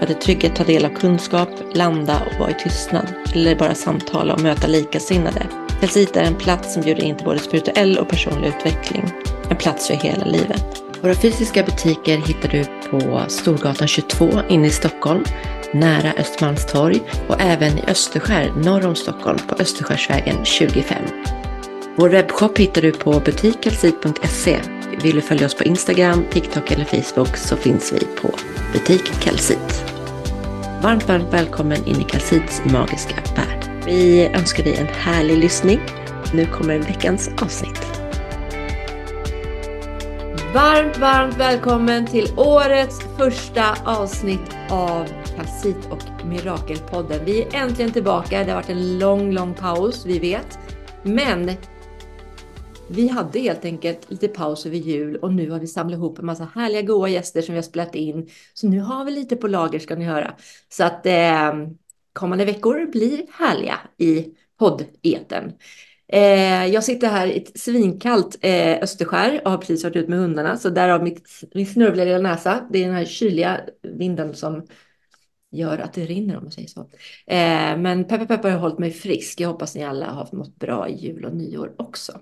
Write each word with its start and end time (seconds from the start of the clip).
För 0.00 0.06
att 0.06 0.10
i 0.10 0.14
trygghet 0.14 0.56
ta 0.56 0.64
del 0.64 0.84
av 0.84 0.88
kunskap, 0.88 1.48
landa 1.74 2.22
och 2.26 2.40
vara 2.40 2.50
i 2.50 2.54
tystnad. 2.54 3.06
Eller 3.34 3.56
bara 3.56 3.74
samtala 3.74 4.34
och 4.34 4.40
möta 4.40 4.66
likasinnade. 4.66 5.46
Kalsit 5.80 6.16
är 6.16 6.22
en 6.22 6.34
plats 6.34 6.74
som 6.74 6.82
bjuder 6.82 7.04
in 7.04 7.16
till 7.16 7.24
både 7.24 7.38
spirituell 7.38 7.98
och 7.98 8.08
personlig 8.08 8.48
utveckling. 8.48 9.12
En 9.50 9.56
plats 9.56 9.86
för 9.86 9.94
hela 9.94 10.24
livet. 10.24 10.82
Våra 11.00 11.14
fysiska 11.14 11.62
butiker 11.62 12.16
hittar 12.16 12.48
du 12.48 12.64
på 12.90 13.22
Storgatan 13.28 13.88
22 13.88 14.28
inne 14.48 14.66
i 14.66 14.70
Stockholm, 14.70 15.24
nära 15.72 16.12
Östermalmstorg 16.12 17.00
och 17.28 17.40
även 17.40 17.78
i 17.78 17.82
Österskär 17.88 18.52
norr 18.56 18.86
om 18.86 18.94
Stockholm 18.94 19.38
på 19.48 19.54
Österskärsvägen 19.62 20.44
25. 20.44 20.96
Vår 21.96 22.08
webbshop 22.08 22.58
hittar 22.58 22.82
du 22.82 22.92
på 22.92 23.20
butikkalsit.se. 23.20 24.60
Vill 25.02 25.16
du 25.16 25.22
följa 25.22 25.46
oss 25.46 25.54
på 25.54 25.64
Instagram, 25.64 26.24
TikTok 26.30 26.70
eller 26.70 26.84
Facebook 26.84 27.36
så 27.36 27.56
finns 27.56 27.92
vi 27.92 27.98
på 28.22 28.34
Butik 28.72 29.20
Kalsit. 29.20 29.89
Varmt, 30.82 31.08
varmt 31.08 31.32
välkommen 31.32 31.86
in 31.86 32.00
i 32.00 32.04
Kalsits 32.04 32.62
magiska 32.64 33.14
värld. 33.36 33.84
Vi 33.86 34.26
önskar 34.26 34.64
dig 34.64 34.76
en 34.76 34.86
härlig 34.86 35.38
lyssning. 35.38 35.80
Nu 36.34 36.46
kommer 36.46 36.78
veckans 36.78 37.30
avsnitt. 37.42 37.86
Varmt, 40.54 40.98
varmt 40.98 41.36
välkommen 41.36 42.06
till 42.06 42.28
årets 42.36 43.00
första 43.18 43.76
avsnitt 43.84 44.56
av 44.70 45.06
Kalsit 45.36 45.86
och 45.90 46.26
Mirakelpodden. 46.26 47.24
Vi 47.24 47.42
är 47.42 47.54
äntligen 47.54 47.92
tillbaka. 47.92 48.44
Det 48.44 48.50
har 48.50 48.56
varit 48.56 48.70
en 48.70 48.98
lång, 48.98 49.32
lång 49.32 49.54
paus, 49.54 50.06
vi 50.06 50.18
vet. 50.18 50.58
Men 51.02 51.50
vi 52.90 53.08
hade 53.08 53.38
helt 53.38 53.64
enkelt 53.64 54.10
lite 54.10 54.28
paus 54.28 54.66
över 54.66 54.76
jul 54.76 55.16
och 55.16 55.32
nu 55.32 55.50
har 55.50 55.58
vi 55.60 55.66
samlat 55.66 55.96
ihop 55.96 56.18
en 56.18 56.26
massa 56.26 56.48
härliga 56.54 56.82
goa 56.82 57.08
gäster 57.08 57.42
som 57.42 57.52
vi 57.52 57.58
har 57.58 57.62
spelat 57.62 57.94
in. 57.94 58.28
Så 58.54 58.68
nu 58.68 58.80
har 58.80 59.04
vi 59.04 59.10
lite 59.10 59.36
på 59.36 59.48
lager 59.48 59.78
ska 59.78 59.96
ni 59.96 60.04
höra. 60.04 60.34
Så 60.68 60.84
att 60.84 61.06
eh, 61.06 61.52
kommande 62.12 62.44
veckor 62.44 62.86
blir 62.86 63.26
härliga 63.32 63.78
i 63.98 64.26
poddeten. 64.58 65.52
Eh, 66.12 66.66
jag 66.66 66.84
sitter 66.84 67.08
här 67.08 67.26
i 67.26 67.36
ett 67.36 67.60
svinkallt 67.60 68.38
eh, 68.40 68.78
Österskär 68.82 69.40
och 69.44 69.50
har 69.50 69.58
precis 69.58 69.84
varit 69.84 69.96
ut 69.96 70.08
med 70.08 70.18
hundarna. 70.18 70.56
Så 70.56 70.70
därav 70.70 71.02
mitt, 71.02 71.28
min 71.54 71.66
snörvliga 71.66 72.04
lilla 72.04 72.18
näsa. 72.18 72.66
Det 72.70 72.78
är 72.78 72.86
den 72.86 72.96
här 72.96 73.04
kyliga 73.04 73.60
vinden 73.82 74.34
som 74.34 74.66
gör 75.52 75.78
att 75.78 75.92
det 75.92 76.04
rinner 76.04 76.36
om 76.36 76.42
man 76.42 76.52
säger 76.52 76.68
så. 76.68 76.80
Eh, 77.26 77.78
men 77.78 78.04
peppar 78.04 78.26
peppar 78.26 78.50
har 78.50 78.58
hållit 78.58 78.78
mig 78.78 78.90
frisk. 78.90 79.40
Jag 79.40 79.48
hoppas 79.48 79.74
ni 79.74 79.84
alla 79.84 80.06
har 80.06 80.28
mått 80.32 80.56
bra 80.56 80.88
i 80.88 80.94
jul 80.94 81.24
och 81.24 81.34
nyår 81.34 81.74
också. 81.78 82.20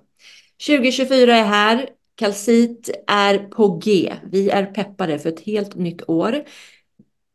2024 0.67 1.37
är 1.37 1.45
här. 1.45 1.89
Kalsit 2.14 2.91
är 3.06 3.39
på 3.39 3.78
G. 3.84 4.14
Vi 4.31 4.51
är 4.51 4.67
peppade 4.67 5.19
för 5.19 5.28
ett 5.28 5.41
helt 5.41 5.75
nytt 5.75 6.09
år. 6.09 6.45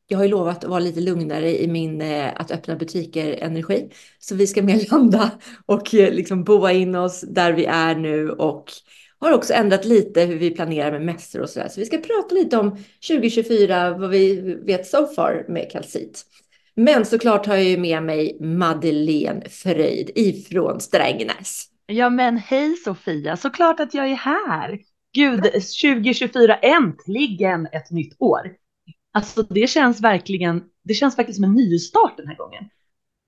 Jag 0.07 0.17
har 0.17 0.25
ju 0.25 0.31
lovat 0.31 0.63
att 0.63 0.69
vara 0.69 0.79
lite 0.79 1.01
lugnare 1.01 1.61
i 1.61 1.67
min 1.67 2.01
eh, 2.01 2.31
att 2.35 2.51
öppna 2.51 2.75
butiker-energi. 2.75 3.89
Så 4.19 4.35
vi 4.35 4.47
ska 4.47 4.63
mer 4.63 4.85
landa 4.91 5.31
och 5.65 5.93
eh, 5.93 6.13
liksom 6.13 6.43
boa 6.43 6.71
in 6.71 6.95
oss 6.95 7.21
där 7.21 7.53
vi 7.53 7.65
är 7.65 7.95
nu 7.95 8.29
och 8.29 8.71
har 9.19 9.31
också 9.31 9.53
ändrat 9.53 9.85
lite 9.85 10.21
hur 10.21 10.37
vi 10.37 10.51
planerar 10.51 10.91
med 10.91 11.05
mässor 11.05 11.41
och 11.41 11.49
sådär. 11.49 11.67
Så 11.67 11.79
vi 11.79 11.85
ska 11.85 11.97
prata 11.97 12.35
lite 12.35 12.57
om 12.57 12.77
2024, 13.07 13.97
vad 13.97 14.09
vi 14.09 14.41
vet 14.65 14.87
so 14.87 15.07
far 15.07 15.45
med 15.49 15.71
Kalsit. 15.71 16.25
Men 16.75 17.05
såklart 17.05 17.45
har 17.45 17.55
jag 17.55 17.63
ju 17.63 17.77
med 17.77 18.03
mig 18.03 18.37
Madeleine 18.39 19.49
Fröjd 19.49 20.11
ifrån 20.15 20.79
Strängnäs. 20.79 21.72
Ja 21.93 22.09
men 22.09 22.37
hej 22.37 22.75
Sofia, 22.75 23.37
såklart 23.37 23.79
att 23.79 23.93
jag 23.93 24.11
är 24.11 24.15
här. 24.15 24.79
Gud, 25.13 25.43
2024 25.43 26.55
äntligen 26.55 27.67
ett 27.71 27.91
nytt 27.91 28.15
år. 28.19 28.51
Alltså 29.11 29.43
det 29.43 29.69
känns 29.69 30.01
verkligen, 30.01 30.63
det 30.83 30.93
känns 30.93 31.15
faktiskt 31.15 31.35
som 31.35 31.43
en 31.43 31.53
nystart 31.53 32.17
den 32.17 32.27
här 32.27 32.35
gången. 32.35 32.63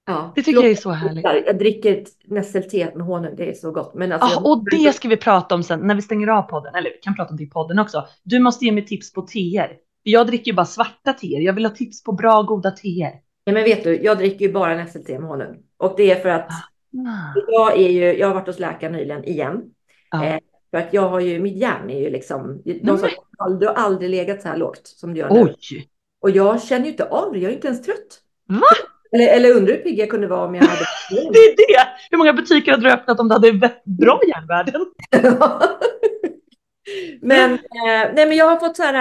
Ja, 0.05 0.31
det 0.35 0.43
tycker 0.43 0.61
jag 0.61 0.71
är 0.71 0.75
så 0.75 0.91
härligt. 0.91 1.23
Jag 1.23 1.57
dricker 1.57 2.03
nässelte 2.25 2.91
med 2.95 3.05
honung, 3.05 3.35
det 3.35 3.49
är 3.49 3.53
så 3.53 3.71
gott. 3.71 3.93
Men 3.93 4.11
alltså, 4.11 4.41
ja, 4.43 4.51
och 4.51 4.65
det 4.71 4.95
ska 4.95 5.07
vi 5.07 5.17
prata 5.17 5.55
om 5.55 5.63
sen 5.63 5.79
när 5.79 5.95
vi 5.95 6.01
stänger 6.01 6.27
av 6.27 6.41
podden, 6.41 6.75
eller 6.75 6.89
vi 6.89 6.97
kan 7.01 7.15
prata 7.15 7.31
om 7.31 7.37
det 7.37 7.43
i 7.43 7.49
podden 7.49 7.79
också. 7.79 8.07
Du 8.23 8.39
måste 8.39 8.65
ge 8.65 8.71
mig 8.71 8.85
tips 8.85 9.13
på 9.13 9.21
teer. 9.21 9.77
Jag 10.03 10.27
dricker 10.27 10.51
ju 10.51 10.55
bara 10.55 10.65
svarta 10.65 11.13
teer, 11.13 11.41
jag 11.41 11.53
vill 11.53 11.65
ha 11.65 11.71
tips 11.71 12.03
på 12.03 12.11
bra 12.11 12.41
goda 12.41 12.71
teer. 12.71 13.11
Ja, 13.43 13.53
men 13.53 13.63
vet 13.63 13.83
du, 13.83 14.03
jag 14.03 14.17
dricker 14.17 14.45
ju 14.45 14.53
bara 14.53 14.75
nässelte 14.75 15.19
med 15.19 15.29
honung. 15.29 15.57
Och 15.77 15.93
det 15.97 16.11
är 16.11 16.15
för 16.15 16.29
att 16.29 16.49
ah. 16.49 16.74
Jag, 17.47 17.78
är 17.78 17.89
ju, 17.89 18.17
jag 18.17 18.28
har 18.28 18.33
varit 18.33 18.47
hos 18.47 18.59
läkaren 18.59 18.94
nyligen 18.94 19.23
igen. 19.23 19.61
Ah. 20.09 20.25
Eh, 20.25 20.39
för 20.72 20.78
att 20.78 20.94
jag 20.94 21.09
har 21.09 21.19
ju, 21.19 21.39
mitt 21.39 21.57
hjärn 21.57 21.89
är 21.89 22.00
ju 22.00 22.09
liksom, 22.09 22.61
de 22.83 22.97
sa, 22.97 23.07
du 23.59 23.67
har 23.67 23.73
aldrig 23.73 24.09
legat 24.09 24.41
så 24.41 24.47
här 24.47 24.57
lågt 24.57 24.88
som 24.88 25.13
du 25.13 25.19
gör 25.19 25.29
nu. 25.29 25.41
Oj. 25.41 25.89
Och 26.22 26.29
jag 26.31 26.63
känner 26.63 26.85
ju 26.85 26.91
inte 26.91 27.05
av 27.05 27.34
det, 27.34 27.39
jag 27.39 27.51
är 27.51 27.55
inte 27.55 27.67
ens 27.67 27.81
trött. 27.81 28.22
Va? 28.47 28.61
Eller, 29.11 29.28
eller 29.28 29.51
undrar 29.51 29.73
hur 29.73 29.81
pigg 29.81 30.00
jag 30.00 30.09
kunde 30.09 30.28
vara 30.28 30.47
om 30.47 30.55
jag 30.55 30.63
hade... 30.63 30.85
det 31.09 31.39
är 31.39 31.55
det! 31.55 31.88
Hur 32.11 32.17
många 32.17 32.34
butiker 32.34 32.72
hade 32.72 32.84
du 32.84 32.91
öppnat 32.91 33.19
om 33.19 33.28
du 33.28 33.34
hade 33.34 33.72
bra 33.85 34.22
järnvärden? 34.28 34.85
men, 37.22 37.53
eh, 37.53 37.59
nej, 38.16 38.25
men 38.25 38.35
jag 38.38 38.45
har 38.45 38.57
fått 38.57 38.78
så 38.78 38.84
här, 38.84 38.94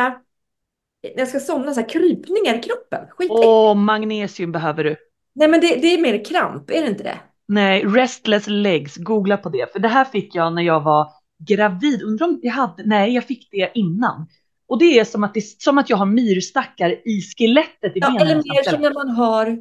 när 1.02 1.18
jag 1.18 1.28
ska 1.28 1.40
somna, 1.40 1.74
så 1.74 1.80
här 1.80 1.88
krypningar 1.88 2.54
i 2.54 2.62
kroppen. 2.62 3.06
Åh, 3.28 3.74
magnesium 3.74 4.52
behöver 4.52 4.84
du. 4.84 4.96
Nej, 5.34 5.48
men 5.48 5.60
det, 5.60 5.76
det 5.76 5.94
är 5.94 6.00
mer 6.00 6.24
kramp, 6.24 6.70
är 6.70 6.82
det 6.82 6.88
inte 6.88 7.02
det? 7.02 7.18
Nej, 7.48 7.84
restless 7.84 8.46
legs, 8.46 8.96
googla 8.96 9.36
på 9.36 9.48
det. 9.48 9.72
För 9.72 9.78
det 9.78 9.88
här 9.88 10.04
fick 10.04 10.34
jag 10.34 10.52
när 10.52 10.62
jag 10.62 10.80
var 10.80 11.08
gravid. 11.48 12.02
Undrar 12.02 12.26
om 12.26 12.38
jag 12.42 12.52
hade, 12.52 12.82
nej 12.84 13.14
jag 13.14 13.24
fick 13.24 13.48
det 13.50 13.70
innan. 13.74 14.26
Och 14.68 14.78
det 14.78 14.98
är 14.98 15.04
som 15.04 15.24
att, 15.24 15.34
det, 15.34 15.62
som 15.62 15.78
att 15.78 15.90
jag 15.90 15.96
har 15.96 16.06
myrstackar 16.06 17.08
i 17.08 17.20
skelettet 17.20 17.96
i 17.96 18.00
ja. 18.00 18.20
Eller 18.20 18.34
mer 18.34 18.70
som 18.70 18.80
när 18.80 18.94
man 18.94 19.08
har 19.08 19.58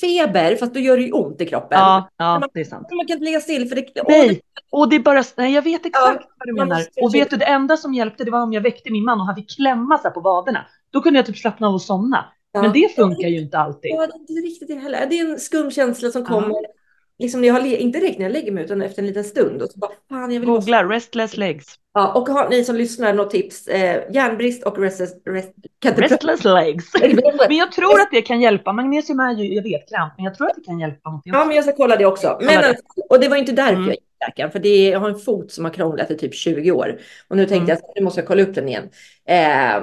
feber, 0.00 0.56
fast 0.56 0.74
då 0.74 0.80
gör 0.80 0.96
det 0.96 1.02
ju 1.02 1.12
ont 1.12 1.40
i 1.40 1.46
kroppen. 1.46 1.78
Ja, 1.78 2.10
ja 2.16 2.38
man, 2.38 2.48
det 2.54 2.60
är 2.60 2.64
sant. 2.64 2.86
Man 2.90 3.06
kan 3.06 3.14
inte 3.14 3.24
ligga 3.24 3.40
still 3.40 3.68
för 3.68 3.76
det... 3.76 4.02
Nej, 4.08 4.40
och 4.70 4.88
det 4.88 4.96
är 4.96 5.00
bara, 5.00 5.24
nej 5.36 5.54
jag 5.54 5.62
vet 5.62 5.86
exakt 5.86 6.22
ja, 6.22 6.28
vad 6.38 6.48
du 6.48 6.52
menar. 6.54 6.82
Och 7.02 7.14
vet 7.14 7.30
du, 7.30 7.36
det 7.36 7.44
enda 7.44 7.76
som 7.76 7.94
hjälpte 7.94 8.24
det 8.24 8.30
var 8.30 8.42
om 8.42 8.52
jag 8.52 8.60
väckte 8.60 8.92
min 8.92 9.04
man 9.04 9.20
och 9.20 9.26
han 9.26 9.34
fick 9.34 9.56
klämma 9.56 9.98
sig 9.98 10.10
på 10.10 10.20
vaderna. 10.20 10.66
Då 10.90 11.00
kunde 11.00 11.18
jag 11.18 11.26
typ 11.26 11.36
slappna 11.36 11.68
av 11.68 11.74
och 11.74 11.82
somna. 11.82 12.24
Ja. 12.52 12.62
Men 12.62 12.72
det 12.72 12.94
funkar 12.96 13.28
ju 13.28 13.40
inte 13.40 13.58
alltid. 13.58 13.90
Ja, 13.90 14.06
det 14.06 14.12
är 14.12 14.20
inte 14.20 14.32
riktigt 14.32 14.68
det 14.68 14.74
heller. 14.74 15.06
Det 15.10 15.18
är 15.18 15.30
en 15.30 15.38
skum 15.38 15.70
känsla 15.70 16.10
som 16.10 16.24
kommer 16.24 16.81
liksom 17.22 17.40
när 17.40 17.48
jag 17.48 17.54
har, 17.54 17.66
inte 17.66 18.00
direkt 18.00 18.18
när 18.18 18.26
jag 18.26 18.32
lägger 18.32 18.52
mig 18.52 18.64
utan 18.64 18.82
efter 18.82 19.02
en 19.02 19.06
liten 19.06 19.24
stund. 19.24 19.62
Och 19.62 19.68
så 19.68 19.78
bara, 19.78 19.90
fan, 20.08 20.32
jag 20.32 20.40
vill 20.40 20.48
Googla 20.48 20.82
bara... 20.82 20.94
restless 20.94 21.36
legs. 21.36 21.66
Ja, 21.94 22.12
och 22.12 22.28
har 22.28 22.48
ni 22.48 22.64
som 22.64 22.76
lyssnar 22.76 23.14
något 23.14 23.30
tips? 23.30 23.68
Eh, 23.68 24.02
järnbrist 24.12 24.62
och 24.62 24.78
restless, 24.78 25.12
rest, 25.26 25.52
restless 25.84 26.44
legs. 26.44 26.84
men 27.48 27.56
jag 27.56 27.72
tror 27.72 28.00
att 28.00 28.08
det 28.10 28.22
kan 28.22 28.40
hjälpa. 28.40 28.72
Magnesium 28.72 29.20
är 29.20 29.32
ju, 29.32 29.54
jag 29.54 29.62
vet, 29.62 29.88
kramp, 29.88 30.12
men 30.16 30.24
jag 30.24 30.34
tror 30.34 30.46
att 30.46 30.56
det 30.56 30.64
kan 30.64 30.80
hjälpa. 30.80 31.20
Ja, 31.24 31.44
men 31.44 31.56
jag 31.56 31.64
ska 31.64 31.76
kolla 31.76 31.96
det 31.96 32.06
också. 32.06 32.38
Men, 32.40 32.60
det. 32.60 32.76
Och 33.08 33.20
det 33.20 33.28
var 33.28 33.36
inte 33.36 33.52
därför 33.52 33.72
mm. 33.72 33.86
jag 33.86 33.94
gick 33.94 34.04
läkaren, 34.26 34.50
för 34.50 34.58
det 34.58 34.88
jag 34.88 35.00
har 35.00 35.08
en 35.08 35.18
fot 35.18 35.52
som 35.52 35.64
har 35.64 35.72
krånglat 35.72 36.10
i 36.10 36.16
typ 36.16 36.34
20 36.34 36.70
år. 36.72 36.98
Och 37.28 37.36
nu 37.36 37.46
tänkte 37.46 37.56
mm. 37.56 37.68
jag 37.68 37.78
att 37.78 37.96
nu 37.96 38.04
måste 38.04 38.20
jag 38.20 38.28
kolla 38.28 38.42
upp 38.42 38.54
den 38.54 38.68
igen. 38.68 38.88
Eh, 39.28 39.82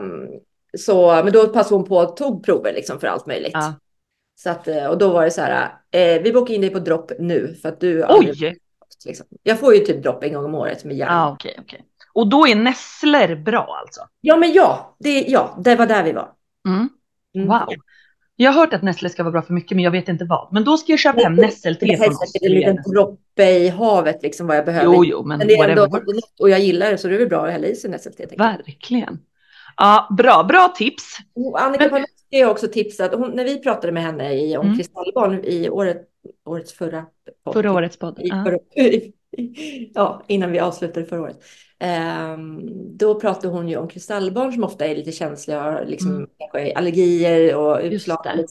så, 0.77 1.21
men 1.23 1.33
då 1.33 1.47
passade 1.47 1.75
hon 1.75 1.85
på 1.85 1.97
och 1.97 2.17
tog 2.17 2.45
prover 2.45 2.73
liksom 2.73 2.99
för 2.99 3.07
allt 3.07 3.25
möjligt. 3.25 3.51
Ja. 3.53 3.73
Så 4.43 4.49
att, 4.49 4.67
och 4.67 4.97
då 4.97 5.09
var 5.09 5.25
det 5.25 5.31
så 5.31 5.41
här, 5.41 5.69
eh, 5.91 6.21
vi 6.21 6.31
bokar 6.33 6.53
in 6.53 6.61
dig 6.61 6.69
på 6.69 6.79
dropp 6.79 7.11
nu 7.19 7.55
för 7.61 7.69
att 7.69 7.79
du... 7.79 8.05
Oj! 8.09 8.57
Liksom. 9.05 9.25
Jag 9.43 9.59
får 9.59 9.73
ju 9.73 9.79
typ 9.79 10.03
dropp 10.03 10.23
en 10.23 10.33
gång 10.33 10.45
om 10.45 10.55
året 10.55 10.83
med 10.83 10.95
hjärnan. 10.95 11.17
Ah, 11.17 11.33
okay, 11.33 11.53
okay. 11.61 11.79
Och 12.13 12.27
då 12.27 12.47
är 12.47 12.55
nässlor 12.55 13.35
bra 13.35 13.79
alltså? 13.81 14.01
Ja, 14.21 14.37
men 14.37 14.53
ja, 14.53 14.95
det, 14.99 15.21
ja, 15.21 15.59
det 15.63 15.75
var 15.75 15.85
där 15.85 16.03
vi 16.03 16.11
var. 16.11 16.31
Mm. 16.67 16.89
Mm. 17.35 17.47
Wow. 17.47 17.73
Jag 18.35 18.51
har 18.51 18.61
hört 18.61 18.73
att 18.73 18.81
nässlor 18.81 19.09
ska 19.09 19.23
vara 19.23 19.31
bra 19.31 19.41
för 19.41 19.53
mycket, 19.53 19.75
men 19.75 19.83
jag 19.83 19.91
vet 19.91 20.09
inte 20.09 20.25
vad. 20.25 20.53
Men 20.53 20.63
då 20.63 20.77
ska 20.77 20.91
jag 20.91 20.99
köpa 20.99 21.21
hem 21.21 21.35
nässelte 21.35 21.97
från 21.97 22.09
oss. 22.09 22.33
Det 22.33 22.45
är 22.45 22.49
en 22.49 22.55
liten 22.55 22.91
droppe 22.91 23.49
i 23.51 23.69
havet, 23.69 24.23
liksom 24.23 24.47
vad 24.47 24.57
jag 24.57 24.65
behöver. 24.65 24.93
Jo, 24.93 25.05
jo, 25.05 25.23
men, 25.23 25.37
men 25.37 25.47
det 25.47 25.53
är 25.53 25.69
ändå, 25.69 26.01
och 26.39 26.49
jag 26.49 26.59
gillar 26.59 26.91
det, 26.91 26.97
så 26.97 27.07
det 27.07 27.15
är 27.15 27.19
väl 27.19 27.27
bra 27.29 27.45
att 27.45 27.51
hälla 27.51 27.67
i 27.67 27.75
sig 27.75 27.89
nässelte. 27.89 28.27
Verkligen. 28.37 29.19
Ja, 29.77 30.07
bra, 30.17 30.43
bra 30.43 30.73
tips. 30.77 31.17
Och 31.35 31.61
Annika 31.61 31.89
men... 31.91 32.05
Panoski 32.29 32.43
har 32.43 32.51
också 32.51 32.67
tipsat, 32.67 33.13
hon, 33.13 33.31
när 33.31 33.43
vi 33.43 33.59
pratade 33.59 33.93
med 33.93 34.03
henne 34.03 34.33
i, 34.33 34.57
om 34.57 34.65
mm. 34.65 34.77
kristallbarn 34.77 35.43
i 35.43 35.69
året, 35.69 36.07
årets 36.45 36.73
förra 36.73 37.05
podd. 37.43 37.53
Förra 37.53 37.73
årets 37.73 37.97
podd. 37.97 38.19
I, 38.19 38.29
förra, 38.29 38.57
ja, 39.93 40.23
innan 40.27 40.51
vi 40.51 40.59
avslutade 40.59 41.05
förra 41.05 41.21
året. 41.21 41.39
Um, 42.35 42.97
då 42.97 43.19
pratade 43.19 43.47
hon 43.47 43.69
ju 43.69 43.77
om 43.77 43.87
kristallbarn 43.87 44.53
som 44.53 44.63
ofta 44.63 44.85
är 44.85 44.95
lite 44.95 45.11
känsliga, 45.11 45.83
liksom, 45.83 46.27
mm. 46.53 46.77
allergier 46.77 47.55
och 47.55 47.79
utslag. 47.83 48.19
Och, 48.19 48.45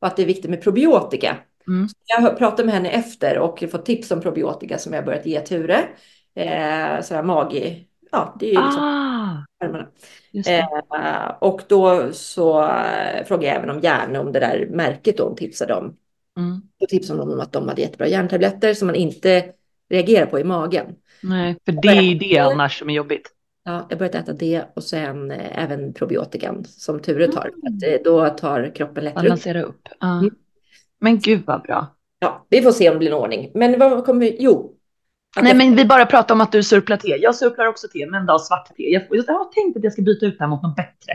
och 0.00 0.06
att 0.06 0.16
det 0.16 0.22
är 0.22 0.26
viktigt 0.26 0.50
med 0.50 0.62
probiotika. 0.62 1.36
Mm. 1.68 1.88
Jag 2.06 2.38
pratade 2.38 2.64
med 2.64 2.74
henne 2.74 2.90
efter 2.90 3.38
och 3.38 3.64
fått 3.70 3.86
tips 3.86 4.10
om 4.10 4.20
probiotika 4.20 4.78
som 4.78 4.92
jag 4.92 5.04
börjat 5.04 5.26
ge 5.26 5.40
Ture. 5.40 5.88
Eh, 6.34 7.02
sådär 7.02 7.22
magi. 7.22 7.88
Ja, 8.10 8.36
det 8.40 8.46
är 8.46 8.50
ju 8.50 8.66
liksom 8.66 8.82
Ah, 8.82 9.66
det. 9.66 9.86
Eh, 10.46 11.32
och 11.38 11.62
då 11.68 12.12
så 12.12 12.62
eh, 12.62 13.24
frågade 13.26 13.46
jag 13.46 13.56
även 13.56 13.70
om 13.70 13.80
järn, 13.80 14.16
om 14.16 14.32
det 14.32 14.40
där 14.40 14.66
märket 14.70 15.16
då 15.16 15.24
hon 15.24 15.36
tipsade 15.36 15.74
om. 15.74 15.96
Mm. 16.38 16.62
Då 16.80 16.86
tipsade 16.86 17.20
hon 17.20 17.32
om 17.32 17.40
att 17.40 17.52
de 17.52 17.68
hade 17.68 17.82
jättebra 17.82 18.08
järntabletter 18.08 18.74
som 18.74 18.86
man 18.86 18.94
inte 18.94 19.44
reagerar 19.90 20.26
på 20.26 20.40
i 20.40 20.44
magen. 20.44 20.86
Nej, 21.22 21.56
för 21.64 21.72
det 21.72 21.88
är 21.88 22.02
ju 22.02 22.18
det 22.18 22.38
annars 22.38 22.78
som 22.78 22.90
är 22.90 22.94
jobbigt. 22.94 23.30
Ja, 23.64 23.86
jag 23.88 23.98
börjat 23.98 24.14
äta 24.14 24.32
det 24.32 24.64
och 24.74 24.82
sen 24.82 25.30
eh, 25.30 25.62
även 25.64 25.92
probiotikan 25.92 26.64
som 26.64 27.00
Ture 27.00 27.32
tar. 27.32 27.50
Mm. 27.66 27.94
Eh, 27.94 28.00
då 28.04 28.28
tar 28.28 28.74
kroppen 28.74 29.04
lättare 29.04 29.20
upp. 29.20 29.24
Balansera 29.24 29.62
upp. 29.62 29.88
Ja. 30.00 30.18
Mm. 30.18 30.34
Men 31.00 31.18
gud 31.18 31.42
vad 31.46 31.62
bra. 31.62 31.86
Ja, 32.18 32.46
vi 32.48 32.62
får 32.62 32.72
se 32.72 32.88
om 32.88 32.94
det 32.94 32.98
blir 32.98 33.08
en 33.08 33.14
ordning. 33.14 33.50
Men 33.54 33.78
vad 33.78 34.04
kommer. 34.04 34.32
Jo. 34.38 34.74
Nej, 35.36 35.54
men 35.54 35.76
vi 35.76 35.84
bara 35.84 36.06
pratar 36.06 36.34
om 36.34 36.40
att 36.40 36.52
du 36.52 36.62
surplar 36.62 36.96
te. 36.96 37.08
Jag 37.08 37.34
surplar 37.34 37.66
också 37.66 37.88
te, 37.88 38.06
men 38.06 38.26
då 38.26 38.38
svart 38.38 38.76
te. 38.76 38.82
Jag, 38.92 39.02
jag 39.10 39.24
har 39.24 39.52
tänkt 39.52 39.76
att 39.76 39.84
jag 39.84 39.92
ska 39.92 40.02
byta 40.02 40.26
ut 40.26 40.38
det 40.38 40.44
här 40.44 40.50
mot 40.50 40.62
något 40.62 40.76
bättre. 40.76 41.12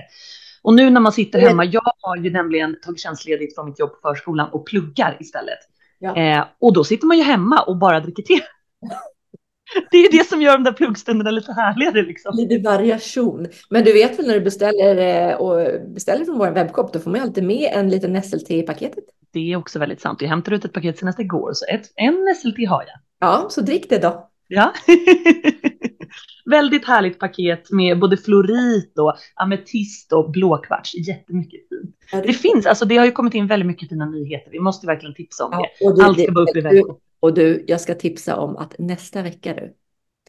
Och 0.62 0.74
nu 0.74 0.89
när 0.89 1.01
man 1.01 1.12
sitter 1.12 1.39
Mm. 1.39 1.50
hemma, 1.50 1.65
jag 1.65 1.94
har 2.01 2.18
ju 2.18 2.30
nämligen 2.31 2.75
tagit 2.81 3.00
tjänstledigt 3.00 3.56
från 3.56 3.65
mitt 3.65 3.80
jobb 3.80 3.92
på 3.92 4.10
förskolan 4.10 4.50
och 4.51 4.65
pluggar 4.65 5.18
istället. 5.19 5.60
Ja. 6.00 6.15
Eh, 6.18 6.45
och 6.60 6.74
då 6.74 6.83
sitter 6.83 7.07
man 7.07 7.18
ju 7.18 7.24
hemma 7.24 7.62
och 7.62 7.77
bara 7.77 8.00
dricker 8.00 8.24
te. 8.24 8.39
Det 9.92 9.98
är 9.98 10.01
ju 10.12 10.18
det 10.18 10.27
som 10.30 10.42
gör 10.42 10.54
de 10.54 10.63
där 10.63 10.71
pluggstunderna 10.71 11.31
lite 11.31 11.54
härligare 11.54 12.01
liksom. 12.01 12.36
Lite 12.36 12.69
variation. 12.69 13.48
Men 13.69 13.83
du 13.83 13.94
vet 13.94 14.19
väl 14.19 14.27
när 14.27 14.33
du 14.33 14.42
beställer, 14.42 14.98
eh, 15.30 15.36
och 15.36 15.81
beställer 15.94 16.25
från 16.25 16.38
vår 16.38 16.51
webbshop, 16.51 16.94
då 16.94 17.00
får 17.00 17.12
man 17.12 17.19
ju 17.19 17.24
alltid 17.27 17.44
med 17.44 17.71
en 17.74 17.89
liten 17.89 18.13
nässelte 18.13 18.56
i 18.56 18.63
paketet. 18.63 19.04
Det 19.33 19.51
är 19.54 19.57
också 19.57 19.80
väldigt 19.80 20.01
sant. 20.01 20.21
Jag 20.21 20.30
hämtade 20.30 20.56
ut 20.56 20.66
ett 20.66 20.74
paket 20.74 21.00
senast 21.00 21.19
igår, 21.19 21.51
så 21.54 21.66
ett, 21.66 21.92
en 21.95 22.25
nässelte 22.25 22.66
har 22.66 22.83
jag. 22.88 23.00
Ja, 23.23 23.47
så 23.49 23.61
drick 23.61 23.89
det 23.89 23.97
då. 23.97 24.29
Ja. 24.47 24.73
Väldigt 26.45 26.85
härligt 26.85 27.19
paket 27.19 27.71
med 27.71 27.99
både 27.99 28.17
florit 28.17 28.99
och 28.99 29.13
ametist 29.35 30.13
och 30.13 30.31
blåkvarts. 30.31 30.93
Jättemycket 31.07 31.59
fint. 31.69 31.95
Ja, 32.11 32.21
Det 32.21 32.33
finns, 32.33 32.65
alltså 32.65 32.85
det 32.85 32.97
har 32.97 33.05
ju 33.05 33.11
kommit 33.11 33.33
in 33.33 33.47
väldigt 33.47 33.67
mycket 33.67 33.89
fina 33.89 34.05
nyheter. 34.05 34.51
Vi 34.51 34.59
måste 34.59 34.87
verkligen 34.87 35.15
tipsa 35.15 35.45
om 35.45 35.51
det. 35.51 35.57
Ja, 35.79 35.87
och, 35.89 35.97
du, 35.97 36.03
Allt 36.03 36.21
ska 36.23 36.31
bara 36.31 36.43
upp 36.43 36.55
i 36.55 36.61
webbshop. 36.61 37.01
och 37.19 37.33
du, 37.33 37.63
jag 37.67 37.81
ska 37.81 37.95
tipsa 37.95 38.35
om 38.35 38.57
att 38.57 38.75
nästa 38.79 39.21
vecka 39.21 39.53
du, 39.53 39.73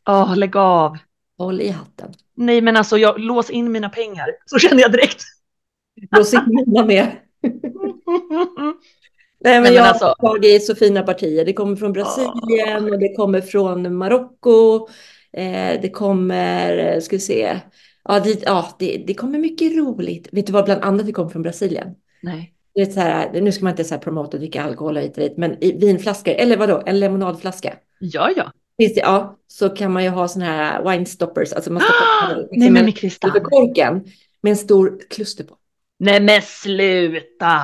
Åh, 0.08 0.36
lägg 0.36 0.56
av. 0.56 0.96
håll 1.38 1.60
i 1.60 1.68
hatten. 1.68 2.12
Nej, 2.36 2.60
men 2.60 2.76
alltså 2.76 2.98
jag 2.98 3.20
lås 3.20 3.50
in 3.50 3.72
mina 3.72 3.88
pengar. 3.88 4.26
Så 4.46 4.58
känner 4.58 4.82
jag 4.82 4.92
direkt. 4.92 5.22
Lås 6.16 6.34
in 6.34 6.40
mina 6.46 6.84
med. 6.84 7.10
Nej, 9.44 9.60
men 9.60 9.74
jag 9.74 9.82
har 9.82 9.88
alltså- 9.88 10.14
tagit 10.20 10.64
så 10.64 10.74
fina 10.74 11.02
partier. 11.02 11.44
Det 11.44 11.52
kommer 11.52 11.76
från 11.76 11.92
Brasilien 11.92 12.92
och 12.92 12.98
det 12.98 13.14
kommer 13.14 13.40
från 13.40 13.96
Marocko. 13.96 14.88
Eh, 15.32 15.80
det 15.82 15.90
kommer, 15.92 17.00
ska 17.00 17.16
vi 17.16 17.20
se, 17.20 17.60
ja, 18.04 18.20
det, 18.20 18.42
ja 18.42 18.76
det, 18.78 19.04
det 19.06 19.14
kommer 19.14 19.38
mycket 19.38 19.76
roligt. 19.76 20.28
Vet 20.32 20.46
du 20.46 20.52
vad 20.52 20.64
bland 20.64 20.82
annat 20.82 21.06
det 21.06 21.12
kommer 21.12 21.30
från 21.30 21.42
Brasilien? 21.42 21.88
Nej. 22.22 22.50
Det 22.74 22.80
är 22.80 22.86
så 22.86 23.00
här, 23.00 23.40
nu 23.40 23.52
ska 23.52 23.64
man 23.64 23.70
inte 23.70 23.84
så 23.84 23.94
här 23.94 24.00
promota 24.02 24.36
och 24.36 24.38
dricka 24.40 24.62
alkohol 24.62 24.96
och 24.96 25.02
hit 25.02 25.16
och 25.16 25.22
dit, 25.22 25.36
men 25.36 25.64
i 25.64 25.72
vinflaskor, 25.72 26.32
eller 26.34 26.56
vadå, 26.56 26.82
en 26.86 27.00
lemonadflaska. 27.00 27.74
Ja, 28.00 28.30
ja. 28.36 28.52
Finns 28.78 28.94
det, 28.94 29.00
ja, 29.00 29.38
så 29.46 29.68
kan 29.68 29.92
man 29.92 30.04
ju 30.04 30.10
ha 30.10 30.28
såna 30.28 30.44
här 30.44 30.90
wine 30.90 31.06
stoppers, 31.06 31.52
alltså 31.52 31.72
man 31.72 31.82
stoppar 31.82 32.36
Nej, 32.36 32.48
men 32.50 32.72
med 32.72 32.84
med 32.84 32.96
kristall. 32.96 33.40
korken 33.40 34.04
med 34.42 34.50
en 34.50 34.56
stor 34.56 34.98
kluster 35.10 35.44
på. 35.44 35.56
Nej, 35.98 36.20
men 36.20 36.42
sluta. 36.42 37.60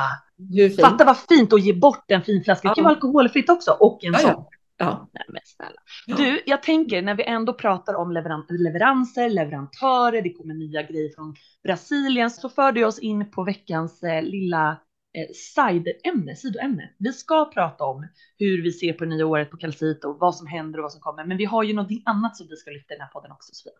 Hur 0.54 0.68
fint? 0.68 0.80
Fatta 0.80 1.04
vad 1.04 1.18
fint 1.18 1.52
att 1.52 1.62
ge 1.64 1.72
bort 1.72 2.10
en 2.10 2.22
fin 2.22 2.44
flaska. 2.44 2.68
Det 2.68 2.74
kan 2.74 2.82
Ja. 2.82 2.88
vara 2.88 2.94
alkoholfritt 2.94 3.50
också 3.50 3.70
och 3.80 4.04
en 4.04 4.12
Ja, 4.12 4.18
sån. 4.18 4.28
ja. 4.30 4.50
Ja. 4.76 5.08
Nej, 5.12 5.24
men 5.28 5.40
snälla. 5.44 5.80
Du, 6.06 6.42
jag 6.46 6.62
tänker 6.62 7.02
när 7.02 7.14
vi 7.14 7.22
ändå 7.24 7.52
pratar 7.52 7.94
om 7.94 8.12
leveran 8.12 8.46
leveranser, 8.48 9.30
leverantörer, 9.30 10.22
det 10.22 10.32
kommer 10.32 10.54
nya 10.54 10.82
grejer 10.82 11.14
från 11.14 11.34
Brasilien, 11.62 12.30
så 12.30 12.48
för 12.48 12.72
det 12.72 12.84
oss 12.84 12.98
in 12.98 13.30
på 13.30 13.44
veckans 13.44 14.02
eh, 14.02 14.22
lilla 14.22 14.70
eh, 15.18 15.32
side-ämne, 15.54 16.36
sidoämne. 16.36 16.90
Vi 16.98 17.12
ska 17.12 17.50
prata 17.54 17.84
om 17.84 18.06
hur 18.38 18.62
vi 18.62 18.72
ser 18.72 18.92
på 18.92 19.04
nya 19.04 19.26
året 19.26 19.50
på 19.50 19.56
Calcito, 19.56 20.16
vad 20.20 20.34
som 20.36 20.46
händer 20.46 20.78
och 20.78 20.82
vad 20.82 20.92
som 20.92 21.00
kommer. 21.00 21.24
Men 21.24 21.36
vi 21.36 21.44
har 21.44 21.62
ju 21.62 21.72
någonting 21.74 22.02
annat 22.06 22.36
som 22.36 22.46
vi 22.50 22.56
ska 22.56 22.70
lyfta 22.70 22.94
i 22.94 22.96
den 22.96 23.06
här 23.06 23.12
podden 23.12 23.32
också, 23.32 23.54
Sofia. 23.54 23.72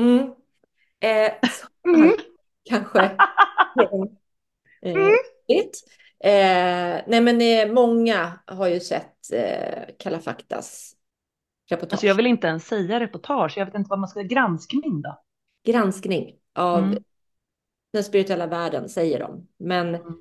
Mm. 0.00 0.26
Eh, 1.00 1.32
så, 1.50 1.88
Mm. 1.88 2.12
Kanske. 2.64 3.16
Eh, 4.84 4.94
det. 5.46 5.74
eh, 6.24 7.02
nej 7.06 7.20
men 7.20 7.40
eh, 7.40 7.74
många 7.74 8.40
har 8.46 8.68
ju 8.68 8.80
sett 8.80 9.32
eh, 9.32 9.94
Kalla 9.98 10.20
faktas 10.20 10.96
reportage. 11.70 11.92
Alltså 11.94 12.06
jag 12.06 12.14
vill 12.14 12.26
inte 12.26 12.46
ens 12.46 12.66
säga 12.66 13.00
reportage, 13.00 13.58
jag 13.58 13.66
vet 13.66 13.74
inte 13.74 13.88
vad 13.90 13.98
man 13.98 14.08
ska, 14.08 14.22
granskning 14.22 15.02
då? 15.02 15.22
Granskning 15.64 16.36
av 16.54 16.80
Mm. 16.80 17.04
den 17.92 18.04
spirituella 18.04 18.46
världen 18.46 18.88
säger 18.88 19.18
de. 19.20 19.48
Men 19.56 19.94
Mm. 19.94 20.18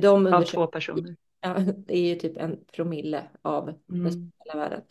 de 0.00 0.26
Av 0.34 0.42
två 0.42 0.66
personer. 0.66 1.16
ja, 1.40 1.58
det 1.76 1.94
är 1.96 2.08
ju 2.08 2.14
typ 2.14 2.36
en 2.36 2.64
promille 2.72 3.30
av 3.42 3.66
den 3.66 3.76
Mm. 3.90 4.10
spirituella 4.12 4.60
världen. 4.68 4.82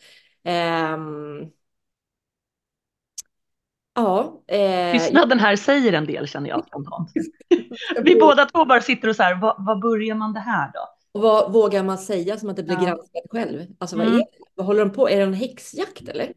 Ja. 3.94 4.42
Eh, 4.46 4.92
Tystnaden 4.92 5.38
här 5.40 5.56
säger 5.56 5.92
en 5.92 6.04
del 6.06 6.26
känner 6.28 6.48
jag 6.50 6.66
spontant. 6.66 7.10
Vi 8.02 8.16
båda 8.16 8.44
två 8.44 8.64
bara 8.64 8.80
sitter 8.80 9.08
och 9.08 9.16
så 9.16 9.22
här, 9.22 9.34
vad, 9.40 9.54
vad 9.58 9.80
börjar 9.80 10.14
man 10.14 10.32
det 10.32 10.40
här 10.40 10.70
då? 10.74 10.80
Och 11.12 11.20
vad 11.20 11.52
vågar 11.52 11.82
man 11.82 11.98
säga 11.98 12.38
som 12.38 12.48
att 12.50 12.56
det 12.56 12.62
blir 12.62 12.74
Ja. 12.76 12.84
granskat 12.84 13.22
själv? 13.30 13.66
Alltså 13.78 13.96
vad 13.96 14.06
Mm. 14.06 14.18
är 14.18 14.22
det? 14.22 14.26
Vad 14.54 14.66
håller 14.66 14.80
de 14.84 14.90
på? 14.90 15.08
Är 15.10 15.16
det 15.16 15.22
en 15.22 15.34
häxjakt 15.34 16.08
eller? 16.08 16.32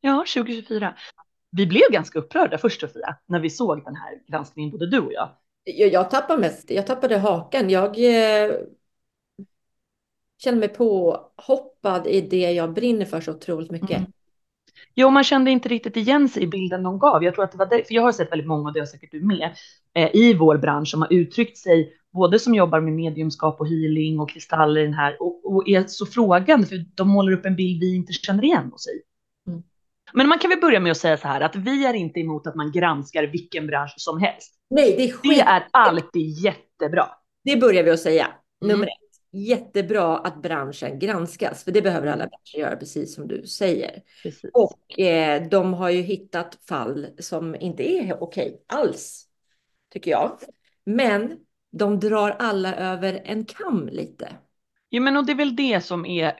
Ja, 0.00 0.24
2024. 0.34 0.94
Vi 1.50 1.66
blev 1.66 1.82
ganska 1.90 2.18
upprörda 2.18 2.58
först 2.58 2.80
Sofia, 2.80 3.16
när 3.26 3.40
vi 3.40 3.50
såg 3.50 3.84
den 3.84 3.96
här 3.96 4.20
granskningen, 4.28 4.70
både 4.70 4.90
du 4.90 4.98
och 5.00 5.12
jag. 5.12 5.28
Jag, 5.64 5.92
jag 5.92 6.10
tappade 6.10 6.40
mest, 6.40 6.70
jag 6.70 6.86
tappade 6.86 7.18
hakan. 7.18 7.70
Jag 7.70 7.86
eh, 7.86 8.52
känner 10.42 10.58
mig 10.58 10.68
påhoppad 10.68 12.06
i 12.06 12.20
det 12.20 12.52
jag 12.52 12.72
brinner 12.72 13.04
för 13.04 13.20
så 13.20 13.30
otroligt 13.32 13.70
mycket. 13.70 13.98
Mm. 13.98 14.12
Jo, 14.94 15.10
man 15.10 15.24
kände 15.24 15.50
inte 15.50 15.68
riktigt 15.68 15.96
igen 15.96 16.28
sig 16.28 16.42
i 16.42 16.46
bilden 16.46 16.82
de 16.82 16.98
gav. 16.98 17.24
Jag 17.24 17.34
tror 17.34 17.44
att 17.44 17.52
det 17.52 17.58
var 17.58 17.66
det, 17.66 17.84
för 17.88 17.94
jag 17.94 18.02
har 18.02 18.12
sett 18.12 18.32
väldigt 18.32 18.48
många, 18.48 18.68
och 18.68 18.72
det 18.74 18.80
har 18.80 18.86
säkert 18.86 19.10
du 19.12 19.20
med, 19.26 19.50
eh, 19.94 20.10
i 20.16 20.34
vår 20.34 20.58
bransch 20.58 20.88
som 20.88 21.02
har 21.02 21.12
uttryckt 21.12 21.58
sig, 21.58 21.92
både 22.12 22.38
som 22.38 22.54
jobbar 22.54 22.80
med 22.80 22.92
mediumskap 22.92 23.60
och 23.60 23.68
healing 23.68 24.20
och 24.20 24.30
kristaller 24.30 24.80
i 24.80 24.84
den 24.84 24.94
här, 24.94 25.16
och, 25.20 25.54
och 25.54 25.68
är 25.68 25.84
så 25.86 26.06
frågande, 26.06 26.66
för 26.66 26.84
de 26.94 27.08
målar 27.08 27.32
upp 27.32 27.46
en 27.46 27.56
bild 27.56 27.80
vi 27.80 27.94
inte 27.96 28.12
känner 28.12 28.44
igen 28.44 28.72
oss 28.72 28.86
i. 28.86 29.02
Mm. 29.50 29.62
Men 30.12 30.28
man 30.28 30.38
kan 30.38 30.50
väl 30.50 30.60
börja 30.60 30.80
med 30.80 30.90
att 30.90 30.96
säga 30.98 31.16
så 31.16 31.28
här, 31.28 31.40
att 31.40 31.56
vi 31.56 31.86
är 31.86 31.94
inte 31.94 32.20
emot 32.20 32.46
att 32.46 32.54
man 32.54 32.72
granskar 32.72 33.22
vilken 33.26 33.66
bransch 33.66 33.94
som 33.96 34.20
helst. 34.20 34.54
Nej, 34.70 34.94
det 34.96 35.02
är 35.02 35.06
Det 35.06 35.12
skit. 35.12 35.42
är 35.46 35.62
alltid 35.70 36.44
jättebra. 36.44 37.06
Det 37.44 37.56
börjar 37.56 37.82
vi 37.84 37.90
att 37.90 38.00
säga. 38.00 38.24
Mm. 38.24 38.72
Nummer 38.72 38.86
ett. 38.86 39.03
Jättebra 39.34 40.18
att 40.18 40.42
branschen 40.42 40.98
granskas, 40.98 41.64
för 41.64 41.72
det 41.72 41.82
behöver 41.82 42.06
alla 42.06 42.26
branscher 42.26 42.58
göra, 42.58 42.76
precis 42.76 43.14
som 43.14 43.28
du 43.28 43.46
säger. 43.46 44.02
Precis. 44.22 44.50
Och 44.54 45.00
eh, 45.00 45.48
de 45.48 45.74
har 45.74 45.90
ju 45.90 46.02
hittat 46.02 46.58
fall 46.68 47.06
som 47.18 47.54
inte 47.54 47.82
är 47.82 48.22
okej 48.22 48.64
alls, 48.66 49.26
tycker 49.92 50.10
jag. 50.10 50.38
Men 50.86 51.36
de 51.72 52.00
drar 52.00 52.30
alla 52.30 52.74
över 52.74 53.22
en 53.24 53.44
kam 53.44 53.88
lite. 53.88 54.28
Jo, 54.90 55.02
men 55.02 55.16
och 55.16 55.26
det 55.26 55.32
är 55.32 55.36
väl 55.36 55.56
det 55.56 55.84
som 55.84 56.06
är, 56.06 56.32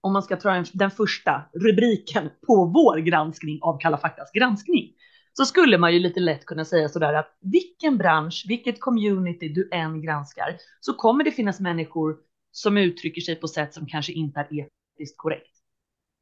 om 0.00 0.12
man 0.12 0.22
ska 0.22 0.36
ta 0.36 0.54
en, 0.54 0.64
den 0.72 0.90
första 0.90 1.42
rubriken 1.54 2.30
på 2.46 2.64
vår 2.64 2.98
granskning 2.98 3.58
av 3.62 3.78
Kalla 3.78 3.98
faktas 3.98 4.32
granskning, 4.32 4.92
så 5.32 5.44
skulle 5.44 5.78
man 5.78 5.94
ju 5.94 5.98
lite 5.98 6.20
lätt 6.20 6.44
kunna 6.44 6.64
säga 6.64 6.88
sådär 6.88 7.14
att 7.14 7.38
vilken 7.40 7.98
bransch, 7.98 8.44
vilket 8.48 8.80
community 8.80 9.48
du 9.48 9.68
än 9.72 10.02
granskar, 10.02 10.56
så 10.80 10.94
kommer 10.94 11.24
det 11.24 11.30
finnas 11.30 11.60
människor 11.60 12.16
som 12.56 12.76
uttrycker 12.76 13.20
sig 13.20 13.36
på 13.36 13.48
sätt 13.48 13.74
som 13.74 13.86
kanske 13.86 14.12
inte 14.12 14.40
är 14.40 14.48
etiskt 14.52 15.16
korrekt. 15.16 15.56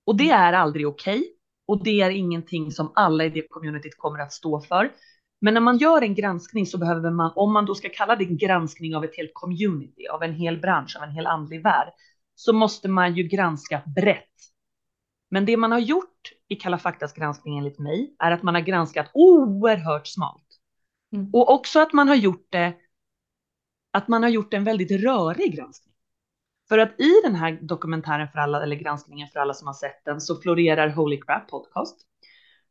Och 0.06 0.16
det 0.16 0.30
är 0.30 0.52
aldrig 0.52 0.88
okej. 0.88 1.22
och 1.66 1.84
det 1.84 2.00
är 2.00 2.10
ingenting 2.10 2.70
som 2.70 2.92
alla 2.94 3.24
i 3.24 3.28
det 3.28 3.46
communityt 3.48 3.98
kommer 3.98 4.18
att 4.18 4.32
stå 4.32 4.60
för. 4.60 4.92
Men 5.40 5.54
när 5.54 5.60
man 5.60 5.78
gör 5.78 6.02
en 6.02 6.14
granskning 6.14 6.66
så 6.66 6.78
behöver 6.78 7.10
man, 7.10 7.32
om 7.36 7.52
man 7.52 7.66
då 7.66 7.74
ska 7.74 7.88
kalla 7.88 8.16
det 8.16 8.24
en 8.24 8.36
granskning 8.36 8.96
av 8.96 9.04
ett 9.04 9.16
helt 9.16 9.30
community, 9.34 10.08
av 10.08 10.22
en 10.22 10.34
hel 10.34 10.60
bransch, 10.60 10.96
av 10.96 11.02
en 11.02 11.10
hel 11.10 11.26
andlig 11.26 11.62
värld, 11.62 11.92
så 12.34 12.52
måste 12.52 12.88
man 12.88 13.14
ju 13.14 13.22
granska 13.22 13.82
brett. 13.96 14.28
Men 15.30 15.46
det 15.46 15.56
man 15.56 15.72
har 15.72 15.78
gjort 15.78 16.32
i 16.48 16.56
Kalla 16.56 16.78
faktas 16.78 17.12
granskning 17.12 17.58
enligt 17.58 17.78
mig 17.78 18.16
är 18.18 18.30
att 18.30 18.42
man 18.42 18.54
har 18.54 18.62
granskat 18.62 19.10
oerhört 19.14 20.06
smalt. 20.06 20.48
Mm. 21.12 21.30
Och 21.32 21.50
också 21.50 21.80
att 21.80 21.92
man 21.92 22.08
har 22.08 22.16
gjort 22.16 22.46
det, 22.50 22.74
att 23.90 24.08
man 24.08 24.22
har 24.22 24.30
gjort 24.30 24.54
en 24.54 24.64
väldigt 24.64 24.90
rörig 24.90 25.56
granskning. 25.56 25.91
För 26.72 26.78
att 26.78 27.00
i 27.00 27.20
den 27.24 27.34
här 27.34 27.58
dokumentären 27.62 28.28
för 28.28 28.38
alla, 28.38 28.62
eller 28.62 28.76
granskningen 28.76 29.28
för 29.28 29.40
alla 29.40 29.54
som 29.54 29.66
har 29.66 29.74
sett 29.74 30.04
den, 30.04 30.20
så 30.20 30.40
florerar 30.40 30.88
Holy 30.88 31.20
Crap 31.20 31.48
Podcast. 31.48 31.96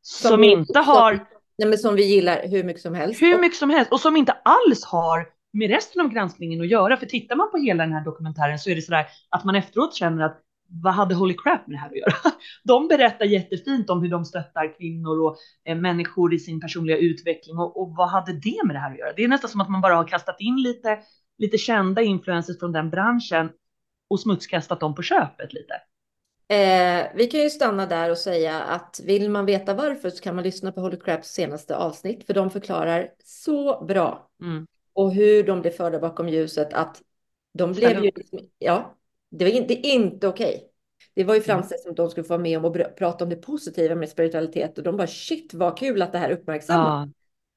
Som, 0.02 0.30
Som- 0.30 0.44
inte 0.44 0.80
har 0.80 1.12
Nej, 1.58 1.70
men 1.70 1.78
som 1.78 1.96
vi 1.96 2.06
gillar 2.06 2.48
hur 2.48 2.64
mycket 2.64 2.82
som 2.82 2.94
helst. 2.94 3.22
hur 3.22 3.38
mycket 3.40 3.58
som 3.58 3.70
helst 3.70 3.92
och 3.92 4.00
som 4.00 4.16
inte 4.16 4.32
alls 4.32 4.86
har 4.86 5.28
med 5.54 5.70
resten 5.70 6.02
av 6.02 6.08
granskningen 6.08 6.62
att 6.62 6.68
göra. 6.68 6.98
För 6.98 7.06
tittar 7.06 7.36
man 7.36 7.52
på 7.52 7.58
hela 7.58 7.84
den 7.84 7.94
här 7.94 8.06
dokumentären 8.06 8.60
så 8.60 8.70
är 8.70 8.76
det 8.76 8.82
sådär 8.82 9.06
att 9.30 9.44
man 9.44 9.56
efteråt 9.56 9.96
känner 9.96 10.26
att 10.26 10.42
vad 10.84 10.94
hade 10.94 11.16
Holy 11.16 11.34
Crap 11.34 11.68
med 11.68 11.76
det 11.76 11.80
här 11.80 11.90
att 11.90 11.96
göra? 11.96 12.14
De 12.64 12.88
berättar 12.88 13.26
jättefint 13.26 13.90
om 13.90 14.02
hur 14.02 14.10
de 14.10 14.26
stöttar 14.26 14.78
kvinnor 14.78 15.20
och 15.22 15.38
eh, 15.66 15.78
människor 15.78 16.34
i 16.34 16.40
sin 16.40 16.62
personliga 16.62 16.98
utveckling 16.98 17.58
och, 17.58 17.82
och, 17.82 17.96
vad 17.96 18.10
hade 18.10 18.34
det 18.34 18.62
med 18.66 18.76
det 18.76 18.80
här 18.80 18.92
att 18.92 18.98
göra? 18.98 19.14
Det 19.16 19.24
är 19.24 19.28
nästan 19.28 19.50
som 19.50 19.62
att 19.62 19.70
man 19.70 19.82
bara 19.82 19.96
har 19.96 20.08
kastat 20.08 20.36
in 20.40 20.62
lite, 20.62 21.00
lite 21.38 21.58
kända 21.58 22.02
influencers 22.02 22.60
från 22.60 22.72
den 22.72 22.90
branschen 22.90 23.50
och 24.12 24.20
smutskastat 24.20 24.80
dem 24.80 24.96
på 24.96 25.02
köpet 25.02 25.54
lite. 25.54 25.74
Eh, 26.48 27.08
vi 27.16 27.28
kan 27.28 27.40
ju 27.40 27.50
stanna 27.50 27.86
där 27.86 28.10
och 28.10 28.18
säga 28.18 28.62
att 28.62 29.02
vill 29.06 29.30
man 29.30 29.46
veta 29.46 29.74
varför 29.74 30.10
så 30.10 30.24
kan 30.24 30.36
man 30.36 30.44
lyssna 30.44 30.72
på 30.72 30.82
Holy 30.82 30.98
Craps 30.98 31.28
senaste 31.34 31.76
avsnitt 31.76 32.26
för 32.26 32.34
de 32.34 32.50
förklarar 32.50 33.10
så 33.24 33.86
bra 33.86 34.30
mm. 34.42 34.68
och 34.94 35.14
hur 35.14 35.44
de 35.44 35.62
blev 35.62 35.72
förda 35.72 36.00
bakom 36.00 36.30
ljuset 36.30 36.74
att 36.74 37.02
de 37.54 37.74
blev 37.74 38.04
ju, 38.04 38.12
liksom, 38.16 38.40
ja, 38.58 38.98
det, 39.30 39.46
var 39.46 39.52
in, 39.52 39.68
det 39.68 39.88
är 39.88 39.94
inte 39.94 40.28
okej. 40.28 40.56
Okay. 40.56 40.68
Det 41.14 41.24
var 41.24 41.34
ju 41.34 41.38
mm. 41.38 41.46
framställt 41.46 41.82
som 41.82 41.92
att 41.92 41.98
de 41.98 42.10
skulle 42.10 42.24
få 42.24 42.34
vara 42.34 42.42
med 42.42 42.58
om 42.58 42.66
och 42.66 42.78
prata 42.98 43.24
om 43.24 43.30
det 43.30 43.36
positiva 43.36 43.96
med 43.96 44.10
spiritualitet 44.10 44.78
och 44.78 44.84
de 44.84 44.98
bara 44.98 45.08
shit 45.08 45.54
vad 45.54 45.78
kul 45.78 46.02
att 46.02 46.12
det 46.12 46.18
här 46.18 46.32
uppmärksammas. 46.32 47.10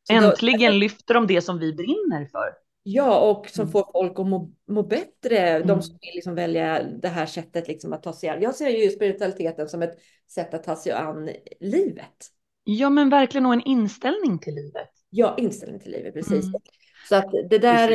Ja. 0.09 0.15
Äntligen 0.15 0.73
då, 0.73 0.79
lyfter 0.79 1.15
de 1.15 1.27
det 1.27 1.43
som 1.43 1.59
vi 1.59 1.73
brinner 1.73 2.27
för. 2.33 2.64
Ja, 2.87 3.31
och 3.31 3.49
som 3.49 3.63
mm. 3.63 3.73
får 3.73 3.93
folk 3.93 4.19
att 4.19 4.27
må, 4.27 4.51
må 4.69 4.83
bättre. 4.83 5.39
Mm. 5.39 5.69
De 5.69 5.83
som 5.83 5.99
vill 6.01 6.15
liksom 6.15 6.35
välja 6.35 6.83
det 6.83 7.09
här 7.09 7.27
sättet 7.27 7.69
liksom 7.69 7.93
att 7.93 8.03
ta 8.03 8.13
sig 8.13 8.29
an. 8.29 8.43
Jag 8.43 8.55
ser 8.55 8.69
ju 8.69 8.91
spiritualiteten 8.91 9.69
som 9.69 9.83
ett 9.83 9.99
sätt 10.31 10.55
att 10.55 10.63
ta 10.63 10.77
sig 10.77 10.93
an 10.93 11.31
livet. 11.61 12.31
Ja, 12.65 12.91
men 12.91 13.11
verkligen 13.11 13.47
och 13.47 13.53
en 13.53 13.63
inställning 13.63 14.39
till 14.39 14.55
livet. 14.55 14.91
Ja, 15.11 15.35
inställning 15.39 15.81
till 15.81 15.93
livet, 15.93 16.15
precis. 16.15 16.45
Mm. 16.45 16.61
Så 17.09 17.17
att 17.17 17.31
det 17.51 17.59
där, 17.59 17.91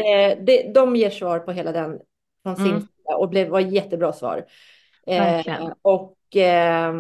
det, 0.46 0.74
de 0.74 0.96
ger 0.96 1.10
svar 1.10 1.39
på 1.39 1.51
hela 1.51 1.72
den 1.72 2.00
från 2.43 2.55
sin 2.55 2.65
mm. 2.65 2.81
sida 2.81 3.15
och 3.17 3.29
blev, 3.29 3.50
var 3.50 3.60
jättebra 3.60 4.13
svar. 4.13 4.46
Eh, 5.08 5.72
och 5.81 6.36
eh, 6.36 6.93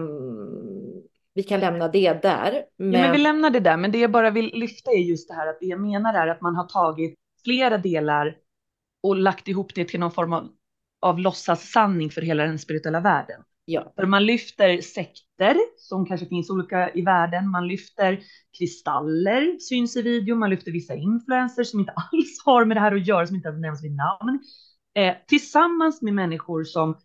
vi 1.33 1.43
kan 1.43 1.59
lämna 1.59 1.87
det 1.87 2.13
där. 2.13 2.63
Men... 2.77 2.93
Ja, 2.93 2.99
men 3.01 3.11
vi 3.11 3.17
lämnar 3.17 3.49
det 3.49 3.59
där, 3.59 3.77
men 3.77 3.91
det 3.91 3.99
jag 3.99 4.11
bara 4.11 4.29
vill 4.29 4.51
lyfta 4.53 4.91
är 4.91 4.97
just 4.97 5.27
det 5.27 5.33
här 5.33 5.47
att 5.47 5.59
det 5.59 5.65
jag 5.65 5.79
menar 5.79 6.13
är 6.13 6.27
att 6.27 6.41
man 6.41 6.55
har 6.55 6.67
tagit 6.67 7.15
flera 7.43 7.77
delar 7.77 8.35
och 9.03 9.15
lagt 9.15 9.47
ihop 9.47 9.75
det 9.75 9.85
till 9.85 9.99
någon 9.99 10.11
form 10.11 10.33
av, 10.33 10.49
av 11.01 11.19
låtsassanning 11.19 12.09
för 12.09 12.21
hela 12.21 12.43
den 12.43 12.59
spirituella 12.59 12.99
världen. 12.99 13.43
Ja. 13.65 13.93
För 13.95 14.05
man 14.05 14.25
lyfter 14.25 14.81
sekter 14.81 15.57
som 15.77 16.05
kanske 16.05 16.25
finns 16.25 16.49
olika 16.49 16.93
i 16.93 17.01
världen. 17.01 17.49
Man 17.49 17.67
lyfter 17.67 18.19
kristaller, 18.57 19.59
syns 19.59 19.97
i 19.97 20.01
video. 20.01 20.35
Man 20.35 20.49
lyfter 20.49 20.71
vissa 20.71 20.95
influencers 20.95 21.67
som 21.67 21.79
inte 21.79 21.91
alls 21.95 22.43
har 22.45 22.65
med 22.65 22.77
det 22.77 22.81
här 22.81 22.95
att 22.95 23.07
göra, 23.07 23.27
som 23.27 23.35
inte 23.35 23.51
nämns 23.51 23.83
vid 23.83 23.95
namn. 23.95 24.39
Eh, 24.95 25.15
tillsammans 25.27 26.01
med 26.01 26.13
människor 26.13 26.63
som 26.63 26.97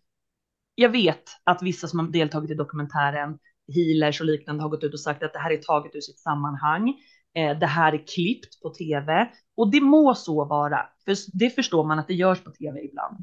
jag 0.75 0.89
vet 0.89 1.23
att 1.43 1.63
vissa 1.63 1.87
som 1.87 1.99
har 1.99 2.07
deltagit 2.07 2.51
i 2.51 2.53
dokumentären, 2.53 3.37
healers 3.75 4.21
och 4.21 4.25
liknande, 4.25 4.63
har 4.63 4.69
gått 4.69 4.83
ut 4.83 4.93
och 4.93 4.99
sagt 4.99 5.23
att 5.23 5.33
det 5.33 5.39
här 5.39 5.51
är 5.51 5.57
taget 5.57 5.95
ur 5.95 6.01
sitt 6.01 6.19
sammanhang. 6.19 6.93
Eh, 7.35 7.59
det 7.59 7.65
här 7.65 7.93
är 7.93 8.07
klippt 8.07 8.61
på 8.61 8.69
tv 8.69 9.29
och 9.57 9.71
det 9.71 9.81
må 9.81 10.15
så 10.15 10.45
vara, 10.45 10.79
för 11.05 11.15
det 11.33 11.49
förstår 11.49 11.83
man 11.83 11.99
att 11.99 12.07
det 12.07 12.13
görs 12.13 12.43
på 12.43 12.51
tv 12.51 12.85
ibland. 12.85 13.17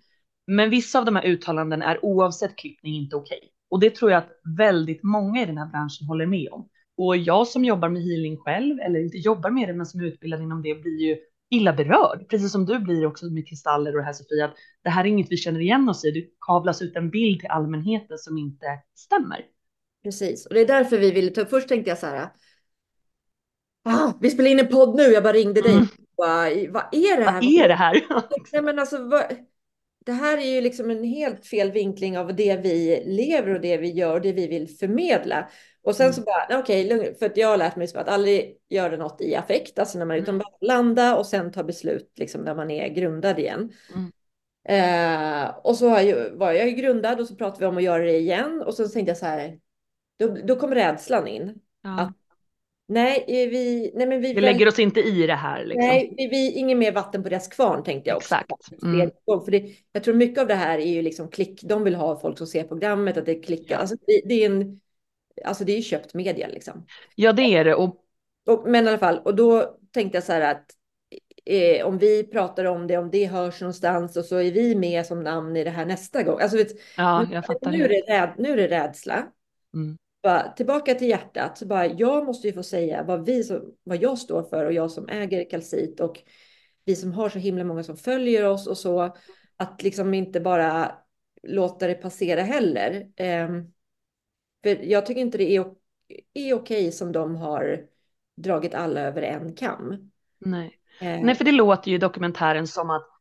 Men 0.47 0.71
vissa 0.71 0.99
av 0.99 1.05
de 1.05 1.17
här 1.17 1.27
uttalanden 1.27 1.83
är 1.83 2.05
oavsett 2.05 2.57
klippning 2.57 2.95
inte 2.95 3.17
okej. 3.17 3.39
Okay. 3.39 3.49
Och 3.71 3.81
det 3.81 3.95
tror 3.95 4.11
jag 4.11 4.19
att 4.19 4.31
väldigt 4.59 5.03
många 5.03 5.43
i 5.43 5.47
den 5.47 5.59
här 5.59 5.67
branschen 5.67 6.07
håller 6.07 6.27
med 6.27 6.49
om. 6.53 6.69
Och 6.97 7.17
jag 7.17 7.49
som 7.49 7.65
jobbar 7.65 7.89
med 7.89 8.03
healing 8.03 8.37
själv, 8.37 8.81
eller 8.81 9.01
inte 9.01 9.17
jobbar 9.17 9.51
med 9.51 9.69
det, 9.69 9.73
men 9.73 9.87
som 9.87 10.01
är 10.01 10.05
utbildad 10.05 10.43
inom 10.43 10.63
det, 10.63 10.75
blir 10.75 11.01
ju 11.01 11.17
illa 11.51 11.73
berörd. 11.73 12.29
Precis 12.29 12.53
som 12.53 12.67
du 12.67 12.79
blir 12.79 13.07
också 13.07 13.27
med 13.27 13.49
kristaller 13.49 13.93
och 13.93 13.99
det 13.99 14.05
här 14.05 14.13
Sofia, 14.13 14.45
att 14.45 14.55
det 14.85 14.91
här 14.91 15.05
är 15.05 15.09
inget 15.09 15.33
vi 15.33 15.37
känner 15.37 15.61
igen 15.61 15.89
oss 15.89 16.05
i. 16.05 16.11
Det 16.11 16.27
kavlas 16.47 16.83
ut 16.83 16.97
en 16.97 17.11
bild 17.11 17.41
till 17.41 17.49
allmänheten 17.49 18.19
som 18.19 18.39
inte 18.39 18.67
stämmer. 18.95 19.45
Precis, 20.03 20.47
och 20.47 20.55
det 20.55 20.61
är 20.61 20.67
därför 20.67 20.99
vi 20.99 21.11
ville 21.11 21.31
ta, 21.31 21.45
först 21.45 21.69
tänkte 21.69 21.91
jag 21.91 21.99
så 21.99 22.07
här, 22.07 22.29
ah, 23.85 24.13
vi 24.21 24.31
spelar 24.31 24.51
in 24.51 24.59
en 24.59 24.69
podd 24.69 24.97
nu, 24.97 25.03
jag 25.03 25.23
bara 25.23 25.33
ringde 25.33 25.63
dig. 25.63 25.73
Mm. 25.73 25.87
Bara, 26.17 26.49
vad 26.71 26.85
är 26.93 27.17
det 27.17 27.25
här? 27.25 27.33
Vad 27.33 27.45
är 27.45 27.69
det 27.69 27.75
här? 27.75 28.05
Nej, 28.53 28.63
men 28.63 28.79
alltså, 28.79 29.09
vad, 29.09 29.25
det 30.07 30.13
här 30.13 30.39
är 30.39 30.55
ju 30.55 30.61
liksom 30.61 30.91
en 30.91 31.05
helt 31.05 31.47
fel 31.47 31.73
vinkling 31.73 32.19
av 32.19 32.37
det 32.37 32.57
vi 32.57 33.03
lever 33.07 33.55
och 33.55 33.61
det 33.61 33.77
vi 33.77 33.91
gör 33.91 34.15
och 34.15 34.21
det 34.21 34.33
vi 34.33 34.47
vill 34.47 34.69
förmedla. 34.69 35.49
Och 35.83 35.97
sen 35.97 36.07
mm. 36.07 36.15
så 36.15 36.23
bara, 36.23 36.59
okej, 36.61 36.95
okay, 36.95 37.15
för 37.15 37.27
att 37.27 37.37
jag 37.37 37.49
har 37.49 37.57
lärt 37.57 37.77
mig 37.77 37.89
att 37.95 38.09
aldrig 38.09 38.57
göra 38.69 38.97
något 38.97 39.21
i 39.21 39.35
affekt, 39.35 39.79
alltså 39.79 39.99
när 39.99 40.07
man 40.07 40.17
utan 40.17 40.39
bara 40.39 40.57
landa 40.61 41.17
och 41.17 41.27
sen 41.27 41.53
ta 41.53 41.63
beslut 41.63 42.13
liksom 42.17 42.43
när 42.43 42.55
man 42.55 42.71
är 42.71 42.89
grundad 42.89 43.39
igen. 43.39 43.73
Mm. 43.95 44.13
Eh, 44.69 45.49
och 45.63 45.77
så 45.77 45.89
var 46.33 46.53
jag 46.53 46.77
grundad 46.77 47.21
och 47.21 47.27
så 47.27 47.37
pratade 47.37 47.61
vi 47.61 47.67
om 47.67 47.77
att 47.77 47.83
göra 47.83 48.05
det 48.05 48.19
igen 48.19 48.63
och 48.63 48.75
så 48.75 48.89
tänkte 48.89 49.11
jag 49.11 49.19
så 49.19 49.27
här, 49.27 49.59
då, 50.19 50.37
då 50.45 50.57
kom 50.57 50.75
rädslan 50.75 51.27
in. 51.27 51.55
Ja. 51.83 52.01
Att 52.01 52.22
Nej, 52.93 53.25
vi, 53.27 53.93
nej 53.95 54.07
men 54.07 54.21
vi, 54.21 54.35
vi 54.35 54.41
lägger 54.41 54.69
oss 54.69 54.79
inte 54.79 55.01
i 55.01 55.27
det 55.27 55.35
här. 55.35 55.65
Liksom. 55.65 55.89
Nej, 55.89 56.15
vi, 56.17 56.29
vi, 56.29 56.53
inget 56.53 56.79
mer 56.79 56.93
vatten 56.93 57.23
på 57.23 57.29
deras 57.29 57.49
kvarn 57.49 57.85
tänkte 57.85 58.11
jag 58.11 58.17
också. 58.17 58.35
Exakt. 58.35 58.83
Mm. 58.83 59.11
För 59.45 59.51
det, 59.51 59.71
jag 59.93 60.05
tror 60.05 60.15
mycket 60.15 60.41
av 60.41 60.47
det 60.47 60.55
här 60.55 60.79
är 60.79 60.93
ju 60.93 61.03
liksom 61.03 61.29
klick. 61.29 61.63
De 61.63 61.85
vill 61.85 61.95
ha 61.95 62.21
folk 62.21 62.39
som 62.39 62.47
ser 62.47 62.65
programmet, 62.65 63.17
att 63.17 63.27
det 63.27 63.35
klickar. 63.35 63.79
Alltså, 63.79 63.97
det, 64.07 64.23
det 64.25 64.35
är 64.35 64.51
en, 64.51 64.81
alltså 65.45 65.65
det 65.65 65.73
är 65.73 65.77
ju 65.77 65.83
köpt 65.83 66.15
media 66.15 66.49
liksom. 66.49 66.87
Ja, 67.15 67.33
det 67.33 67.43
är 67.43 67.65
det. 67.65 67.75
Och... 67.75 67.99
Och, 68.47 68.69
men 68.69 68.85
i 68.85 68.89
alla 68.89 68.99
fall, 68.99 69.19
och 69.19 69.35
då 69.35 69.77
tänkte 69.93 70.17
jag 70.17 70.25
så 70.25 70.33
här 70.33 70.41
att 70.41 70.65
eh, 71.45 71.87
om 71.87 71.99
vi 71.99 72.25
pratar 72.25 72.65
om 72.65 72.87
det, 72.87 72.99
om 72.99 73.11
det 73.11 73.27
hörs 73.27 73.61
någonstans 73.61 74.17
och 74.17 74.25
så 74.25 74.37
är 74.37 74.53
vi 74.53 74.75
med 74.75 75.07
som 75.07 75.23
namn 75.23 75.57
i 75.57 75.65
det 75.65 75.71
här 75.71 75.87
nästa 75.87 76.23
gång. 76.23 76.41
Alltså, 76.41 76.57
vet, 76.57 76.73
ja, 76.97 77.27
jag 77.33 77.47
fattar 77.47 77.71
nu. 77.71 77.85
Är 77.85 77.89
det 77.89 78.13
räd, 78.13 78.35
nu 78.39 78.53
är 78.53 78.57
det 78.57 78.69
rädsla. 78.69 79.27
Mm 79.75 79.99
bara, 80.23 80.53
tillbaka 80.53 80.95
till 80.95 81.09
hjärtat. 81.09 81.59
Så 81.59 81.67
bara, 81.67 81.87
jag 81.87 82.27
måste 82.27 82.47
ju 82.47 82.53
få 82.53 82.63
säga 82.63 83.03
vad, 83.03 83.27
vi 83.27 83.45
som, 83.45 83.75
vad 83.85 84.03
jag 84.03 84.19
står 84.19 84.43
för 84.43 84.65
och 84.65 84.73
jag 84.73 84.91
som 84.91 85.09
äger 85.09 85.51
kalcit 85.51 86.01
och 86.01 86.23
vi 86.85 86.97
som 86.97 87.13
har 87.13 87.29
så 87.29 87.39
himla 87.39 87.65
många 87.65 87.83
som 87.83 87.97
följer 87.97 88.45
oss 88.45 88.67
och 88.67 88.79
så. 88.79 89.17
Att 89.57 89.83
liksom 89.83 90.15
inte 90.15 90.41
bara 90.41 90.95
låta 91.43 91.87
det 91.87 91.95
passera 91.95 92.43
heller. 92.43 93.01
Um, 93.47 93.73
för 94.63 94.85
jag 94.85 95.07
tycker 95.07 95.21
inte 95.21 95.39
det 95.39 95.57
är, 95.57 95.65
är 96.35 96.55
okej 96.55 96.93
som 96.93 97.13
de 97.13 97.37
har 97.37 97.87
dragit 98.37 98.75
alla 98.75 99.01
över 99.01 99.23
en 99.23 99.55
kam. 99.55 100.11
Nej. 100.39 100.79
Eh. 101.01 101.21
Nej, 101.23 101.35
för 101.35 101.45
det 101.45 101.53
låter 101.53 101.91
ju 101.91 101.97
i 101.97 101.99
dokumentären 101.99 102.67
som 102.67 102.91
att 102.91 103.12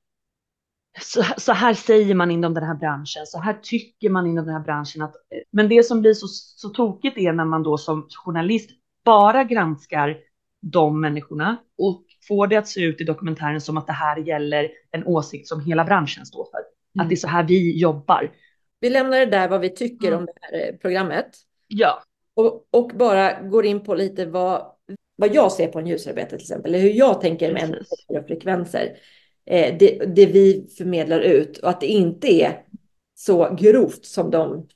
så, 1.00 1.24
så, 1.38 1.52
här 1.52 1.74
säger 1.74 2.16
man 2.16 2.32
inom 2.32 2.54
den 2.54 2.64
här 2.64 2.76
branschen, 2.76 3.26
så 3.26 3.40
här 3.40 3.54
tycker 3.62 4.10
man 4.10 4.28
inom 4.28 4.46
den 4.46 4.54
här 4.54 4.64
branschen. 4.64 5.02
Att, 5.02 5.16
men 5.52 5.70
det 5.70 5.84
som 5.84 6.02
blir 6.02 6.14
så, 6.14 6.28
så 6.28 6.70
tokigt 6.70 7.18
är 7.18 7.34
när 7.34 7.46
man 7.46 7.64
då 7.64 7.78
som 7.78 8.08
journalist 8.26 8.70
bara 9.06 9.44
granskar 9.44 10.18
de 10.62 11.02
människorna 11.02 11.58
och 11.78 12.04
får 12.28 12.48
det 12.48 12.56
att 12.56 12.68
se 12.68 12.82
ut 12.82 13.02
i 13.02 13.04
dokumentären 13.04 13.62
som 13.62 13.78
att 13.78 13.88
det 13.88 13.94
här 13.94 14.18
gäller 14.18 14.70
en 14.92 15.06
åsikt 15.06 15.48
som 15.48 15.62
hela 15.62 15.84
branschen 15.86 16.26
står 16.26 16.46
för. 16.46 16.60
Mm. 16.60 17.04
Att 17.04 17.10
det 17.10 17.16
är 17.16 17.18
så 17.18 17.28
här 17.28 17.44
vi 17.44 17.80
jobbar. 17.80 18.32
Vi 18.80 18.90
lämnar 18.90 19.20
det 19.20 19.26
där 19.26 19.50
vad 19.50 19.62
vi 19.62 19.70
tycker 19.70 20.08
mm. 20.08 20.20
om 20.20 20.26
det 20.26 20.34
här 20.42 20.70
eh, 20.70 20.76
programmet. 20.76 21.28
Ja. 21.68 22.04
Och, 22.34 22.68
och 22.72 22.92
bara 22.96 23.42
går 23.42 23.66
in 23.66 23.84
på 23.84 23.96
lite 23.96 24.26
vad, 24.26 24.66
vad 25.16 25.36
jag 25.36 25.52
ser 25.52 25.68
på 25.68 25.80
en 25.80 25.88
ljusarbete 25.88 26.30
till 26.30 26.40
exempel, 26.40 26.76
eller 26.76 26.84
hur 26.84 26.94
jag 26.94 27.22
tänker 27.22 27.54
med 27.54 27.86
frekvenser 28.28 28.98
det, 29.46 30.06
det, 30.16 30.26
vi 30.26 30.68
förmedlar 30.78 31.20
ut 31.20 31.58
och 31.58 31.70
att 31.70 31.82
det 31.82 31.88
inte 31.88 32.28
är 32.28 32.64
så 33.16 33.56
grovt 33.60 34.06
som 34.06 34.32
de 34.32 34.68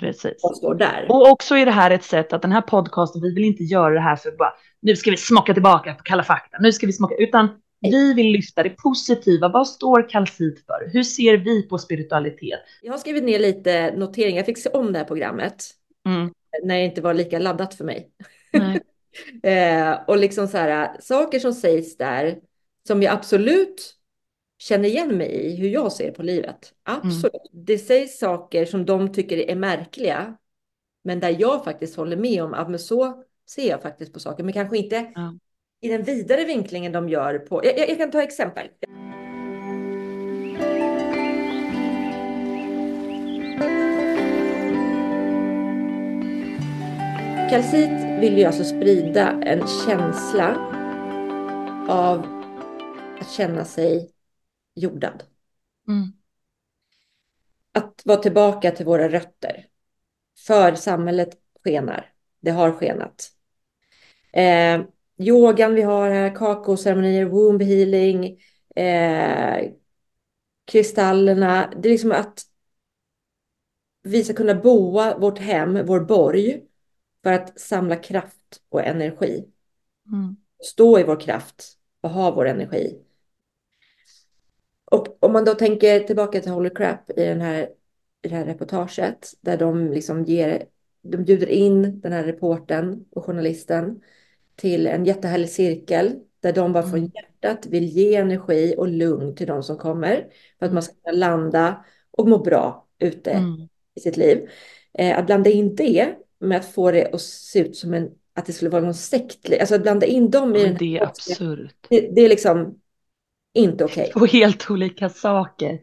Precis. 0.00 0.56
står 0.56 0.74
där. 0.74 1.06
Och 1.08 1.30
också 1.30 1.54
är 1.54 1.66
det 1.66 1.72
här 1.72 1.90
ett 1.90 2.04
sätt 2.04 2.32
att 2.32 2.42
den 2.42 2.52
här 2.52 2.60
podcasten, 2.60 3.22
vi 3.22 3.34
vill 3.34 3.44
inte 3.44 3.64
göra 3.64 3.94
det 3.94 4.00
här 4.00 4.16
för 4.16 4.30
bara 4.30 4.52
nu 4.80 4.96
ska 4.96 5.10
vi 5.10 5.16
smaka 5.16 5.54
tillbaka 5.54 5.94
på 5.94 6.02
Kalla 6.02 6.22
fakta, 6.22 6.58
nu 6.60 6.72
ska 6.72 6.86
vi 6.86 6.92
smaka, 6.92 7.14
utan 7.18 7.48
vi 7.80 8.14
vill 8.14 8.26
lyfta 8.26 8.62
det 8.62 8.70
positiva. 8.70 9.48
Vad 9.48 9.68
står 9.68 10.08
kalcit 10.08 10.66
för? 10.66 10.90
Hur 10.92 11.02
ser 11.02 11.36
vi 11.36 11.62
på 11.62 11.78
spiritualitet? 11.78 12.60
Jag 12.82 12.92
har 12.92 12.98
skrivit 12.98 13.24
ner 13.24 13.38
lite 13.38 13.94
noteringar. 13.96 14.36
Jag 14.36 14.46
fick 14.46 14.58
se 14.58 14.68
om 14.68 14.92
det 14.92 14.98
här 14.98 15.06
programmet 15.06 15.64
mm. 16.06 16.30
när 16.62 16.74
det 16.74 16.84
inte 16.84 17.00
var 17.00 17.14
lika 17.14 17.38
laddat 17.38 17.74
för 17.74 17.84
mig. 17.84 18.10
eh, 19.42 19.98
och 20.06 20.16
liksom 20.16 20.48
så 20.48 20.56
här, 20.56 20.96
saker 21.00 21.38
som 21.38 21.52
sägs 21.52 21.96
där 21.96 22.38
som 22.88 23.02
jag 23.02 23.12
absolut 23.12 23.94
känner 24.62 24.88
igen 24.88 25.16
mig 25.16 25.30
i 25.30 25.56
hur 25.56 25.68
jag 25.68 25.92
ser 25.92 26.10
på 26.10 26.22
livet. 26.22 26.72
Absolut. 26.82 27.52
Mm. 27.52 27.64
Det 27.64 27.78
sägs 27.78 28.18
saker 28.18 28.64
som 28.64 28.86
de 28.86 29.12
tycker 29.12 29.50
är 29.50 29.56
märkliga. 29.56 30.36
Men 31.04 31.20
där 31.20 31.36
jag 31.38 31.64
faktiskt 31.64 31.96
håller 31.96 32.16
med 32.16 32.42
om 32.42 32.54
att 32.54 32.70
men 32.70 32.78
så 32.78 33.22
ser 33.50 33.68
jag 33.68 33.82
faktiskt 33.82 34.12
på 34.12 34.20
saker. 34.20 34.44
Men 34.44 34.52
kanske 34.52 34.78
inte 34.78 34.96
mm. 34.96 35.40
i 35.80 35.88
den 35.88 36.02
vidare 36.02 36.44
vinklingen 36.44 36.92
de 36.92 37.08
gör 37.08 37.38
på. 37.38 37.64
Jag, 37.64 37.78
jag, 37.78 37.90
jag 37.90 37.98
kan 37.98 38.10
ta 38.10 38.22
exempel. 38.22 38.68
Kalcit 47.50 48.20
vill 48.20 48.38
ju 48.38 48.44
alltså 48.44 48.64
sprida 48.64 49.30
en 49.30 49.66
känsla 49.86 50.56
av 51.88 52.26
att 53.20 53.30
känna 53.30 53.64
sig 53.64 54.11
jordad. 54.74 55.22
Mm. 55.88 56.12
Att 57.72 58.02
vara 58.04 58.18
tillbaka 58.18 58.70
till 58.70 58.86
våra 58.86 59.08
rötter. 59.08 59.66
För 60.46 60.74
samhället 60.74 61.38
skenar. 61.64 62.12
Det 62.40 62.50
har 62.50 62.72
skenat. 62.72 63.30
Eh, 64.32 64.82
yogan 65.18 65.74
vi 65.74 65.82
har 65.82 66.10
här, 66.10 66.34
kakaoceremonier, 66.34 67.24
womb 67.24 67.62
healing, 67.62 68.40
eh, 68.76 69.70
kristallerna. 70.64 71.72
Det 71.76 71.88
är 71.88 71.92
liksom 71.92 72.12
att 72.12 72.42
vi 74.02 74.24
ska 74.24 74.34
kunna 74.34 74.54
boa 74.54 75.18
vårt 75.18 75.38
hem, 75.38 75.86
vår 75.86 76.00
borg, 76.00 76.62
för 77.22 77.32
att 77.32 77.60
samla 77.60 77.96
kraft 77.96 78.60
och 78.68 78.84
energi. 78.84 79.44
Mm. 80.06 80.36
Stå 80.64 80.98
i 80.98 81.02
vår 81.02 81.20
kraft 81.20 81.78
och 82.00 82.10
ha 82.10 82.30
vår 82.30 82.46
energi. 82.46 83.02
Och 84.92 85.16
om 85.20 85.32
man 85.32 85.44
då 85.44 85.54
tänker 85.54 86.00
tillbaka 86.00 86.40
till 86.40 86.50
Holy 86.52 86.70
Crap 86.70 87.10
i, 87.10 87.24
den 87.24 87.40
här, 87.40 87.62
i 88.22 88.28
det 88.28 88.34
här 88.34 88.44
reportaget, 88.44 89.30
där 89.40 89.56
de 89.56 89.92
liksom 89.92 90.24
ger, 90.24 90.64
de 91.02 91.16
bjuder 91.24 91.46
in 91.48 92.00
den 92.00 92.12
här 92.12 92.24
reporten 92.24 93.04
och 93.10 93.24
journalisten 93.24 94.00
till 94.56 94.86
en 94.86 95.04
jättehärlig 95.04 95.50
cirkel 95.50 96.14
där 96.40 96.52
de 96.52 96.72
bara 96.72 96.82
från 96.82 96.98
Mm. 96.98 97.10
hjärtat 97.14 97.66
vill 97.66 97.84
ge 97.84 98.14
energi 98.14 98.74
och 98.78 98.88
lugn 98.88 99.34
till 99.36 99.46
de 99.46 99.62
som 99.62 99.78
kommer 99.78 100.26
för 100.58 100.66
att 100.66 100.72
man 100.72 100.82
ska 100.82 100.94
kunna 100.94 101.18
landa 101.18 101.84
och 102.10 102.28
må 102.28 102.38
bra 102.38 102.86
ute 102.98 103.30
Mm. 103.30 103.68
i 103.94 104.00
sitt 104.00 104.16
liv. 104.16 104.48
Eh, 104.98 105.18
att 105.18 105.26
blanda 105.26 105.50
in 105.50 105.74
det 105.76 106.14
med 106.38 106.58
att 106.58 106.66
få 106.66 106.90
det 106.90 107.14
att 107.14 107.20
se 107.20 107.58
ut 107.58 107.76
som 107.76 107.94
en, 107.94 108.10
att 108.34 108.46
det 108.46 108.52
skulle 108.52 108.70
vara 108.70 108.82
någon 108.82 108.94
sekt, 108.94 109.52
alltså 109.60 109.74
att 109.74 109.82
blanda 109.82 110.06
in 110.06 110.30
dem 110.30 110.56
i 110.56 110.58
Ja, 110.58 110.64
den 110.64 110.72
men 110.72 110.78
det 110.78 110.98
är 110.98 111.02
absurt. 111.06 111.74
det, 111.88 112.00
det 112.00 112.20
är 112.20 112.28
liksom 112.28 112.78
inte 113.54 113.84
okej. 113.84 114.10
Två 114.12 114.26
helt 114.26 114.70
olika 114.70 115.08
saker. 115.08 115.78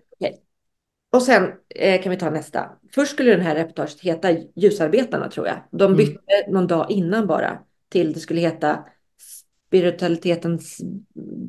Och 1.11 1.21
sen 1.23 1.51
eh, 1.75 2.01
kan 2.01 2.09
vi 2.09 2.17
ta 2.17 2.29
nästa. 2.29 2.69
Först 2.95 3.11
skulle 3.11 3.31
den 3.31 3.41
här 3.41 3.55
reportaget 3.55 4.01
heta 4.01 4.31
Ljusarbetarna 4.55 5.29
tror 5.29 5.47
jag. 5.47 5.57
De 5.71 5.83
Mm. 5.85 5.97
bytte 5.97 6.21
någon 6.49 6.67
dag 6.67 6.91
innan 6.91 7.27
bara 7.27 7.59
till 7.89 8.13
det 8.13 8.19
skulle 8.19 8.41
heta 8.41 8.85
Spiritualitetens 9.69 10.81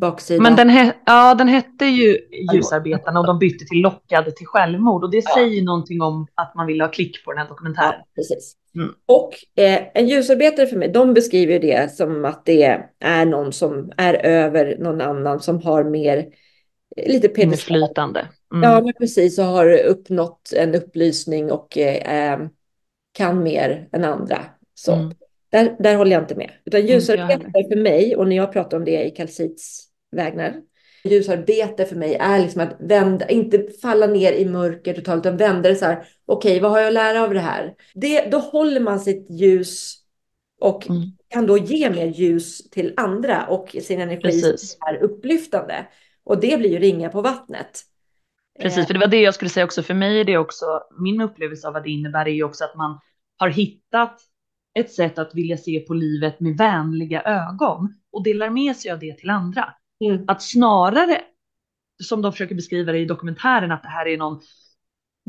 baksida. 0.00 0.43
Men 0.43 0.57
den, 0.57 0.71
he- 0.71 0.93
ja, 1.07 1.35
den 1.35 1.49
hette 1.49 1.85
ju 1.85 2.19
Ljusarbetarna 2.55 3.21
och 3.21 3.27
de 3.27 3.39
bytte 3.39 3.65
till 3.65 3.79
Lockade 3.81 4.31
till 4.33 4.47
självmord 4.47 5.05
och 5.05 5.11
det 5.11 5.17
Ja. 5.25 5.35
säger 5.35 5.62
någonting 5.62 6.03
om 6.03 6.27
att 6.35 6.55
man 6.55 6.67
vill 6.67 6.81
ha 6.81 6.89
klick 6.89 7.25
på 7.25 7.33
den 7.33 7.39
här 7.39 7.49
dokumentären. 7.49 7.95
Ja, 7.99 8.05
precis. 8.17 8.57
Mm. 8.75 8.95
Och 9.07 9.31
eh, 9.62 9.81
en 9.95 10.09
ljusarbetare 10.09 10.67
för 10.67 10.77
mig, 10.77 10.89
de 10.89 11.15
beskriver 11.15 11.53
ju 11.53 11.59
det 11.59 11.93
som 11.93 12.25
att 12.25 12.45
det 12.45 12.83
är 13.00 13.27
någon 13.27 13.53
som 13.53 13.93
är 13.97 14.15
över 14.15 14.77
någon 14.79 15.00
annan 15.00 15.41
som 15.41 15.62
har 15.62 15.85
mer, 15.85 16.19
eh, 16.97 17.12
lite 17.12 17.29
pedestal. 17.29 17.77
Inflytande. 17.77 18.29
Mm. 18.55 18.71
Ja, 18.71 18.81
men 18.81 18.93
precis, 18.99 19.39
och 19.39 19.45
har 19.45 19.79
uppnått 19.79 20.53
en 20.57 20.75
upplysning 20.75 21.53
och 21.53 21.79
eh, 21.79 22.33
eh, 22.33 22.39
kan 23.12 23.43
mer 23.43 23.89
än 23.93 24.05
andra. 24.05 24.39
Så. 24.75 24.93
Mm. 24.93 25.12
Där, 25.50 25.76
där 25.78 25.97
håller 25.97 26.12
jag 26.12 26.23
inte 26.23 26.35
med. 26.35 26.50
Utan 26.64 26.87
ljusarbete 26.87 27.64
för 27.71 27.76
mig, 27.76 28.16
och 28.16 28.28
när 28.28 28.37
jag 28.37 28.52
pratar 28.52 28.76
om 28.76 28.85
det 28.85 29.04
i 29.04 29.11
kalcits 29.11 29.87
vägnar, 30.12 30.54
ljusarbete 31.04 31.85
för 31.85 31.97
mig 31.97 32.14
är 32.14 32.38
liksom 32.38 32.61
att 32.61 32.76
vända, 32.80 33.28
inte 33.28 33.66
falla 33.83 34.07
ner 34.07 34.33
i 34.33 34.45
mörker 34.45 34.95
totalt, 34.95 35.26
utan 35.26 35.37
vända 35.37 35.69
det 35.69 35.75
så 35.75 35.85
här, 35.85 36.04
okej, 36.26 36.61
vad 36.61 36.71
har 36.71 36.78
jag 36.78 36.88
att 36.88 36.95
lära 36.95 37.23
av 37.23 37.35
det 37.35 37.40
här? 37.40 37.75
Det, 37.95 38.30
då 38.30 38.38
håller 38.38 38.80
man 38.80 39.00
sitt 39.00 39.30
ljus 39.30 39.97
och 40.61 40.90
Mm. 40.90 41.02
kan 41.28 41.47
då 41.47 41.59
ge 41.59 41.90
mer 41.90 42.07
ljus 42.07 42.71
till 42.71 42.95
andra 42.97 43.47
och 43.47 43.76
sin 43.83 44.00
energi 44.00 44.23
Precis. 44.23 44.76
är 44.87 45.02
upplyftande. 45.02 45.87
Och 46.25 46.40
det 46.40 46.59
blir 46.59 46.71
ju 46.71 46.78
ringa 46.78 47.09
på 47.09 47.23
vattnet. 47.23 47.80
Precis, 48.61 48.87
för 48.87 48.95
det 48.95 49.00
var 49.00 49.07
det 49.07 49.21
jag 49.21 49.35
skulle 49.35 49.49
säga 49.49 49.64
också. 49.64 49.83
För 49.83 49.95
mig 49.95 50.21
är 50.21 50.25
det 50.25 50.38
också, 50.38 50.64
min 51.00 51.21
upplevelse 51.21 51.67
av 51.67 51.73
vad 51.73 51.82
det 51.82 51.91
innebär 51.91 52.26
är 52.26 52.32
ju 52.32 52.43
också 52.43 52.65
att 52.65 52.75
man 52.76 53.00
har 53.36 53.49
hittat 53.49 54.21
ett 54.78 54.93
sätt 54.93 55.19
att 55.19 55.35
vilja 55.35 55.56
se 55.56 55.80
på 55.80 55.95
livet 55.95 56.41
med 56.41 56.56
vänliga 56.56 57.23
ögon 57.23 57.95
och 58.13 58.25
delar 58.25 58.50
med 58.50 58.76
sig 58.76 58.91
av 58.91 58.99
det 58.99 59.19
till 59.19 59.30
andra. 59.30 59.75
Mm. 60.04 60.25
Att 60.26 60.43
snarare, 60.43 61.21
som 62.02 62.23
de 62.23 62.33
försöker 62.33 62.54
beskriva 62.54 62.93
det 62.93 62.99
i 62.99 63.04
dokumentären, 63.04 63.73
att 63.73 63.83
det 63.83 63.89
här 63.89 64.06
är 64.06 64.19
någon, 64.19 64.41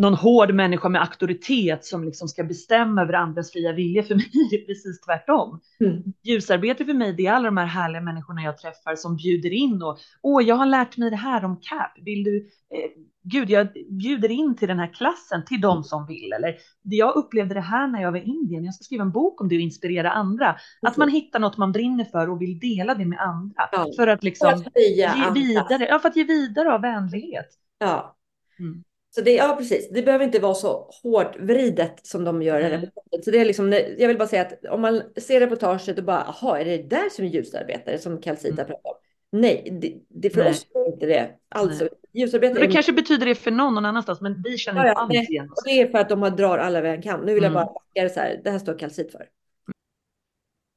någon 0.01 0.13
hård 0.13 0.53
människa 0.53 0.89
med 0.89 1.01
auktoritet 1.01 1.85
som 1.85 2.03
liksom 2.03 2.27
ska 2.27 2.43
bestämma 2.43 3.01
över 3.01 3.13
andras 3.13 3.51
fria 3.51 3.73
vilja. 3.73 4.03
För 4.03 4.15
mig 4.15 4.29
är 4.33 4.57
det 4.57 4.65
precis 4.65 5.01
tvärtom. 5.01 5.59
Mm. 5.79 6.03
Ljusarbete 6.23 6.85
för 6.85 6.93
mig, 6.93 7.13
det 7.13 7.25
är 7.25 7.31
alla 7.31 7.45
de 7.45 7.57
här 7.57 7.65
härliga 7.65 8.01
människorna 8.01 8.41
jag 8.43 8.57
träffar 8.57 8.95
som 8.95 9.15
bjuder 9.15 9.53
in 9.53 9.81
och 9.81 9.99
åh, 10.21 10.43
jag 10.43 10.55
har 10.55 10.65
lärt 10.65 10.97
mig 10.97 11.09
det 11.09 11.15
här 11.15 11.45
om 11.45 11.55
CAP. 11.61 11.91
Vill 12.05 12.23
du? 12.23 12.37
Eh, 12.37 13.01
Gud, 13.23 13.49
jag 13.49 13.67
bjuder 13.89 14.31
in 14.31 14.55
till 14.55 14.67
den 14.67 14.79
här 14.79 14.93
klassen 14.93 15.45
till 15.45 15.61
de 15.61 15.83
som 15.83 16.07
vill. 16.07 16.33
Eller 16.33 16.55
jag 16.83 17.15
upplevde 17.15 17.53
det 17.53 17.61
här 17.61 17.87
när 17.87 18.01
jag 18.01 18.11
var 18.11 18.19
i 18.19 18.23
Indien. 18.23 18.65
Jag 18.65 18.73
ska 18.73 18.83
skriva 18.83 19.01
en 19.01 19.11
bok 19.11 19.41
om 19.41 19.49
det 19.49 19.55
och 19.55 19.61
inspirera 19.61 20.11
andra. 20.11 20.55
Att 20.81 20.97
man 20.97 21.09
hittar 21.09 21.39
något 21.39 21.57
man 21.57 21.71
brinner 21.71 22.05
för 22.05 22.29
och 22.29 22.41
vill 22.41 22.59
dela 22.59 22.95
det 22.95 23.05
med 23.05 23.19
andra 23.19 23.69
Ja. 23.71 23.87
för 23.95 24.07
att 24.07 24.19
För 24.19 24.25
liksom 24.25 24.49
att 24.49 24.67
höja 24.75 25.15
ge 25.15 25.31
vidare. 25.33 25.87
Ja, 25.89 25.99
för 25.99 26.09
att 26.09 26.15
ge 26.15 26.23
vidare 26.23 26.73
av 26.73 26.81
vänlighet. 26.81 27.47
Ja. 27.79 28.15
Mm. 28.59 28.83
Så 29.15 29.21
det, 29.21 29.31
ja, 29.31 29.55
precis. 29.59 29.89
Det 29.89 30.01
behöver 30.01 30.25
inte 30.25 30.39
vara 30.39 30.53
så 30.53 30.89
hårt 31.03 31.35
vridet 31.39 32.05
som 32.05 32.23
de 32.23 32.41
gör 32.41 32.59
i 32.59 32.69
reportaget. 32.69 33.25
Så 33.25 33.31
det 33.31 33.37
är 33.39 33.45
liksom, 33.45 33.71
jag 33.97 34.07
vill 34.07 34.17
bara 34.17 34.27
säga 34.27 34.41
att 34.41 34.65
om 34.65 34.81
man 34.81 35.01
ser 35.17 35.39
reportaget 35.39 35.97
och 35.97 36.03
bara, 36.03 36.35
jaha, 36.41 36.59
är 36.59 36.65
det 36.65 36.77
där 36.77 37.09
som 37.09 37.25
är 37.25 37.29
ljusarbetare 37.29 37.99
som 37.99 38.21
Calcita 38.21 38.61
Mm. 38.61 38.65
pratar 38.67 38.89
om? 38.89 38.95
Nej, 39.31 39.77
det, 39.81 39.93
det 40.09 40.29
för 40.29 40.41
Nej. 40.41 40.49
oss 40.51 40.67
är 40.75 40.93
inte 40.93 41.05
det. 41.05 41.29
Alltså, 41.49 41.83
Men 41.83 42.21
ljusarbetare 42.21 42.59
det 42.59 42.65
är 42.65 42.71
kanske 42.71 42.93
betyder 42.93 43.25
det 43.25 43.35
för 43.35 43.51
någon 43.51 43.73
någon 43.75 43.85
annanstans, 43.85 44.21
men 44.21 44.41
vi 44.43 44.57
känner 44.57 44.85
Ja, 44.85 44.89
inte 44.89 44.97
ja, 44.97 45.01
alls 45.01 45.13
nej. 45.13 45.25
igen 45.29 45.51
oss. 45.51 45.63
Det 45.65 45.71
är 45.81 45.87
för 45.87 45.97
att 45.97 46.09
de 46.09 46.21
har 46.21 46.29
drar 46.29 46.57
alla 46.57 46.79
över 46.79 46.89
en 46.89 47.01
kam. 47.01 47.21
Nu 47.21 47.33
vill 47.33 47.43
jag 47.43 47.51
Mm. 47.51 47.63
bara 47.63 47.73
backa 47.73 48.03
det 48.03 48.09
så 48.09 48.19
här. 48.19 48.41
Det 48.43 48.51
här 48.51 48.59
står 48.59 48.79
kalcit 48.79 49.11
för. 49.11 49.29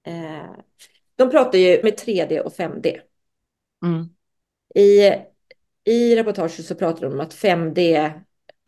Eh, 0.06 0.50
de 1.16 1.30
pratar 1.30 1.58
ju 1.58 1.82
med 1.82 1.96
3D 1.98 2.40
och 2.40 2.52
5D. 2.52 3.00
Mm. 3.84 4.08
I, 4.74 5.10
I 5.84 6.16
reportaget 6.16 6.66
så 6.66 6.74
pratar 6.74 7.00
de 7.00 7.12
om 7.12 7.20
att 7.20 7.34
5D, 7.34 8.12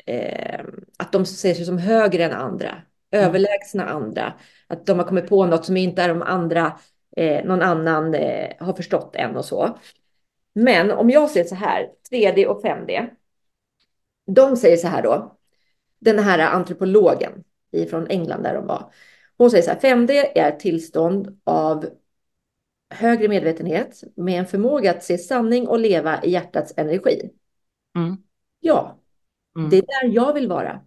eh, 0.07 0.65
att 0.97 1.13
de 1.13 1.27
ser 1.27 1.55
sig 1.55 1.65
som 1.65 1.79
högre 1.79 2.25
än 2.25 2.33
andra, 2.33 2.83
överlägsna 3.11 3.85
andra. 3.85 4.35
Att 4.67 4.87
de 4.87 4.99
har 4.99 5.07
kommit 5.07 5.29
på 5.29 5.47
något 5.47 5.65
som 5.65 5.77
inte 5.77 6.03
är 6.03 6.09
de 6.09 6.23
andra, 6.23 6.79
eh, 7.17 7.45
någon 7.45 7.63
annan 7.63 8.15
eh, 8.15 8.53
har 8.59 8.73
förstått 8.73 9.17
än 9.17 9.37
och 9.37 9.45
så. 9.45 9.79
Men 10.55 10.91
om 10.91 11.11
jag 11.11 11.31
ser 11.31 11.45
så 11.45 11.55
här, 11.55 11.89
3D 12.11 12.47
och 12.47 12.63
5D. 12.63 13.11
De 14.27 14.57
säger 14.57 14.77
så 14.77 14.89
här 14.89 15.03
då, 15.03 15.37
den 15.99 16.19
här 16.19 16.39
antropologen 16.39 17.33
från 17.91 18.07
England 18.07 18.43
där 18.43 18.55
de 18.55 18.67
var. 18.67 18.93
Hon 19.39 19.51
säger 19.51 19.63
så 19.63 19.71
här, 19.71 19.79
5D 19.79 20.33
är 20.35 20.51
tillstånd 20.51 21.41
av 21.45 21.87
högre 22.91 23.29
medvetenhet 23.29 24.03
med 24.17 24.39
en 24.41 24.47
förmåga 24.47 24.91
att 24.91 25.05
se 25.05 25.19
sanning 25.19 25.69
och 25.69 25.79
leva 25.79 26.25
i 26.25 26.31
hjärtats 26.31 26.75
energi. 26.77 27.31
Mm. 27.97 28.17
Ja, 28.61 28.99
Mm. 29.57 29.71
det 29.71 29.77
är 29.77 29.83
där 29.83 30.15
jag 30.15 30.35
vill 30.35 30.49
vara. 30.49 30.81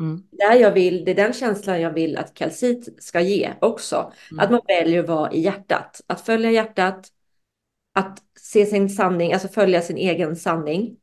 Mm. 0.00 0.22
Där 0.30 0.54
jag 0.54 0.72
vill, 0.72 1.04
det 1.04 1.10
är 1.10 1.14
den 1.14 1.32
känslan 1.32 1.80
jag 1.80 1.92
vill 1.92 2.16
att 2.16 2.34
kalcit 2.34 3.02
ska 3.02 3.20
ge 3.20 3.52
också. 3.60 4.12
Mm. 4.30 4.44
Att 4.44 4.50
man 4.50 4.60
väljer 4.68 5.00
att 5.00 5.08
vara 5.08 5.32
i 5.32 5.40
hjärtat. 5.40 6.00
Att 6.06 6.20
följa 6.20 6.50
hjärtat. 6.50 7.08
Att 7.92 8.22
se 8.40 8.66
sin 8.66 8.88
sanning, 8.90 9.32
alltså 9.32 9.48
följa 9.48 9.80
sin 9.82 9.96
egen 9.96 10.36
sanning. 10.36 10.96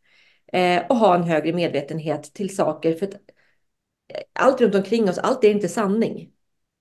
Eh, 0.54 0.84
och 0.90 0.96
ha 0.96 1.16
en 1.16 1.24
högre 1.24 1.54
medvetenhet 1.54 2.24
till 2.24 2.56
saker. 2.56 2.94
För 2.94 3.06
eh, 3.06 3.12
allt 4.34 4.62
runt 4.62 4.76
omkring 4.76 5.10
oss, 5.10 5.18
allt 5.18 5.44
är 5.44 5.50
inte 5.50 5.70
sanning. 5.70 6.32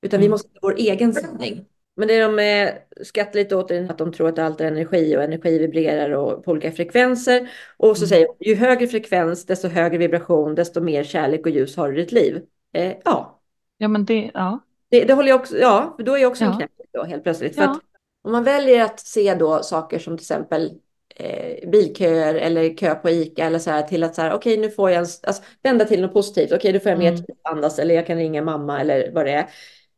Utan 0.03 0.21
vi 0.21 0.27
Mm. 0.27 0.31
måste 0.31 0.49
ha 0.49 0.59
vår 0.63 0.75
egen 0.79 1.15
sanning. 1.15 1.67
Men 1.97 2.09
det 2.09 2.21
de 2.21 2.39
eh, 2.39 2.75
skrattar 3.05 3.39
lite 3.39 3.57
åt 3.57 3.71
är 3.71 3.91
att 3.91 3.99
de 3.99 4.13
tror 4.13 4.29
att 4.29 4.39
allt 4.39 4.61
är 4.61 4.67
energi 4.67 5.17
och 5.17 5.23
energi 5.23 5.59
vibrerar 5.59 6.11
och 6.11 6.45
på 6.45 6.51
olika 6.51 6.73
frekvenser. 6.73 7.51
Och 7.77 7.97
så 7.97 8.03
Mm. 8.03 8.09
säger 8.09 8.27
de, 8.39 8.45
ju 8.51 8.55
högre 8.55 8.87
frekvens, 8.87 9.47
desto 9.47 9.69
högre 9.69 9.99
vibration, 9.99 10.55
desto 10.55 10.81
mer 10.81 11.05
kärlek 11.05 11.41
och 11.47 11.53
ljus 11.53 11.77
har 11.77 11.93
du 11.93 11.99
i 11.99 12.03
ditt 12.03 12.13
liv. 12.13 12.43
Eh, 12.73 12.93
ja, 13.05 13.41
Ja, 13.79 13.89
men 13.89 14.05
det, 14.05 14.31
ja. 14.35 14.59
det, 14.91 15.05
det 15.05 15.15
håller 15.15 15.29
jag 15.29 15.41
också, 15.41 15.59
ja, 15.59 15.95
för 15.97 16.03
då 16.05 16.13
är 16.15 16.19
jag 16.19 16.31
också 16.31 16.45
en 16.45 16.51
Ja. 16.51 16.57
knäpp 16.57 16.71
då 16.93 17.03
helt 17.05 17.23
plötsligt. 17.23 17.55
För 17.55 17.63
Ja. 17.63 17.71
att 17.71 17.81
om 18.23 18.33
man 18.33 18.45
väljer 18.45 18.85
att 18.85 19.01
se 19.01 19.35
då 19.35 19.63
saker 19.63 19.99
som 19.99 20.17
till 20.17 20.23
exempel 20.25 20.71
eh, 21.17 21.69
bilköer 21.71 22.35
eller 22.35 22.77
kö 22.77 22.95
på 22.95 23.11
ICA 23.11 23.45
eller 23.45 23.59
så 23.59 23.71
här 23.71 23.83
till 23.83 24.03
att 24.05 24.15
så 24.15 24.23
här, 24.23 24.33
okej 24.33 24.57
nu 24.57 24.71
får 24.71 24.91
jag 24.91 24.99
en, 24.99 25.07
alltså, 25.23 25.43
vända 25.63 25.85
till 25.85 26.01
något 26.03 26.13
positivt, 26.13 26.53
okej 26.53 26.73
nu 26.73 26.81
får 26.81 26.91
jag 26.91 26.99
mer 26.99 27.09
Mm. 27.09 27.21
tid 27.21 27.37
att 27.45 27.53
andas 27.53 27.79
eller 27.79 27.95
jag 27.95 28.07
kan 28.07 28.17
ringa 28.17 28.43
mamma 28.43 28.81
eller 28.81 29.13
vad 29.13 29.27
det 29.27 29.33
är. 29.33 29.47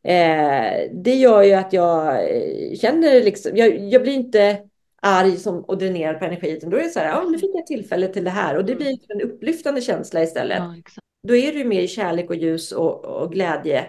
Eh, 0.03 0.89
det 0.93 1.15
gör 1.15 1.43
ju 1.43 1.53
att 1.53 1.73
jag 1.73 2.07
eh, 2.07 2.75
känner 2.75 3.23
liksom, 3.23 3.57
jag, 3.57 3.79
jag 3.79 4.01
blir 4.01 4.13
inte 4.13 4.59
arg 5.01 5.37
som, 5.37 5.63
och 5.63 5.77
dränerad 5.77 6.19
på 6.19 6.25
energi, 6.25 6.51
utan 6.51 6.69
då 6.69 6.77
är 6.77 6.83
det 6.83 6.89
så 6.89 6.99
här, 6.99 7.07
ja 7.07 7.23
nu 7.29 7.37
fick 7.37 7.51
jag 7.53 7.65
tillfälle 7.65 8.07
till 8.07 8.23
det 8.23 8.29
här 8.29 8.57
och 8.57 8.65
det 8.65 8.75
blir 8.75 8.97
en 9.07 9.21
upplyftande 9.21 9.81
känsla 9.81 10.23
istället 10.23 10.57
ja 10.57 11.01
då 11.27 11.35
är 11.35 11.53
du 11.53 11.63
mer 11.63 11.81
i 11.81 11.87
kärlek 11.87 12.29
och 12.29 12.35
ljus 12.35 12.71
och, 12.71 13.05
och 13.05 13.31
glädje 13.31 13.85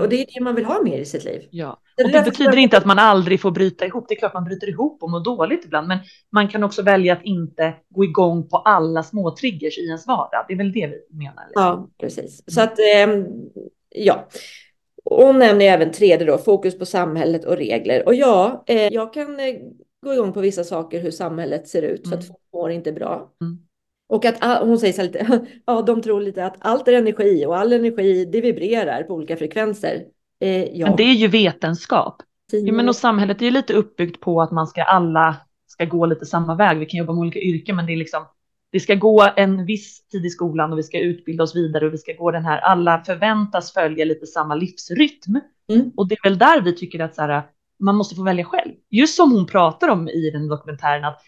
Och 0.00 0.08
det 0.08 0.22
är 0.22 0.26
det 0.34 0.40
man 0.40 0.54
vill 0.54 0.64
ha 0.64 0.82
mer 0.82 0.98
i 0.98 1.04
sitt 1.04 1.24
liv. 1.24 1.48
Ja, 1.50 1.80
och 2.04 2.10
det 2.10 2.24
betyder 2.24 2.56
inte 2.56 2.76
att 2.76 2.84
man 2.84 2.98
aldrig 2.98 3.40
får 3.40 3.50
bryta 3.50 3.86
ihop. 3.86 4.08
Det 4.08 4.14
är 4.14 4.18
klart 4.18 4.34
man 4.34 4.44
bryter 4.44 4.68
ihop 4.68 5.02
och 5.02 5.10
mår 5.10 5.20
dåligt 5.24 5.64
ibland, 5.64 5.88
men 5.88 5.98
man 6.32 6.48
kan 6.48 6.64
också 6.64 6.82
välja 6.82 7.12
att 7.12 7.22
inte 7.22 7.74
gå 7.88 8.04
igång 8.04 8.48
på 8.48 8.56
alla 8.56 9.02
små 9.02 9.36
triggers 9.36 9.78
i 9.78 9.86
ens 9.86 10.06
vardag. 10.06 10.44
Det 10.48 10.54
är 10.54 10.58
väl 10.58 10.72
det 10.72 10.86
vi 10.86 11.18
menar. 11.18 11.44
Liksom. 11.48 11.62
Ja, 11.62 11.88
precis. 12.00 12.42
Så 12.46 12.60
att, 12.60 12.78
ehm, 12.94 13.26
ja. 13.88 14.28
Hon 15.04 15.38
nämner 15.38 15.66
även 15.66 15.92
tredje 15.92 16.26
då, 16.26 16.38
fokus 16.38 16.78
på 16.78 16.86
samhället 16.86 17.44
och 17.44 17.56
regler. 17.56 18.06
Och 18.06 18.14
ja, 18.14 18.64
eh, 18.66 18.88
jag 18.92 19.14
kan 19.14 19.40
eh, 19.40 19.54
gå 20.02 20.14
igång 20.14 20.32
på 20.32 20.40
vissa 20.40 20.64
saker, 20.64 21.00
hur 21.00 21.10
samhället 21.10 21.68
ser 21.68 21.82
ut, 21.82 22.06
mm. 22.06 22.10
så 22.10 22.14
att 22.14 22.24
mm. 22.24 22.26
folk 22.26 22.52
mår 22.52 22.70
inte 22.70 22.92
bra. 22.92 23.32
Mm. 23.40 23.58
Och 24.08 24.24
att 24.24 24.62
hon 24.62 24.78
säger 24.78 24.92
så 24.92 25.00
här 25.00 25.08
lite, 25.08 25.46
ja, 25.66 25.82
de 25.82 26.02
tror 26.02 26.20
lite 26.20 26.46
att 26.46 26.56
allt 26.58 26.88
är 26.88 26.92
energi 26.92 27.46
och 27.46 27.56
all 27.56 27.72
energi 27.72 28.24
det 28.24 28.40
vibrerar 28.40 29.02
på 29.02 29.14
olika 29.14 29.36
frekvenser. 29.36 30.04
Eh, 30.40 30.64
ja. 30.64 30.86
Men 30.86 30.96
det 30.96 31.02
är 31.02 31.14
ju 31.14 31.28
vetenskap. 31.28 32.22
Ja, 32.52 32.72
men 32.72 32.88
och 32.88 32.96
samhället 32.96 33.40
är 33.40 33.44
ju 33.44 33.50
lite 33.50 33.72
uppbyggt 33.72 34.20
på 34.20 34.42
att 34.42 34.52
man 34.52 34.66
ska 34.66 34.82
alla 34.82 35.36
ska 35.66 35.84
gå 35.84 36.06
lite 36.06 36.26
samma 36.26 36.54
väg. 36.54 36.78
Vi 36.78 36.86
kan 36.86 36.98
jobba 36.98 37.12
med 37.12 37.20
olika 37.20 37.38
yrken, 37.38 37.76
men 37.76 37.86
det 37.86 37.92
är 37.92 37.96
liksom 37.96 38.26
vi 38.74 38.80
ska 38.80 38.94
gå 38.94 39.28
en 39.36 39.66
viss 39.66 40.08
tid 40.08 40.26
i 40.26 40.30
skolan 40.30 40.72
och 40.72 40.78
vi 40.78 40.82
ska 40.82 41.00
utbilda 41.00 41.44
oss 41.44 41.56
vidare 41.56 41.86
och 41.86 41.92
vi 41.92 41.98
ska 41.98 42.12
gå 42.12 42.30
den 42.30 42.44
här. 42.44 42.58
Alla 42.58 43.04
förväntas 43.04 43.72
följa 43.72 44.04
lite 44.04 44.26
samma 44.26 44.54
livsrytm 44.54 45.40
mm. 45.72 45.90
och 45.96 46.08
det 46.08 46.14
är 46.14 46.28
väl 46.28 46.38
där 46.38 46.60
vi 46.60 46.76
tycker 46.76 47.00
att 47.00 47.14
så 47.14 47.22
här, 47.22 47.42
man 47.80 47.96
måste 47.96 48.14
få 48.14 48.22
välja 48.22 48.44
själv. 48.44 48.72
Just 48.90 49.16
som 49.16 49.32
hon 49.32 49.46
pratar 49.46 49.88
om 49.88 50.08
i 50.08 50.30
den 50.30 50.48
dokumentären 50.48 51.04
att 51.04 51.20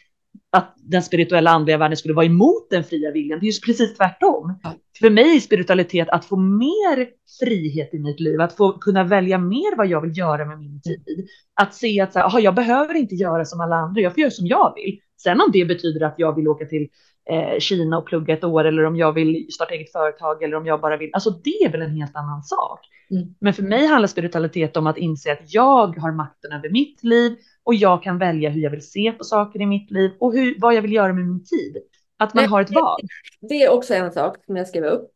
att 0.50 0.74
den 0.76 1.02
spirituella 1.02 1.50
andliga 1.50 1.78
världen 1.78 1.96
skulle 1.96 2.14
vara 2.14 2.26
emot 2.26 2.70
den 2.70 2.85
fria 2.85 3.11
viljan. 3.11 3.40
Det 3.40 3.46
är 3.46 3.52
ju 3.52 3.61
precis 3.61 3.96
tvärtom. 3.96 4.59
Ja. 4.62 4.74
För 5.00 5.11
mig 5.11 5.37
är 5.37 5.40
spiritualitet 5.40 6.09
att 6.09 6.24
få 6.24 6.37
mer 6.37 7.09
frihet 7.40 7.94
i 7.94 7.98
mitt 7.98 8.20
liv, 8.20 8.40
att 8.40 8.56
få 8.56 8.72
kunna 8.72 9.04
välja 9.04 9.38
mer 9.38 9.76
vad 9.76 9.87
jag 9.87 10.00
vill 10.00 10.18
göra 10.18 10.44
med 10.44 10.59
min 10.59 10.80
tid. 10.80 11.28
Att 11.54 11.74
se 11.74 12.00
att 12.00 12.12
så 12.12 12.18
här, 12.18 12.26
aha, 12.26 12.40
jag 12.40 12.54
behöver 12.54 12.94
inte 12.94 13.14
göra 13.14 13.44
som 13.44 13.61
alla 13.61 13.76
andra, 13.76 14.00
jag 14.00 14.12
får 14.12 14.20
göra 14.20 14.30
som 14.30 14.46
jag 14.46 14.74
vill. 14.74 15.00
Sen 15.16 15.40
om 15.40 15.50
det 15.52 15.64
betyder 15.64 16.06
att 16.06 16.14
jag 16.18 16.35
vill 16.37 16.48
åka 16.48 16.64
till 16.64 16.88
eh, 17.31 17.59
Kina 17.59 17.99
och 17.99 18.07
plugga 18.07 18.35
ett 18.35 18.45
år 18.45 18.65
eller 18.65 18.85
om 18.85 18.97
jag 18.97 19.12
vill 19.12 19.47
starta 19.51 19.75
eget 19.75 19.93
företag 19.93 20.43
eller 20.43 20.57
om 20.57 20.67
jag 20.67 20.81
bara 20.81 20.97
vill, 20.97 21.11
alltså 21.12 21.31
det 21.31 21.65
är 21.65 21.73
väl 21.73 21.83
en 21.83 21.97
helt 21.97 22.17
annan 22.17 22.43
sak. 22.43 22.81
Mm. 23.11 23.35
Men 23.41 23.55
för 23.55 23.62
mig 23.62 23.87
handlar 23.87 24.07
spiritualitet 24.07 24.77
om 24.77 24.87
att 24.87 24.99
inse 24.99 25.33
att 25.33 25.55
jag 25.55 25.99
har 25.99 26.12
makten 26.12 26.53
över 26.53 26.71
mitt 26.71 27.05
liv 27.05 27.37
och 27.65 27.75
jag 27.75 28.03
kan 28.03 28.19
välja 28.19 28.51
hur 28.51 28.61
jag 28.61 28.71
vill 28.71 28.89
se 28.89 29.12
på 29.12 29.25
saker 29.25 29.61
i 29.61 29.67
mitt 29.67 29.91
liv 29.91 30.11
och 30.19 30.33
hur, 30.33 30.57
vad 30.59 30.75
jag 30.75 30.83
vill 30.83 30.93
göra 30.93 31.12
med 31.12 31.27
min 31.27 31.45
tid. 31.45 31.77
Att 32.19 32.35
man 32.35 32.43
Nej, 32.43 32.51
har 32.51 32.61
ett 32.61 32.75
val. 32.75 33.01
Det 33.41 33.62
är 33.62 33.71
också 33.71 33.95
en 33.95 34.12
sak 34.12 34.45
som 34.45 34.57
jag 34.57 34.69
skrev 34.69 34.85
upp. 34.85 35.11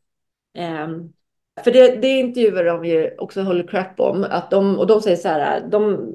Um, 0.58 1.12
för 1.64 1.70
det, 1.70 1.96
det 1.96 2.08
intervjuar 2.08 2.64
de 2.64 2.84
ju 2.84 3.14
också 3.18 3.42
håller 3.42 3.68
crap 3.68 4.00
om. 4.00 4.26
Att 4.30 4.50
de, 4.50 4.78
och 4.78 4.86
de 4.86 5.00
säger 5.00 5.16
så 5.16 5.28
här, 5.28 5.68
de 5.70 6.14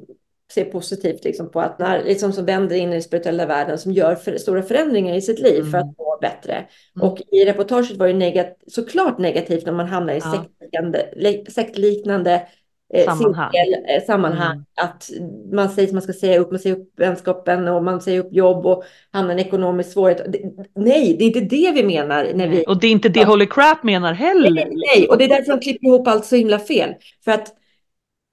ser 0.52 0.64
positivt 0.64 1.24
liksom 1.24 1.50
på 1.50 1.60
att 1.60 1.78
när 1.78 2.04
liksom 2.04 2.32
som 2.32 2.44
vänder 2.44 2.76
in 2.76 2.88
i 2.88 2.92
den 2.92 3.02
spirituella 3.02 3.46
världen 3.46 3.78
som 3.78 3.92
gör 3.92 4.14
för, 4.14 4.36
stora 4.38 4.62
förändringar 4.62 5.14
i 5.14 5.20
sitt 5.20 5.38
liv 5.38 5.60
mm. 5.60 5.70
för 5.70 5.78
att 5.78 5.98
må 5.98 6.18
bättre. 6.20 6.52
Mm. 6.96 7.08
Och 7.08 7.22
i 7.32 7.44
reportaget 7.44 7.96
var 7.96 8.06
det 8.06 8.12
negat, 8.12 8.58
såklart 8.66 9.18
negativt 9.18 9.66
när 9.66 9.72
man 9.72 9.86
hamnar 9.86 10.12
i 10.12 10.18
ja. 10.18 11.44
sektliknande 11.48 12.46
Eh, 12.94 13.04
sammanhang. 13.04 13.50
Cirkel, 13.52 13.96
eh, 13.96 14.04
sammanhang. 14.06 14.52
Mm. 14.52 14.64
Att 14.76 15.10
man 15.52 15.68
säger 15.68 15.88
att 15.88 15.92
man 15.92 16.02
ska 16.02 16.12
säga 16.12 16.38
upp, 16.38 16.50
man 16.50 16.60
säger 16.60 16.76
upp 16.76 16.92
vänskapen 16.96 17.68
och 17.68 17.84
man 17.84 18.00
säger 18.00 18.20
upp 18.20 18.32
jobb 18.32 18.66
och 18.66 18.84
hamnar 19.12 19.30
i 19.30 19.40
en 19.40 19.46
ekonomisk 19.46 19.92
svårighet. 19.92 20.26
nej, 20.74 21.16
det 21.18 21.24
är 21.24 21.26
inte 21.26 21.40
det 21.40 21.72
vi 21.74 21.82
menar. 21.82 22.32
När 22.34 22.48
vi... 22.48 22.64
Och 22.68 22.80
det 22.80 22.86
är 22.86 22.90
inte 22.90 23.08
det. 23.08 23.24
Holy 23.24 23.46
Crap 23.46 23.82
menar 23.82 24.12
heller. 24.12 24.50
Nej, 24.50 24.72
nej, 24.94 25.08
och 25.08 25.18
det 25.18 25.24
är 25.24 25.28
därför 25.28 25.52
de 25.52 25.60
klipper 25.60 25.86
ihop 25.86 26.08
allt 26.08 26.26
så 26.26 26.36
himla 26.36 26.58
fel. 26.58 26.94
För 27.24 27.32
att, 27.32 27.54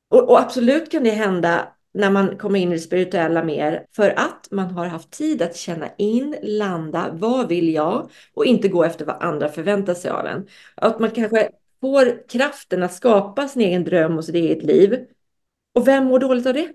och, 0.09 0.29
och 0.29 0.39
absolut 0.39 0.91
kan 0.91 1.03
det 1.03 1.09
hända 1.09 1.67
när 1.93 2.11
man 2.11 2.37
kommer 2.37 2.59
in 2.59 2.69
i 2.69 2.75
det 2.75 2.79
spirituella 2.79 3.43
mer 3.43 3.85
för 3.95 4.09
att 4.09 4.47
man 4.51 4.71
har 4.71 4.85
haft 4.85 5.11
tid 5.11 5.41
att 5.41 5.55
känna 5.55 5.89
in, 5.97 6.35
landa, 6.41 7.09
vad 7.13 7.47
vill 7.47 7.73
jag 7.73 8.09
och 8.33 8.45
inte 8.45 8.67
gå 8.67 8.83
efter 8.83 9.05
vad 9.05 9.23
andra 9.23 9.49
förväntar 9.49 9.93
sig 9.93 10.11
av 10.11 10.25
en. 10.25 10.47
Att 10.75 10.99
man 10.99 11.11
kanske 11.11 11.49
får 11.81 12.27
kraften 12.29 12.83
att 12.83 12.93
skapa 12.93 13.47
sin 13.47 13.61
egen 13.61 13.83
dröm 13.83 14.17
och 14.17 14.25
sitt 14.25 14.35
eget 14.35 14.63
liv. 14.63 15.05
Och 15.73 15.87
vem 15.87 16.05
mår 16.05 16.19
dåligt 16.19 16.47
av 16.47 16.53
det? 16.53 16.69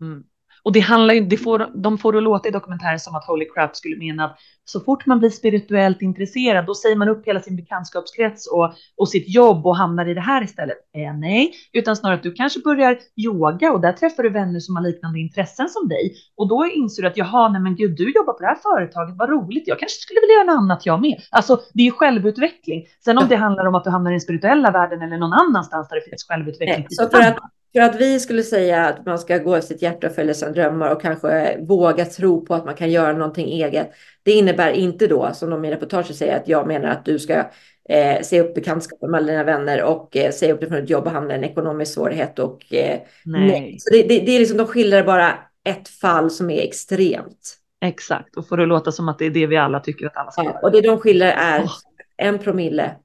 Mm. 0.00 0.24
Och 0.68 0.72
det 0.72 0.80
handlar 0.80 1.14
ju, 1.14 1.20
det 1.20 1.36
får, 1.36 1.82
de 1.82 1.98
får 1.98 2.12
det 2.12 2.18
att 2.18 2.24
låta 2.24 2.48
i 2.48 2.52
dokumentären 2.52 3.00
som 3.00 3.14
att 3.14 3.24
Holy 3.24 3.44
Crap 3.54 3.76
skulle 3.76 3.96
mena 3.96 4.24
att 4.24 4.38
så 4.64 4.80
fort 4.80 5.06
man 5.06 5.18
blir 5.18 5.30
spirituellt 5.30 6.02
intresserad, 6.02 6.66
då 6.66 6.74
säger 6.74 6.96
man 6.96 7.08
upp 7.08 7.26
hela 7.26 7.40
sin 7.40 7.56
bekantskapskrets 7.56 8.46
och, 8.46 8.74
och 8.96 9.08
sitt 9.08 9.34
jobb 9.34 9.66
och 9.66 9.76
hamnar 9.76 10.08
i 10.08 10.14
det 10.14 10.20
här 10.20 10.42
istället. 10.42 10.76
Eh, 10.96 11.14
nej, 11.18 11.52
utan 11.72 11.96
snarare 11.96 12.16
att 12.16 12.22
du 12.22 12.32
kanske 12.32 12.60
börjar 12.60 12.98
yoga 13.16 13.72
och 13.72 13.80
där 13.80 13.92
träffar 13.92 14.22
du 14.22 14.30
vänner 14.30 14.60
som 14.60 14.76
har 14.76 14.82
liknande 14.82 15.18
intressen 15.18 15.68
som 15.68 15.88
dig. 15.88 16.14
Och 16.36 16.48
då 16.48 16.66
inser 16.66 17.02
du 17.02 17.08
att 17.08 17.16
jaha, 17.16 17.48
nej 17.48 17.60
men 17.60 17.76
gud, 17.76 17.96
du 17.96 18.12
jobbar 18.12 18.32
på 18.32 18.40
det 18.40 18.46
här 18.46 18.58
företaget, 18.62 19.14
vad 19.18 19.30
roligt, 19.30 19.68
jag 19.68 19.78
kanske 19.78 19.98
skulle 20.00 20.20
vilja 20.20 20.34
göra 20.34 20.44
något 20.44 20.62
annat 20.62 20.86
jag 20.86 21.00
med. 21.00 21.20
Alltså, 21.30 21.60
det 21.74 21.82
är 21.82 21.86
ju 21.86 21.92
självutveckling. 21.92 22.86
Sen 23.04 23.18
om 23.18 23.28
det 23.28 23.36
handlar 23.36 23.66
om 23.66 23.74
att 23.74 23.84
du 23.84 23.90
hamnar 23.90 24.10
i 24.10 24.14
den 24.14 24.20
spirituella 24.20 24.70
världen 24.70 25.02
eller 25.02 25.18
någon 25.18 25.32
annanstans 25.32 25.88
där 25.88 25.96
det 25.96 26.10
finns 26.10 26.24
självutveckling. 26.28 26.86
Nej, 26.90 26.96
så 26.96 27.08
för 27.08 27.20
att 27.20 27.38
för 27.72 27.80
att 27.80 28.00
vi 28.00 28.20
skulle 28.20 28.42
säga 28.42 28.86
att 28.86 29.06
man 29.06 29.18
ska 29.18 29.38
gå 29.38 29.60
sitt 29.60 29.82
hjärta 29.82 30.06
och 30.06 30.14
följa 30.14 30.34
sina 30.34 30.50
drömmar 30.50 30.94
och 30.94 31.02
kanske 31.02 31.58
våga 31.60 32.04
tro 32.04 32.46
på 32.46 32.54
att 32.54 32.64
man 32.64 32.74
kan 32.74 32.90
göra 32.90 33.12
någonting 33.12 33.48
eget. 33.48 33.90
Det 34.22 34.32
innebär 34.32 34.70
inte 34.70 35.06
då, 35.06 35.30
som 35.34 35.50
de 35.50 35.64
i 35.64 35.70
reportaget 35.70 36.16
säger, 36.16 36.36
att 36.36 36.48
jag 36.48 36.66
menar 36.66 36.88
att 36.88 37.04
du 37.04 37.18
ska 37.18 37.44
eh, 37.88 38.22
se 38.22 38.40
upp 38.40 38.54
bekantskapen 38.54 39.10
med 39.10 39.18
alla 39.18 39.26
dina 39.26 39.44
vänner 39.44 39.82
och 39.82 40.16
eh, 40.16 40.30
se 40.30 40.52
upp 40.52 40.60
dig 40.60 40.68
från 40.68 40.78
ett 40.78 40.90
jobb 40.90 41.04
och 41.04 41.10
hamna 41.10 41.34
i 41.34 41.36
en 41.36 41.44
ekonomisk 41.44 41.94
svårighet. 41.94 42.38
Och, 42.38 42.74
eh, 42.74 42.98
nej. 43.24 43.48
nej. 43.48 43.76
Så 43.78 43.94
det, 43.94 44.02
det, 44.02 44.18
det, 44.18 44.32
är 44.32 44.38
liksom, 44.38 44.58
de 44.58 44.66
skildrar 44.66 45.04
bara 45.04 45.38
ett 45.64 45.88
fall 45.88 46.30
som 46.30 46.50
är 46.50 46.62
extremt. 46.62 47.54
Exakt, 47.80 48.36
och 48.36 48.48
får 48.48 48.56
det 48.56 48.66
låta 48.66 48.92
som 48.92 49.08
att 49.08 49.18
det 49.18 49.26
är 49.26 49.30
det 49.30 49.46
vi 49.46 49.56
alla 49.56 49.80
tycker 49.80 50.06
att 50.06 50.16
alla 50.16 50.30
ska 50.30 50.44
ja. 50.44 50.60
Och 50.62 50.72
det 50.72 50.80
de 50.80 50.98
skildrar 51.00 51.28
är 51.28 51.62
oh. 51.62 51.70
en 52.16 52.38
promille. 52.38 52.96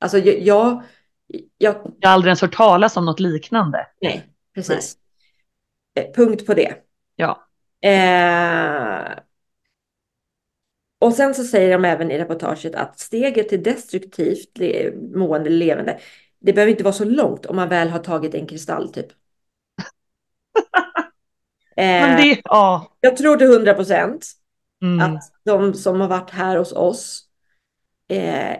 Alltså 0.00 0.18
jag 0.18 0.40
jag, 0.40 0.82
jag 1.58 1.72
har 1.72 1.92
aldrig 2.02 2.28
ens 2.28 2.42
hört 2.42 2.54
talas 2.54 2.96
om 2.96 3.04
något 3.04 3.20
liknande. 3.20 3.86
Nej, 4.00 4.26
precis. 4.54 4.96
Nej. 5.94 6.06
Eh, 6.06 6.12
punkt 6.14 6.46
på 6.46 6.54
det. 6.54 6.74
Ja. 7.16 7.48
Eh, 7.88 9.18
och 11.00 11.12
sen 11.12 11.34
så 11.34 11.44
säger 11.44 11.72
de 11.72 11.84
även 11.84 12.10
i 12.10 12.18
reportaget 12.18 12.74
att 12.74 12.98
steget 12.98 13.48
till 13.48 13.62
destruktivt 13.62 14.58
le 14.58 14.92
mående 15.14 15.50
levande, 15.50 15.98
det 16.40 16.52
behöver 16.52 16.70
inte 16.70 16.84
vara 16.84 16.94
så 16.94 17.04
långt 17.04 17.46
om 17.46 17.56
man 17.56 17.68
väl 17.68 17.88
har 17.88 17.98
tagit 17.98 18.34
en 18.34 18.46
kristall 18.46 18.92
typ. 18.92 19.06
eh, 21.76 22.16
det, 22.16 22.40
ja. 22.44 22.92
Jag 23.00 23.16
tror 23.16 23.36
till 23.36 23.46
hundra 23.46 23.74
procent 23.74 24.32
mm. 24.82 25.00
att 25.00 25.32
de 25.44 25.74
som 25.74 26.00
har 26.00 26.08
varit 26.08 26.30
här 26.30 26.56
hos 26.56 26.72
oss 26.72 27.28
eh, 28.08 28.56
Eh, 28.56 28.58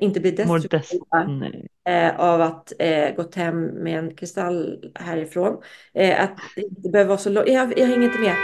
inte 0.00 0.20
blir 0.20 0.32
destruktiva 0.32 1.50
eh, 1.88 2.20
av 2.20 2.40
att 2.40 2.72
eh, 2.78 3.14
gått 3.14 3.34
hem 3.34 3.64
med 3.64 3.98
en 3.98 4.16
kristall 4.16 4.92
härifrån. 4.94 5.62
Eh, 5.94 6.24
att 6.24 6.38
det 6.56 6.62
inte 6.62 6.88
behöver 6.88 7.08
vara 7.08 7.18
så 7.18 7.30
långt. 7.30 7.48
Jag, 7.48 7.78
jag 7.78 7.86
hänger 7.86 8.06
inte 8.06 8.18
med. 8.18 8.34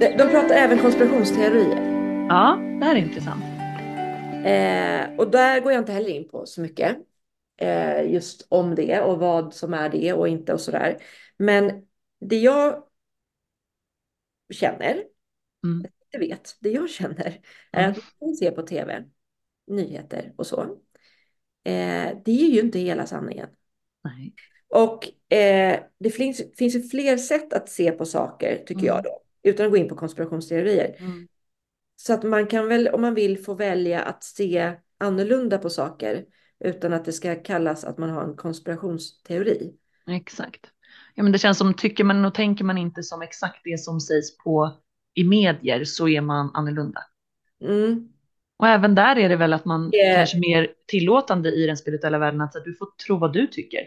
De, 0.00 0.16
de 0.16 0.30
pratar 0.30 0.54
även 0.54 0.78
konspirationsteorier. 0.78 1.92
Ja, 2.28 2.58
det 2.80 2.84
här 2.84 2.96
är 2.96 3.00
intressant. 3.00 3.44
Eh, 4.44 5.18
och 5.18 5.30
där 5.30 5.60
går 5.60 5.72
jag 5.72 5.80
inte 5.80 5.92
heller 5.92 6.10
in 6.10 6.28
på 6.28 6.46
så 6.46 6.60
mycket. 6.60 6.96
Eh, 7.60 8.12
just 8.12 8.46
om 8.48 8.74
det 8.74 9.00
och 9.00 9.18
vad 9.18 9.54
som 9.54 9.74
är 9.74 9.88
det 9.88 10.12
och 10.12 10.28
inte 10.28 10.52
och 10.52 10.60
sådär. 10.60 10.96
Men 11.36 11.86
det 12.20 12.36
jag 12.36 12.82
känner 14.52 15.04
mm. 15.64 15.86
jag 16.10 16.20
vet, 16.20 16.56
det 16.60 16.70
jag 16.70 16.90
känner 16.90 17.40
är 17.72 17.88
att 17.88 17.98
man 18.20 18.34
ser 18.34 18.50
på 18.50 18.62
tv, 18.62 19.04
nyheter 19.66 20.32
och 20.36 20.46
så. 20.46 20.62
Eh, 21.64 22.10
det 22.24 22.42
är 22.42 22.50
ju 22.50 22.60
inte 22.60 22.78
hela 22.78 23.06
sanningen. 23.06 23.48
Nej. 24.04 24.34
Och 24.68 25.32
eh, 25.36 25.80
det 25.98 26.10
finns, 26.10 26.42
finns 26.58 26.74
ju 26.74 26.82
fler 26.82 27.16
sätt 27.16 27.52
att 27.52 27.68
se 27.68 27.92
på 27.92 28.04
saker, 28.04 28.56
tycker 28.56 28.74
mm. 28.74 28.86
jag 28.86 29.04
då, 29.04 29.22
utan 29.42 29.66
att 29.66 29.72
gå 29.72 29.78
in 29.78 29.88
på 29.88 29.96
konspirationsteorier. 29.96 30.96
Mm. 30.98 31.28
Så 31.96 32.12
att 32.12 32.22
man 32.22 32.46
kan 32.46 32.68
väl, 32.68 32.88
om 32.88 33.00
man 33.00 33.14
vill, 33.14 33.44
få 33.44 33.54
välja 33.54 34.02
att 34.02 34.24
se 34.24 34.72
annorlunda 34.98 35.58
på 35.58 35.70
saker 35.70 36.24
utan 36.64 36.92
att 36.92 37.04
det 37.04 37.12
ska 37.12 37.34
kallas 37.34 37.84
att 37.84 37.98
man 37.98 38.10
har 38.10 38.24
en 38.24 38.36
konspirationsteori. 38.36 39.74
Exakt. 40.08 40.66
Ja, 41.14 41.22
men 41.22 41.32
det 41.32 41.38
känns 41.38 41.58
som, 41.58 41.74
tycker 41.74 42.04
man 42.04 42.24
och 42.24 42.34
tänker 42.34 42.64
man 42.64 42.78
inte 42.78 43.02
som 43.02 43.22
exakt 43.22 43.60
det 43.64 43.80
som 43.80 44.00
sägs 44.00 44.36
på 44.36 44.82
i 45.14 45.24
medier 45.24 45.84
så 45.84 46.08
är 46.08 46.20
man 46.20 46.50
annorlunda. 46.54 47.00
Mm. 47.64 48.08
Och 48.56 48.68
även 48.68 48.94
där 48.94 49.16
är 49.16 49.28
det 49.28 49.36
väl 49.36 49.52
att 49.52 49.64
man 49.64 49.94
yeah. 49.94 50.16
kanske 50.16 50.38
mer 50.38 50.68
tillåtande 50.86 51.52
i 51.52 51.66
den 51.66 51.76
spirituella 51.76 52.18
världen 52.18 52.40
att 52.40 52.52
du 52.64 52.74
får 52.74 52.88
tro 53.06 53.16
vad 53.18 53.32
du 53.32 53.46
tycker. 53.46 53.80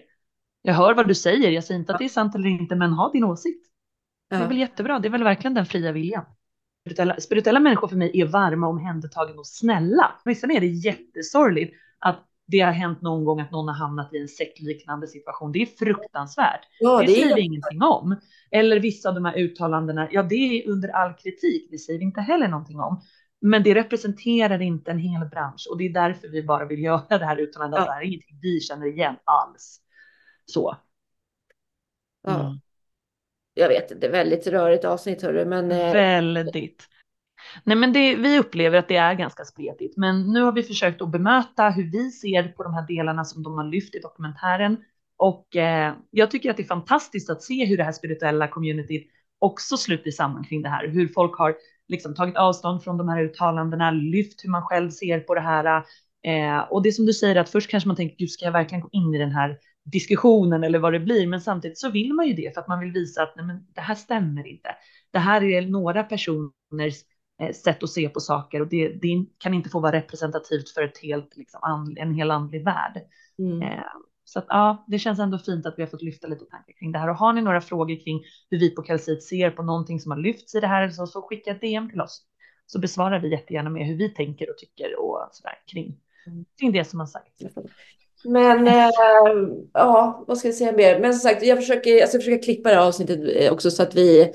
Jag 0.62 0.74
hör 0.74 0.94
vad 0.94 1.08
du 1.08 1.16
säger, 1.16 1.52
jag 1.52 1.64
säger 1.64 1.80
inte 1.80 1.94
att 1.94 2.00
det 2.00 2.06
är 2.06 2.10
sant 2.10 2.36
eller 2.36 2.50
inte, 2.50 2.76
men 2.76 2.94
ha 2.94 3.12
din 3.12 3.24
åsikt. 3.24 3.66
Ja. 4.30 4.38
Det 4.38 4.44
är 4.44 4.48
väl 4.48 4.58
jättebra, 4.58 5.00
det 5.00 5.08
är 5.08 5.10
väl 5.10 5.24
verkligen 5.24 5.54
den 5.54 5.66
fria 5.66 5.92
viljan. 5.92 6.26
spirituella, 6.86 7.20
spirituella 7.20 7.60
människor 7.60 7.88
för 7.88 7.96
mig 7.96 8.22
är 8.22 8.26
varma, 8.26 8.68
omhändertagande 8.68 9.40
och 9.40 9.48
snälla. 9.48 10.12
Sen 10.42 10.52
är 10.52 10.60
det 10.60 10.68
jättesorgligt 10.68 11.76
att 12.00 12.26
det 12.48 12.60
har 12.60 12.72
hänt 12.72 13.02
någon 13.02 13.26
gång 13.26 13.40
att 13.40 13.52
någon 13.52 13.68
har 13.68 13.76
hamnat 13.76 14.14
i 14.14 14.18
en 14.18 14.28
sektliknande 14.28 15.08
situation. 15.08 15.52
Det 15.52 15.62
är 15.62 15.66
fruktansvärt. 15.66 16.62
Ja, 16.80 17.00
det, 17.00 17.06
det 17.06 17.12
säger 17.12 17.36
vi 17.36 17.42
ingenting 17.42 17.82
om. 17.82 18.16
Eller 18.52 18.80
vissa 18.80 19.10
av 19.10 19.16
de 19.16 19.26
här 19.26 19.38
uttalandena, 19.38 20.08
ja 20.12 20.24
det 20.24 20.36
är 20.36 20.70
under 20.70 20.90
all 20.90 21.14
kritik, 21.14 21.68
det 21.72 21.78
säger 21.78 22.00
vi 22.00 22.06
inte 22.06 22.22
heller 22.22 22.48
någonting 22.48 22.80
om. 22.80 23.02
Men 23.42 23.64
det 23.64 23.76
representerar 23.76 24.62
inte 24.62 24.92
en 24.92 25.00
hel 25.00 25.30
bransch 25.30 25.68
och 25.72 25.78
det 25.78 25.86
är 25.86 25.94
därför 25.94 26.28
vi 26.28 26.44
bara 26.44 26.66
vill 26.66 26.84
göra 26.84 27.18
det 27.18 27.26
här 27.26 27.40
uttalandet. 27.40 27.80
Ja. 27.80 27.86
Det 27.86 27.92
här 27.92 28.02
är 28.02 28.06
ingenting 28.06 28.40
vi 28.42 28.60
känner 28.60 28.88
igen 28.88 29.16
alls. 29.24 29.82
Så. 30.46 30.78
Ja. 32.24 32.40
Mm. 32.40 32.60
Jag 33.54 33.68
vet, 33.68 34.02
det 34.02 34.08
är 34.08 34.12
väldigt 34.12 34.48
rörigt 34.48 34.86
avsnitt 34.86 35.22
hörru, 35.22 35.46
men. 35.46 35.72
Eh, 35.72 35.94
väldigt. 35.94 36.90
Nej, 37.64 37.78
men 37.78 37.94
det, 37.94 38.16
vi 38.16 38.40
upplever 38.40 38.78
att 38.78 38.88
det 38.88 38.96
är 38.96 39.14
ganska 39.14 39.46
spretigt, 39.46 39.98
men 39.98 40.34
nu 40.34 40.42
har 40.42 40.52
vi 40.52 40.64
försökt 40.64 41.02
att 41.02 41.12
bemöta 41.12 41.70
hur 41.70 41.92
vi 41.92 42.12
ser 42.12 42.48
på 42.48 42.64
de 42.64 42.74
här 42.74 42.88
delarna 42.88 43.26
som 43.26 43.44
de 43.44 43.54
har 43.54 43.64
lyft 43.64 43.96
i 43.96 44.00
dokumentären. 44.00 44.78
Och 45.18 45.56
eh, 45.56 45.94
jag 46.12 46.32
tycker 46.32 46.50
att 46.52 46.58
det 46.58 46.64
är 46.64 46.68
fantastiskt 46.68 47.30
att 47.30 47.44
se 47.44 47.66
hur 47.66 47.78
det 47.78 47.84
här 47.84 47.92
spirituella 47.92 48.48
communityt 48.48 49.08
också 49.40 49.78
sluter 49.78 50.12
samman 50.12 50.44
kring 50.44 50.62
det 50.62 50.70
här, 50.70 50.88
hur 50.88 51.08
folk 51.08 51.38
har 51.38 51.56
liksom 51.88 52.16
tagit 52.16 52.38
avstånd 52.38 52.84
från 52.84 52.98
de 52.98 53.10
här 53.10 53.24
uttalandena, 53.24 53.92
lyft 53.92 54.44
hur 54.44 54.50
man 54.50 54.62
själv 54.62 54.90
ser 54.90 55.20
på 55.20 55.36
det 55.36 55.42
här. 55.42 55.84
Eh, 56.28 56.60
och 56.60 56.84
det 56.84 56.92
som 56.92 57.06
du 57.06 57.14
säger 57.14 57.36
att 57.36 57.50
först 57.50 57.70
kanske 57.70 57.88
man 57.88 57.96
tänker, 57.96 58.16
gud, 58.18 58.32
ska 58.32 58.46
jag 58.46 58.52
verkligen 58.52 58.82
gå 58.82 58.90
in 58.92 59.16
i 59.16 59.18
den 59.18 59.32
här 59.32 59.58
diskussionen 59.86 60.64
eller 60.64 60.80
vad 60.80 60.94
det 60.94 61.00
blir? 61.00 61.28
Men 61.28 61.42
samtidigt 61.42 61.80
så 61.80 61.90
vill 61.90 62.14
man 62.14 62.28
ju 62.28 62.34
det 62.34 62.54
för 62.54 62.62
att 62.62 62.68
man 62.68 62.80
vill 62.80 62.92
visa 62.92 63.24
att 63.24 63.36
nej, 63.36 63.46
men 63.46 63.66
det 63.76 63.82
här 63.82 63.96
stämmer 63.96 64.48
inte. 64.48 64.70
Det 65.12 65.20
här 65.20 65.44
är 65.44 65.62
några 65.62 66.04
personers 66.04 66.96
sätt 67.54 67.84
att 67.84 67.90
se 67.90 68.10
på 68.10 68.20
saker 68.20 68.62
och 68.62 68.68
det, 68.68 68.88
det, 68.88 69.26
kan 69.38 69.54
inte 69.54 69.70
få 69.70 69.80
vara 69.80 69.92
representativt 69.92 70.70
för 70.70 70.82
ett 70.82 70.98
helt, 70.98 71.38
liksom, 71.38 71.60
and, 71.64 71.98
en 71.98 72.14
hel 72.14 72.32
andlig 72.32 72.64
värld. 72.64 73.02
Mm. 73.40 73.62
Eh, 73.62 73.84
så 74.24 74.40
att, 74.40 74.46
ja, 74.50 74.86
det 74.88 75.00
känns 75.00 75.20
ändå 75.20 75.38
fint 75.38 75.66
att 75.66 75.74
vi 75.78 75.84
har 75.84 75.90
fått 75.90 76.02
lyfta 76.02 76.28
lite 76.28 76.46
tankar 76.46 76.74
kring 76.74 76.92
det 76.92 77.00
här. 77.00 77.10
Och 77.10 77.16
har 77.16 77.34
ni 77.34 77.42
några 77.42 77.62
frågor 77.62 78.04
kring 78.04 78.24
hur 78.50 78.60
vi 78.60 78.70
på 78.70 78.82
Kalsit 78.82 79.24
ser 79.24 79.52
på 79.52 79.64
någonting 79.64 80.00
som 80.00 80.12
har 80.12 80.18
lyfts 80.18 80.56
i 80.56 80.60
det 80.60 80.68
här 80.68 80.90
så, 80.90 81.08
så 81.08 81.22
skicka 81.22 81.52
ett 81.52 81.62
DM 81.62 81.90
till 81.90 82.02
oss. 82.02 82.22
Så 82.66 82.80
besvarar 82.80 83.20
vi 83.20 83.32
jättegärna 83.32 83.70
med 83.70 83.88
hur 83.88 83.98
vi 83.98 84.10
tänker 84.10 84.50
och 84.50 84.58
tycker 84.58 85.00
och 85.00 85.30
sådär 85.32 85.56
kring, 85.72 85.98
mm. 86.28 86.46
kring 86.60 86.72
det 86.72 86.86
som 86.86 87.00
har 87.00 87.08
sagts. 87.08 87.44
Men 88.24 88.68
äh, 88.68 88.90
ja, 89.74 90.24
vad 90.28 90.38
ska 90.38 90.48
jag 90.48 90.56
säga 90.56 90.72
mer? 90.72 91.00
Men 91.00 91.14
som 91.14 91.30
sagt, 91.30 91.44
jag 91.44 91.58
försöker, 91.58 91.92
jag 91.92 92.10
ska 92.10 92.18
försöka 92.18 92.44
klippa 92.44 92.70
det 92.70 92.76
här 92.76 92.88
avsnittet 92.88 93.20
eh, 93.36 93.54
också 93.54 93.72
så 93.72 93.84
att 93.84 93.96
vi 93.96 94.32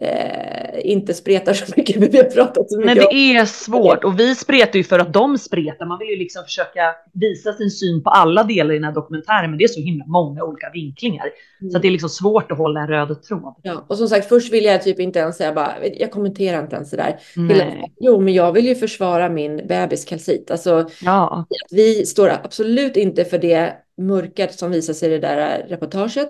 eh, 0.00 0.90
inte 0.90 1.14
spretar 1.14 1.52
så 1.52 1.64
mycket. 1.76 1.96
Vi 1.96 2.18
har 2.18 2.24
pratat 2.24 2.70
så 2.70 2.78
mycket 2.78 2.96
Nej, 2.96 3.06
det 3.10 3.38
är 3.38 3.44
svårt 3.44 4.04
och 4.04 4.20
vi 4.20 4.34
spretar 4.34 4.76
ju 4.76 4.84
för 4.84 4.98
att 4.98 5.12
de 5.12 5.38
spretar. 5.38 5.86
Man 5.86 5.98
vill 5.98 6.08
ju 6.08 6.16
liksom 6.16 6.44
försöka 6.44 6.94
visa 7.12 7.52
sin 7.52 7.70
syn 7.70 8.02
på 8.02 8.10
alla 8.10 8.44
delar 8.44 8.70
i 8.74 8.76
den 8.76 8.84
här 8.84 8.92
dokumentären, 8.92 9.50
men 9.50 9.58
det 9.58 9.64
är 9.64 9.68
så 9.68 9.80
himla 9.80 10.04
många 10.06 10.44
olika 10.44 10.70
vinklingar 10.70 11.30
mm. 11.60 11.70
så 11.70 11.76
att 11.76 11.82
det 11.82 11.88
är 11.88 11.92
liksom 11.92 12.08
svårt 12.08 12.52
att 12.52 12.58
hålla 12.58 12.80
en 12.80 12.88
röd 12.88 13.22
tråd. 13.22 13.54
Ja, 13.62 13.84
och 13.88 13.98
som 13.98 14.08
sagt, 14.08 14.28
först 14.28 14.52
vill 14.52 14.64
jag 14.64 14.82
typ 14.82 15.00
inte 15.00 15.18
ens 15.18 15.36
säga 15.36 15.52
bara, 15.52 15.74
jag 15.98 16.10
kommenterar 16.10 16.62
inte 16.62 16.76
ens 16.76 16.90
det 16.90 16.96
där. 16.96 17.18
Nej. 17.36 17.92
Jo, 18.00 18.20
men 18.20 18.34
jag 18.34 18.52
vill 18.52 18.66
ju 18.66 18.74
försvara 18.74 19.28
min 19.28 19.66
bebis 19.66 20.04
kalcit. 20.04 20.50
Alltså, 20.50 20.88
ja. 21.02 21.46
vi 21.70 22.06
står 22.06 22.28
absolut 22.28 22.96
inte 22.96 23.24
för 23.24 23.38
det 23.38 23.72
mörkret 23.98 24.58
som 24.58 24.70
visar 24.70 24.94
sig 24.94 25.08
i 25.08 25.12
det 25.12 25.18
där 25.18 25.66
reportaget. 25.68 26.28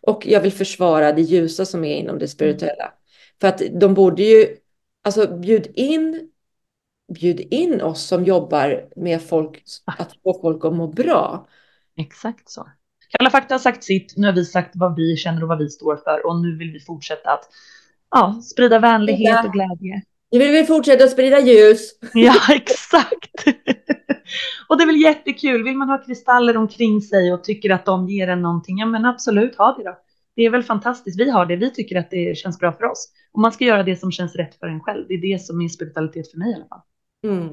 Och 0.00 0.26
jag 0.26 0.40
vill 0.40 0.52
försvara 0.52 1.12
det 1.12 1.22
ljusa 1.22 1.64
som 1.64 1.84
är 1.84 1.96
inom 1.96 2.18
det 2.18 2.28
spirituella. 2.28 2.92
För 3.40 3.48
att 3.48 3.62
de 3.80 3.94
borde 3.94 4.22
ju, 4.22 4.56
alltså 5.04 5.36
bjud 5.36 5.66
in, 5.74 6.30
bjud 7.14 7.40
in 7.40 7.80
oss 7.80 8.02
som 8.02 8.24
jobbar 8.24 8.88
med 8.96 9.22
folk, 9.22 9.62
att 9.84 10.12
få 10.22 10.40
folk 10.40 10.64
att 10.64 10.74
må 10.74 10.86
bra. 10.86 11.48
Exakt 11.96 12.50
så. 12.50 12.68
Kalla 13.08 13.30
fakta 13.30 13.54
har 13.54 13.58
sagt 13.58 13.84
sitt, 13.84 14.16
nu 14.16 14.26
har 14.26 14.34
vi 14.34 14.44
sagt 14.44 14.70
vad 14.74 14.96
vi 14.96 15.16
känner 15.16 15.42
och 15.42 15.48
vad 15.48 15.58
vi 15.58 15.68
står 15.68 15.96
för 15.96 16.26
och 16.26 16.36
nu 16.42 16.56
vill 16.56 16.72
vi 16.72 16.80
fortsätta 16.80 17.30
att 17.30 17.48
ja, 18.10 18.40
sprida 18.42 18.78
vänlighet 18.78 19.44
och 19.44 19.52
glädje. 19.52 20.02
Nu 20.30 20.38
vill 20.38 20.50
vi 20.50 20.64
fortsätta 20.64 21.04
att 21.04 21.10
sprida 21.10 21.40
ljus. 21.40 21.90
Ja, 22.14 22.34
exakt. 22.50 23.44
och 24.68 24.78
det 24.78 24.84
är 24.84 24.86
väl 24.86 25.02
jättekul. 25.02 25.64
Vill 25.64 25.76
man 25.76 25.88
ha 25.88 25.98
kristaller 25.98 26.56
omkring 26.56 27.00
sig 27.00 27.32
och 27.32 27.44
tycker 27.44 27.70
att 27.70 27.84
de 27.84 28.08
ger 28.08 28.28
en 28.28 28.42
någonting, 28.42 28.78
ja 28.78 28.86
men 28.86 29.04
absolut, 29.04 29.56
ha 29.56 29.76
det 29.78 29.84
då 29.84 29.98
det 30.36 30.42
är 30.42 30.50
väl 30.50 30.62
fantastiskt. 30.62 31.20
Vi 31.20 31.30
har 31.30 31.46
det, 31.46 31.56
vi 31.56 31.70
tycker 31.70 31.96
att 31.96 32.10
det 32.10 32.38
känns 32.38 32.58
bra 32.58 32.72
för 32.72 32.84
oss. 32.84 33.08
Och 33.32 33.40
man 33.40 33.52
ska 33.52 33.64
göra 33.64 33.82
det 33.82 33.96
som 33.96 34.12
känns 34.12 34.34
rätt 34.34 34.54
för 34.54 34.66
en 34.66 34.80
själv. 34.80 35.04
Det 35.08 35.14
är 35.14 35.32
det 35.32 35.42
som 35.42 35.60
är 35.60 35.68
spiritualitet 35.68 36.30
för 36.30 36.38
mig 36.38 36.50
i 36.50 36.54
alla 36.54 36.66
fall. 36.66 36.80
Mm. 37.24 37.48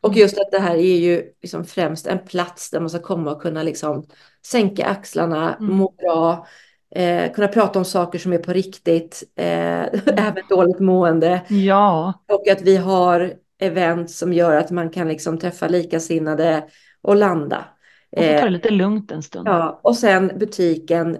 Och 0.00 0.16
just 0.16 0.38
att 0.38 0.50
det 0.50 0.58
här 0.58 0.76
är 0.76 0.96
ju 0.96 1.22
liksom 1.42 1.64
främst 1.64 2.06
en 2.06 2.18
plats 2.18 2.70
där 2.70 2.80
man 2.80 2.90
ska 2.90 2.98
komma 2.98 3.30
och 3.30 3.42
kunna 3.42 3.62
liksom 3.62 4.06
sänka 4.46 4.86
axlarna, 4.86 5.54
mm. 5.54 5.74
må 5.76 5.94
bra, 5.98 6.46
eh, 6.94 7.32
kunna 7.32 7.48
prata 7.48 7.78
om 7.78 7.84
saker 7.84 8.18
som 8.18 8.32
är 8.32 8.38
på 8.38 8.52
riktigt, 8.52 9.22
eh, 9.36 9.46
mm. 9.82 10.00
även 10.06 10.42
dåligt 10.48 10.80
mående. 10.80 11.42
Ja. 11.48 12.12
Och 12.32 12.48
att 12.48 12.62
vi 12.62 12.76
har 12.76 13.34
event 13.58 14.10
som 14.10 14.32
gör 14.32 14.56
att 14.56 14.70
man 14.70 14.90
kan 14.90 15.08
liksom 15.08 15.38
träffa 15.38 15.68
likasinnade 15.68 16.64
och 17.02 17.16
landa. 17.16 17.64
Och 18.10 18.22
ta 18.22 18.22
det 18.22 18.40
eh, 18.40 18.50
lite 18.50 18.70
lugnt 18.70 19.10
en 19.10 19.22
stund. 19.22 19.48
Ja, 19.48 19.80
och 19.82 19.96
sen 19.96 20.32
butiken 20.38 21.16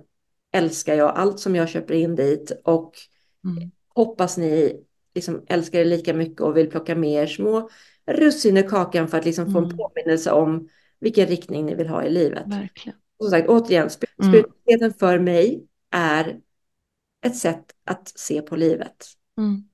älskar 0.53 0.95
jag 0.95 1.17
allt 1.17 1.41
som 1.41 1.57
jag 1.57 1.69
köper 1.69 1.95
in 1.95 2.17
dit 2.17 2.53
och 2.65 2.95
mm. 3.45 3.71
hoppas 3.95 4.39
ni 4.39 4.85
liksom 5.15 5.45
älskar 5.49 5.79
det 5.79 5.85
lika 5.85 6.15
mycket 6.15 6.41
och 6.41 6.57
vill 6.57 6.71
plocka 6.71 6.95
med 6.95 7.23
er 7.23 7.27
små 7.27 7.71
russin 8.07 8.57
i 8.57 8.63
kakan 8.63 9.09
för 9.09 9.19
att 9.19 9.25
liksom 9.25 9.45
mm. 9.45 9.53
få 9.53 9.59
en 9.59 9.65
mm. 9.65 9.77
påminnelse 9.77 10.33
om 10.33 10.69
vilken 11.01 11.27
riktning 11.27 11.67
ni 11.67 11.75
vill 11.75 11.89
ha 11.89 12.05
i 12.05 12.11
livet. 12.11 12.47
Verkligen. 12.47 12.99
Och 13.19 13.25
som 13.25 13.31
sagt, 13.31 13.49
återigen, 13.49 13.83
mm. 13.83 13.91
spiritualiteten 13.91 14.83
mm. 14.83 14.93
för 14.93 15.19
mig 15.19 15.67
är 15.91 16.41
ett 17.27 17.37
sätt 17.37 17.65
att 17.85 18.09
se 18.09 18.43
på 18.43 18.57
livet. 18.57 19.07
Mm. 19.39 19.65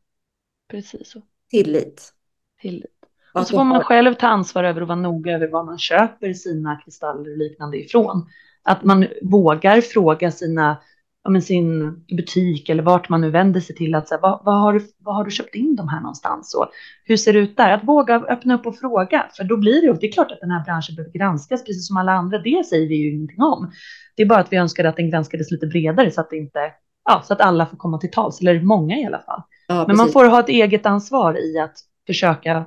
Precis 0.69 1.11
så. 1.11 1.23
Tillit. 1.51 2.13
Tillit. 2.61 2.93
Och 3.35 3.47
så 3.47 3.57
får 3.57 3.65
man 3.65 3.85
själv 3.85 4.15
ta 4.15 4.27
ansvar 4.27 4.65
över 4.65 4.81
och 4.81 4.89
vara 4.89 4.99
noga 4.99 5.33
över 5.33 5.49
var 5.49 5.65
man 5.65 5.79
köper 5.79 6.33
sina 6.33 6.81
kristaller 6.81 7.31
och 7.31 7.39
liknande 7.39 7.79
ifrån. 7.79 8.29
Att 8.67 8.85
man 8.85 9.07
vågar 9.23 9.81
fråga 9.81 10.31
sina, 10.31 10.77
ja, 11.25 11.31
men 11.31 11.43
sin 11.43 11.93
butik 12.17 12.69
eller 12.69 12.83
vart 12.83 13.09
man 13.09 13.21
nu 13.21 13.31
vänder 13.31 13.61
sig 13.61 13.77
till. 13.77 13.95
Att, 13.95 14.09
så 14.09 14.15
här, 14.15 14.23
vad, 14.23 14.41
vad, 14.45 14.61
har 14.61 14.73
du, 14.73 14.81
vad 14.99 15.15
har 15.15 15.25
du 15.25 15.31
köpt 15.31 15.55
in 15.55 15.77
de 15.77 15.89
här 15.89 16.01
någonstans? 16.01 16.55
Och 16.55 16.71
hur 17.05 17.17
ser 17.17 17.33
det 17.33 17.39
ut 17.39 17.57
där? 17.57 17.71
Att 17.71 17.85
våga 17.85 18.15
öppna 18.15 18.55
upp 18.55 18.67
och 18.67 18.79
fråga. 18.79 19.27
För 19.37 19.45
då 19.45 19.57
blir 19.57 19.83
det, 19.83 20.01
det 20.01 20.07
är 20.07 20.13
klart 20.13 20.33
att 20.33 20.41
den 20.41 20.51
här 20.51 20.65
branschen 20.65 20.95
behöver 20.95 21.19
granskas 21.19 21.65
precis 21.65 21.89
som 21.89 21.97
alla 21.97 22.13
andra. 22.13 22.39
Det 22.39 22.67
säger 22.67 22.89
vi 22.89 22.95
ju 22.95 23.11
ingenting 23.11 23.43
om. 23.43 23.71
Det 24.17 24.23
är 24.23 24.27
bara 24.27 24.41
att 24.41 24.53
vi 24.53 24.57
önskar 24.57 24.85
att 24.85 24.97
den 24.97 25.11
granskades 25.11 25.51
lite 25.51 25.67
bredare 25.67 26.11
så 26.11 26.21
att 26.21 26.31
det 26.31 26.37
inte 26.37 26.73
ja, 27.07 27.23
så 27.25 27.33
att 27.33 27.41
alla 27.41 27.67
får 27.67 27.77
komma 27.77 27.99
till 27.99 28.11
tals, 28.11 28.41
eller 28.41 28.61
många 28.61 28.97
i 28.97 29.05
alla 29.05 29.19
fall. 29.19 29.43
Ja, 29.69 29.85
Men 29.87 29.97
man 29.97 30.09
får 30.09 30.25
ha 30.25 30.41
ett 30.41 30.49
eget 30.49 30.87
ansvar 30.87 31.39
i 31.39 31.59
att 31.59 31.75
försöka 32.07 32.65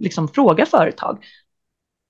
liksom 0.00 0.28
fråga 0.28 0.66
företag. 0.66 1.18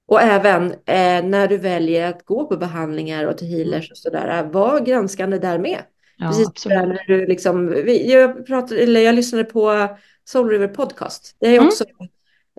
Och 0.09 0.23
även 0.23 0.73
eh, 0.73 1.25
när 1.25 1.49
du 1.49 1.57
väljer 1.57 2.09
att 2.11 2.25
gå 2.25 2.47
på 2.47 2.57
behandlingar 2.57 3.25
och 3.25 3.38
till 3.38 3.49
healers 3.49 3.90
och 3.90 3.97
sådär, 3.97 4.49
var 4.53 4.81
granskande 4.81 5.38
där 5.38 5.59
med. 5.59 5.79
Ja, 6.16 6.27
Precis 6.27 6.49
absolut. 6.49 6.79
När 6.79 7.05
du 7.07 7.27
liksom, 7.27 7.85
jag, 8.05 8.47
pratade, 8.47 8.81
eller 8.81 9.01
jag 9.01 9.14
lyssnade 9.14 9.45
på 9.45 9.88
Soul 10.25 10.49
River 10.49 10.69
Podcast. 10.69 11.37
Det 11.40 11.47
är 11.47 11.55
mm. 11.55 11.66
också 11.66 11.85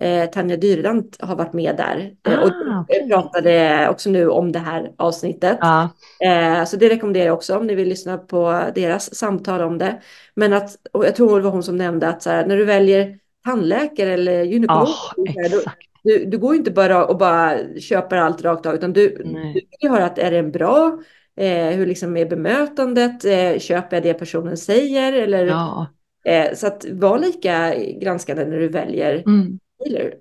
eh, 0.01 0.29
Tanja 0.29 0.57
Dyrland 0.57 1.15
har 1.19 1.35
varit 1.35 1.53
med 1.53 1.77
där. 1.77 2.11
Eh, 2.27 2.39
ah, 2.39 2.41
och 2.41 2.81
okay. 2.83 3.09
pratade 3.09 3.87
också 3.89 4.09
nu 4.09 4.29
om 4.29 4.51
det 4.51 4.59
här 4.59 4.91
avsnittet. 4.97 5.57
Ah. 5.61 5.87
Eh, 6.25 6.65
så 6.65 6.77
det 6.77 6.89
rekommenderar 6.89 7.25
jag 7.25 7.35
också 7.35 7.57
om 7.57 7.67
ni 7.67 7.75
vill 7.75 7.89
lyssna 7.89 8.17
på 8.17 8.63
deras 8.75 9.15
samtal 9.15 9.61
om 9.61 9.77
det. 9.77 10.01
Men 10.35 10.53
att, 10.53 10.69
och 10.91 11.05
jag 11.05 11.15
tror 11.15 11.37
det 11.37 11.43
var 11.43 11.51
hon 11.51 11.63
som 11.63 11.77
nämnde 11.77 12.07
att 12.07 12.25
här, 12.25 12.45
när 12.45 12.57
du 12.57 12.65
väljer 12.65 13.19
tandläkare 13.45 14.13
eller 14.13 14.43
gynekolog. 14.43 14.87
Oh, 15.17 15.73
du, 16.07 16.25
du 16.25 16.37
går 16.37 16.55
inte 16.55 16.71
bara 16.71 17.05
och 17.05 17.17
bara 17.17 17.79
köper 17.79 18.17
allt 18.17 18.41
rakt 18.41 18.65
av, 18.65 18.75
utan 18.75 18.93
du, 18.93 19.09
du 19.09 19.53
vill 19.81 19.89
höra 19.89 20.05
att 20.05 20.17
är 20.17 20.31
det 20.31 20.37
en 20.37 20.51
bra, 20.51 20.99
eh, 21.35 21.67
hur 21.67 21.85
liksom 21.85 22.17
är 22.17 22.25
bemötandet, 22.25 23.25
eh, 23.25 23.59
köper 23.59 23.95
jag 23.95 24.03
det 24.03 24.13
personen 24.13 24.57
säger 24.57 25.13
eller 25.13 25.45
ja. 25.45 25.87
eh, 26.25 26.53
så 26.53 26.67
att 26.67 26.85
var 26.91 27.19
lika 27.19 27.75
granskande 27.75 28.45
när 28.45 28.59
du 28.59 28.67
väljer 28.67 29.23
mm. 29.25 29.59
healer. 29.83 30.13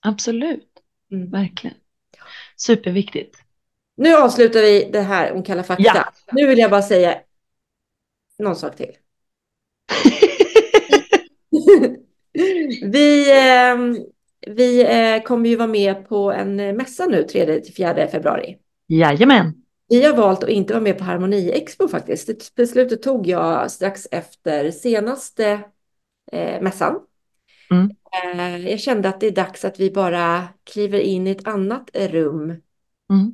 Absolut, 0.00 0.68
mm. 1.12 1.30
verkligen. 1.30 1.76
Superviktigt. 2.56 3.36
Nu 3.96 4.14
avslutar 4.14 4.60
vi 4.60 4.90
det 4.92 5.00
här 5.00 5.32
om 5.32 5.42
Kalla 5.42 5.62
fakta. 5.62 5.82
Ja. 5.84 6.12
Nu 6.32 6.46
vill 6.46 6.58
jag 6.58 6.70
bara 6.70 6.82
säga 6.82 7.18
någon 8.38 8.56
sak 8.56 8.76
till. 8.76 8.92
vi, 12.82 13.30
eh, 13.30 13.76
vi 14.46 14.82
eh, 14.82 15.22
kommer 15.22 15.48
ju 15.48 15.56
vara 15.56 15.68
med 15.68 16.08
på 16.08 16.32
en 16.32 16.60
eh, 16.60 16.74
mässa 16.74 17.06
nu 17.06 17.22
3-4 17.22 18.06
februari. 18.06 18.56
Jajamän. 18.86 19.54
Vi 19.88 20.02
har 20.02 20.16
valt 20.16 20.42
att 20.42 20.48
inte 20.48 20.72
vara 20.72 20.82
med 20.82 20.98
på 20.98 21.04
Harmoni 21.04 21.50
Expo 21.50 21.88
faktiskt. 21.88 22.26
Det 22.26 22.54
beslutet 22.56 23.02
tog 23.02 23.26
jag 23.26 23.70
strax 23.70 24.06
efter 24.10 24.70
senaste 24.70 25.60
eh, 26.32 26.62
mässan. 26.62 27.00
Mm. 27.70 27.90
Eh, 28.24 28.70
jag 28.70 28.80
kände 28.80 29.08
att 29.08 29.20
det 29.20 29.26
är 29.26 29.30
dags 29.30 29.64
att 29.64 29.80
vi 29.80 29.90
bara 29.90 30.48
kliver 30.64 31.00
in 31.00 31.26
i 31.26 31.30
ett 31.30 31.48
annat 31.48 31.90
rum 31.94 32.56
Mm. 33.10 33.32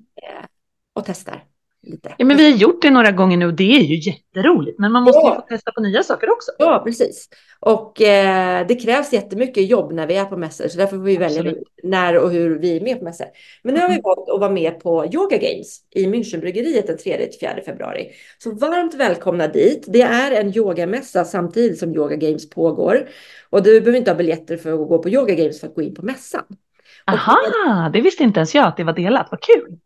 och 0.93 1.05
testar 1.07 1.45
lite. 1.87 2.15
Ja, 2.19 2.25
men 2.25 2.37
vi 2.37 2.51
har 2.51 2.59
gjort 2.59 2.83
det 2.83 2.91
några 2.91 3.11
gånger 3.11 3.37
nu 3.37 3.47
och 3.47 3.55
det 3.55 3.77
är 3.77 3.83
ju 3.83 4.11
jätteroligt. 4.11 4.79
Men 4.79 4.93
man 4.93 5.03
måste 5.03 5.19
ju 5.19 5.25
Ja. 5.27 5.35
få 5.35 5.41
testa 5.41 5.73
på 5.73 5.81
nya 5.81 6.03
saker 6.03 6.31
också. 6.31 6.51
Ja, 6.59 6.83
precis. 6.85 7.29
Och 7.61 8.03
eh, 8.03 8.67
det 8.67 8.75
krävs 8.75 9.13
jättemycket 9.13 9.69
jobb 9.69 9.93
när 9.93 10.07
vi 10.07 10.17
är 10.17 10.25
på 10.25 10.37
mässor, 10.37 10.69
så 10.69 10.79
därför 10.79 10.97
får 10.97 11.05
vi 11.05 11.17
välja 11.17 11.55
när 11.83 12.19
och 12.19 12.31
hur 12.31 12.59
vi 12.59 12.77
är 12.77 12.81
med 12.81 12.99
på 12.99 13.05
mässor. 13.05 13.27
Men 13.63 13.75
nu 13.75 13.81
har 13.81 13.89
vi 13.89 13.95
Mm. 13.95 14.03
valt 14.05 14.29
att 14.31 14.41
vara 14.41 14.51
med 14.51 14.81
på 14.81 15.07
Yoga 15.13 15.37
Games 15.37 15.79
i 15.95 16.07
Münchenbryggeriet 16.07 16.87
den 16.87 16.97
3-4 16.99 17.61
februari. 17.65 18.11
Så 18.39 18.51
varmt 18.51 18.95
välkomna 18.95 19.49
dit. 19.49 19.85
Det 19.89 20.03
är 20.03 20.41
en 20.41 20.57
yogamässa 20.57 21.25
samtidigt 21.25 21.79
som 21.79 21.95
Yoga 21.95 22.17
Games 22.17 22.51
pågår. 22.51 23.09
Och 23.51 23.63
du 23.63 23.81
behöver 23.81 23.99
inte 23.99 24.11
ha 24.11 24.17
biljetter 24.19 24.57
för 24.57 24.73
att 24.83 24.89
gå 24.89 24.99
på 25.03 25.09
Yoga 25.09 25.35
Games 25.35 25.61
för 25.61 25.67
att 25.67 25.75
gå 25.75 25.83
in 25.83 25.95
på 25.95 26.03
mässan. 26.05 26.43
Aha, 27.07 27.91
det 27.93 28.01
visste 28.01 28.23
inte 28.23 28.39
ens 28.41 28.55
jag 28.55 28.67
att 28.67 28.77
det 28.77 28.85
var 28.85 28.93
delat. 28.93 29.29
Vad 29.31 29.41
kul. 29.41 29.77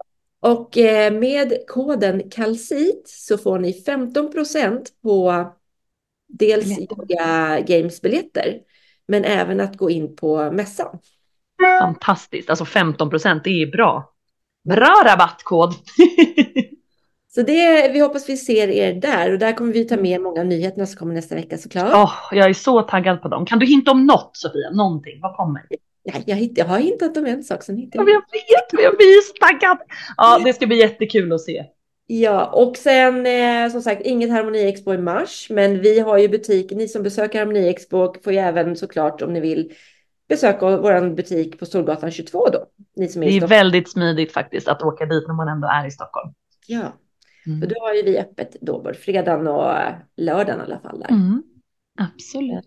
Och 0.40 0.79
eh, 0.79 1.12
med 1.12 1.53
koden 1.66 2.31
KALSIT 2.31 3.09
så 3.09 3.38
får 3.38 3.59
ni 3.59 3.85
15% 3.87 4.87
på 5.03 5.46
dels. 6.29 6.79
Yoga 6.79 7.61
Games-biljetter, 7.61 8.61
men 9.09 9.24
även 9.24 9.61
att 9.61 9.76
gå 9.76 9.90
in 9.90 10.16
på 10.16 10.50
mässan. 10.50 10.98
Fantastiskt. 11.81 12.50
Alltså 12.50 12.64
15 12.64 13.11
procent, 13.11 13.44
det 13.44 13.62
är 13.62 13.66
bra. 13.66 14.12
Bra 14.64 15.03
rabattkod. 15.07 15.74
Så 17.35 17.42
det, 17.42 17.90
vi 17.92 18.00
hoppas 18.00 18.29
vi 18.29 18.37
ser 18.37 18.68
er 18.68 18.94
där 18.94 19.33
och 19.33 19.38
där 19.38 19.53
kommer 19.53 19.72
vi 19.72 19.85
ta 19.85 19.96
med 19.96 20.20
många 20.20 20.40
av 20.40 20.46
nyheterna 20.46 20.87
som 20.87 20.98
kommer 20.98 21.14
nästa 21.14 21.35
vecka 21.35 21.59
såklart. 21.59 21.92
Åh, 21.94 22.12
jag 22.33 22.50
är 22.50 22.55
så 22.55 22.83
taggad 22.83 23.22
på 23.22 23.29
dem. 23.29 23.46
Kan 23.46 23.59
du 23.59 23.66
hinta 23.66 23.90
om 23.90 24.07
något 24.07 24.31
Sofia? 24.33 24.70
Någonting? 24.70 25.20
Vad 25.20 25.37
kommer? 25.37 25.62
Ja, 26.14 26.23
jag, 26.27 26.37
hitt, 26.37 26.59
jag 26.59 26.64
har 26.64 26.79
hintat 26.79 27.16
om 27.16 27.27
en 27.27 27.44
sak, 27.44 27.62
sen 27.62 27.77
hittar 27.77 27.99
Ja, 27.99 28.01
jag. 28.01 28.07
men 28.07 28.12
jag 28.14 28.20
vet, 28.79 28.85
jag 28.85 28.96
blir 28.96 29.20
så 29.23 29.33
taggad. 29.46 29.79
Ja, 30.16 30.40
det 30.44 30.53
ska 30.53 30.66
bli 30.66 30.77
jättekul 30.79 31.33
att 31.33 31.40
se. 31.40 31.64
Ja, 32.07 32.46
och 32.46 32.77
sen 32.77 33.27
eh, 33.27 33.68
som 33.73 33.83
sagt 33.83 34.03
inget 34.03 34.31
Harmoni 34.31 34.68
Expo 34.68 34.94
i 34.94 34.99
mars, 34.99 35.46
men 35.51 35.81
vi 35.81 36.01
har 36.01 36.18
ju 36.18 36.29
butik. 36.29 36.70
Ni 36.73 36.88
som 36.88 37.03
besöker 37.03 37.38
Harmoni 37.38 37.68
Expo 37.68 38.14
får 38.25 38.33
ju 38.33 38.38
även 38.38 38.77
såklart 38.77 39.23
om 39.23 39.33
ni 39.33 39.40
vill 39.40 39.73
besöka 40.29 40.77
vår 40.77 41.14
butik 41.14 41.59
på 41.59 41.66
Storgatan 41.66 42.11
22 42.11 42.46
då. 42.53 42.66
Ni 42.96 43.09
som 43.09 43.23
är 43.23 43.27
Det 43.27 43.37
är 43.37 43.46
väldigt 43.46 43.90
smidigt 43.90 44.33
faktiskt 44.33 44.68
att 44.68 44.83
åka 44.83 45.07
dit 45.07 45.25
när 45.29 45.35
man 45.35 45.49
ändå 45.49 45.68
är 45.68 45.87
i 45.87 45.90
Stockholm. 45.90 46.33
Ja, 46.66 46.92
Mm. 47.46 47.61
för 47.61 47.66
då 47.68 47.75
har 47.81 47.94
ju 47.94 48.03
vi 48.03 48.18
öppet 48.18 48.57
då 48.61 48.83
både 48.83 48.94
fredagen 48.94 49.46
och 49.49 49.73
eh, 49.73 49.94
lördagen 50.16 50.61
i 50.61 50.62
alla 50.62 50.79
fall. 50.79 51.01
Där. 51.01 51.09
Mm. 51.11 51.42
Absolut. 51.99 52.64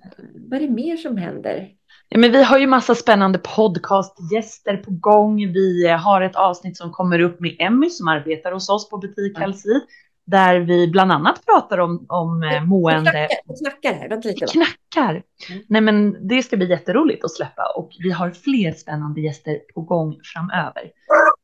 Vad 0.50 0.62
är 0.62 0.68
det 0.68 0.74
mer 0.74 0.98
som 0.98 1.18
händer? 1.18 1.70
Ja, 2.14 2.20
men 2.20 2.32
vi 2.32 2.44
har 2.44 2.58
ju 2.58 2.68
massa 2.68 2.96
spännande 2.96 3.40
podcastgäster 3.40 4.78
på 4.78 4.92
gång. 4.92 5.38
Vi 5.38 5.88
eh, 5.88 5.98
har 5.98 6.22
ett 6.22 6.36
avsnitt 6.36 6.78
som 6.78 6.92
kommer 6.92 7.20
upp 7.20 7.40
med 7.40 7.56
Emmy 7.60 7.90
som 7.90 8.08
arbetar 8.08 8.52
hos 8.52 8.70
oss 8.70 8.90
på 8.90 8.98
butik 8.98 9.34
Ja. 9.36 9.42
Halsi. 9.42 9.80
Där 10.26 10.60
vi 10.60 10.88
bland 10.88 11.12
annat 11.12 11.46
pratar 11.46 11.78
om, 11.78 12.06
om 12.10 12.44
eh, 12.44 12.64
mående. 12.64 13.30
jag 13.46 13.58
knackar 13.58 14.00
här, 14.00 14.10
vänta 14.10 14.28
lite. 14.28 14.46
Knackar. 14.46 15.24
Mm. 15.50 15.64
Nej 15.68 15.82
men 15.82 16.28
det 16.28 16.44
ska 16.44 16.58
bli 16.58 16.70
jätteroligt 16.70 17.26
att 17.26 17.32
släppa 17.32 17.64
och 17.78 17.90
vi 18.00 18.12
har 18.12 18.32
fler 18.32 18.72
spännande 18.72 19.22
gäster 19.22 19.60
på 19.76 19.82
gång 19.82 20.20
framöver. 20.34 20.84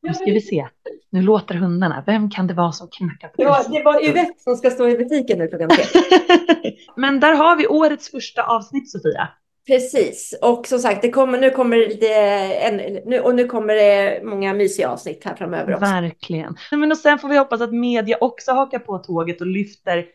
Nu 0.01 0.13
ska 0.13 0.25
vi 0.25 0.41
se. 0.41 0.67
Nu 1.10 1.21
låter 1.21 1.55
hundarna. 1.55 2.03
Vem 2.05 2.29
kan 2.29 2.47
det 2.47 2.53
vara 2.53 2.71
som 2.71 2.88
knackar 2.88 3.27
på 3.27 3.43
dörren? 3.43 3.71
det 3.71 3.84
var 3.84 4.05
Yvette 4.05 4.43
som 4.43 4.55
ska 4.55 4.69
stå 4.69 4.88
i 4.89 4.97
butiken 4.97 5.38
nu 5.38 5.47
klockan 5.47 5.69
tre. 5.69 5.84
Men 6.95 7.19
där 7.19 7.34
har 7.34 7.55
vi 7.55 7.67
årets 7.67 8.12
första 8.12 8.43
avsnitt 8.43 8.91
Sofia. 8.91 9.29
Precis, 9.69 10.39
och 10.41 10.67
som 10.67 10.79
sagt, 10.79 11.01
det 11.01 11.10
kommer, 11.12 11.39
nu 11.39 11.49
kommer 11.49 11.77
det 11.77 11.88
lite, 11.88 12.08
en, 12.08 12.77
nu, 13.05 13.19
och 13.19 13.36
nu 13.36 13.45
kommer 13.45 13.75
det 13.75 14.21
många 14.23 14.53
mysiga 14.53 14.89
avsnitt 14.89 15.25
här 15.25 15.36
framöver 15.36 15.73
också. 15.73 15.86
Verkligen. 15.86 16.55
Men 16.71 16.91
och 16.91 16.97
sen 16.97 17.19
får 17.19 17.29
vi 17.29 17.38
hoppas 17.38 17.62
att 17.62 17.73
media 17.73 18.17
också 18.21 18.51
hakar 18.51 18.79
på 18.79 18.97
tåget 18.97 19.41
och 19.41 19.47
lyfter 19.47 20.05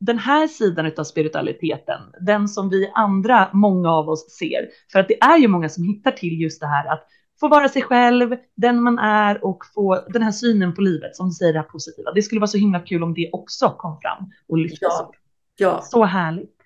den 0.00 0.18
här 0.18 0.48
sidan 0.48 0.90
av 0.96 1.04
spiritualiteten, 1.04 2.00
den 2.20 2.48
som 2.48 2.70
vi 2.70 2.90
andra, 2.94 3.48
många 3.52 3.90
av 3.90 4.08
oss 4.08 4.36
ser. 4.38 4.68
För 4.92 4.98
att 4.98 5.08
det 5.08 5.22
är 5.22 5.38
ju 5.38 5.48
många 5.48 5.68
som 5.68 5.84
hittar 5.84 6.10
till 6.10 6.40
just 6.40 6.60
det 6.60 6.66
här 6.66 6.92
att 6.92 7.06
få 7.40 7.48
vara 7.48 7.68
sig 7.68 7.82
själv, 7.82 8.36
den 8.56 8.82
man 8.82 8.98
är 8.98 9.44
och 9.44 9.58
få 9.74 10.04
den 10.08 10.22
här 10.22 10.32
synen 10.32 10.74
på 10.74 10.80
livet, 10.80 11.16
som 11.16 11.26
du 11.28 11.32
säger, 11.32 11.52
det 11.52 11.58
här 11.58 11.66
positiva. 11.66 12.12
Det 12.12 12.22
skulle 12.22 12.40
vara 12.40 12.48
så 12.48 12.58
himla 12.58 12.80
kul 12.80 13.02
om 13.02 13.14
det 13.14 13.30
också 13.32 13.74
kom 13.78 13.98
fram 14.00 14.30
och 14.48 14.58
lyftes 14.58 14.78
Ja. 14.80 15.04
upp. 15.08 15.16
Ja, 15.56 15.80
Så 15.82 16.04
härligt. 16.04 16.61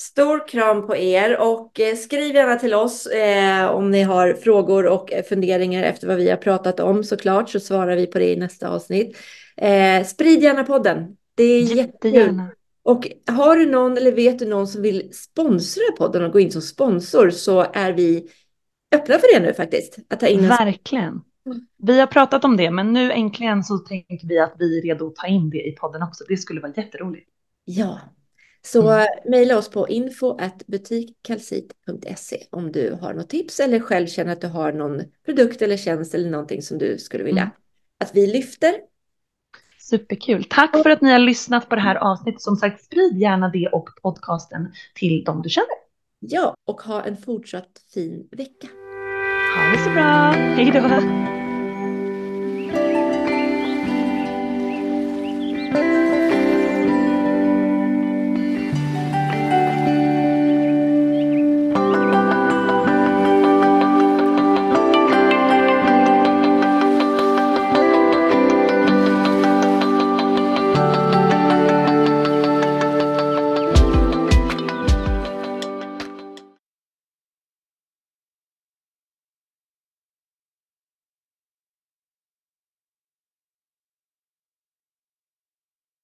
Stor 0.00 0.48
kram 0.48 0.86
på 0.86 0.96
er 0.96 1.36
och 1.40 1.80
eh, 1.80 1.96
skriv 1.96 2.34
gärna 2.34 2.56
till 2.56 2.74
oss 2.74 3.06
eh, 3.06 3.70
om 3.70 3.90
ni 3.90 4.02
har 4.02 4.34
frågor 4.34 4.86
och 4.86 5.12
eh, 5.12 5.24
funderingar 5.24 5.82
efter 5.82 6.06
vad 6.06 6.16
vi 6.16 6.30
har 6.30 6.36
pratat 6.36 6.80
om 6.80 7.04
såklart 7.04 7.50
så 7.50 7.60
svarar 7.60 7.96
vi 7.96 8.06
på 8.06 8.18
det 8.18 8.32
i 8.32 8.36
nästa 8.36 8.68
avsnitt. 8.68 9.16
Eh, 9.56 10.04
sprid 10.04 10.42
gärna 10.42 10.64
podden. 10.64 11.16
Det 11.34 11.44
är 11.44 11.60
jättekul. 11.60 11.76
Jättegärna. 11.76 12.50
Och 12.82 13.10
har 13.26 13.56
du 13.56 13.66
någon 13.66 13.96
eller 13.96 14.12
vet 14.12 14.38
du 14.38 14.46
någon 14.46 14.68
som 14.68 14.82
vill 14.82 15.10
sponsra 15.12 15.82
podden 15.98 16.24
och 16.24 16.32
gå 16.32 16.40
in 16.40 16.52
som 16.52 16.62
sponsor 16.62 17.30
så 17.30 17.66
är 17.72 17.92
vi 17.92 18.28
öppna 18.94 19.18
för 19.18 19.34
det 19.34 19.46
nu 19.46 19.54
faktiskt. 19.54 19.98
Att 20.10 20.20
ta 20.20 20.26
in 20.26 20.40
en 20.40 20.48
Verkligen. 20.48 21.20
Vi 21.78 22.00
har 22.00 22.06
pratat 22.06 22.44
om 22.44 22.56
det, 22.56 22.70
men 22.70 22.92
nu 22.92 23.12
äntligen 23.12 23.64
så 23.64 23.78
tänker 23.78 24.28
vi 24.28 24.38
att 24.38 24.54
vi 24.58 24.78
är 24.78 24.82
redo 24.82 25.06
att 25.06 25.16
ta 25.16 25.26
in 25.26 25.50
det 25.50 25.68
i 25.68 25.72
podden 25.72 26.02
också. 26.02 26.24
Det 26.28 26.36
skulle 26.36 26.60
vara 26.60 26.72
jätteroligt. 26.76 27.28
Ja, 27.64 28.00
så 28.62 28.90
Mm. 28.90 29.06
mejla 29.24 29.58
oss 29.58 29.70
på 29.70 29.88
info.butikkalsit.se 29.88 32.36
om 32.50 32.72
du 32.72 32.98
har 33.00 33.14
något 33.14 33.28
tips 33.28 33.60
eller 33.60 33.80
själv 33.80 34.06
känner 34.06 34.32
att 34.32 34.40
du 34.40 34.46
har 34.46 34.72
någon 34.72 35.02
produkt 35.24 35.62
eller 35.62 35.76
tjänst 35.76 36.14
eller 36.14 36.30
någonting 36.30 36.62
som 36.62 36.78
du 36.78 36.98
skulle 36.98 37.24
vilja 37.24 37.42
Mm. 37.42 37.54
att 38.04 38.10
vi 38.14 38.26
lyfter. 38.26 38.74
Superkul. 39.78 40.44
Tack 40.44 40.82
för 40.82 40.90
att 40.90 41.00
ni 41.00 41.10
har 41.12 41.18
lyssnat 41.18 41.68
på 41.68 41.74
det 41.74 41.80
här 41.80 41.96
avsnittet. 41.96 42.42
Som 42.42 42.56
sagt, 42.56 42.84
sprid 42.84 43.18
gärna 43.18 43.48
det 43.48 43.68
och 43.72 43.88
podcasten 44.02 44.72
till 44.94 45.24
dem 45.24 45.42
du 45.42 45.48
känner. 45.48 45.68
Ja, 46.18 46.54
och 46.66 46.80
ha 46.80 47.02
en 47.02 47.16
fortsatt 47.16 47.70
fin 47.94 48.28
vecka. 48.30 48.68
Ha 49.56 49.72
det 49.72 49.78
så 49.84 49.90
bra. 49.90 50.30
Hej 50.32 50.70
då. 50.70 51.39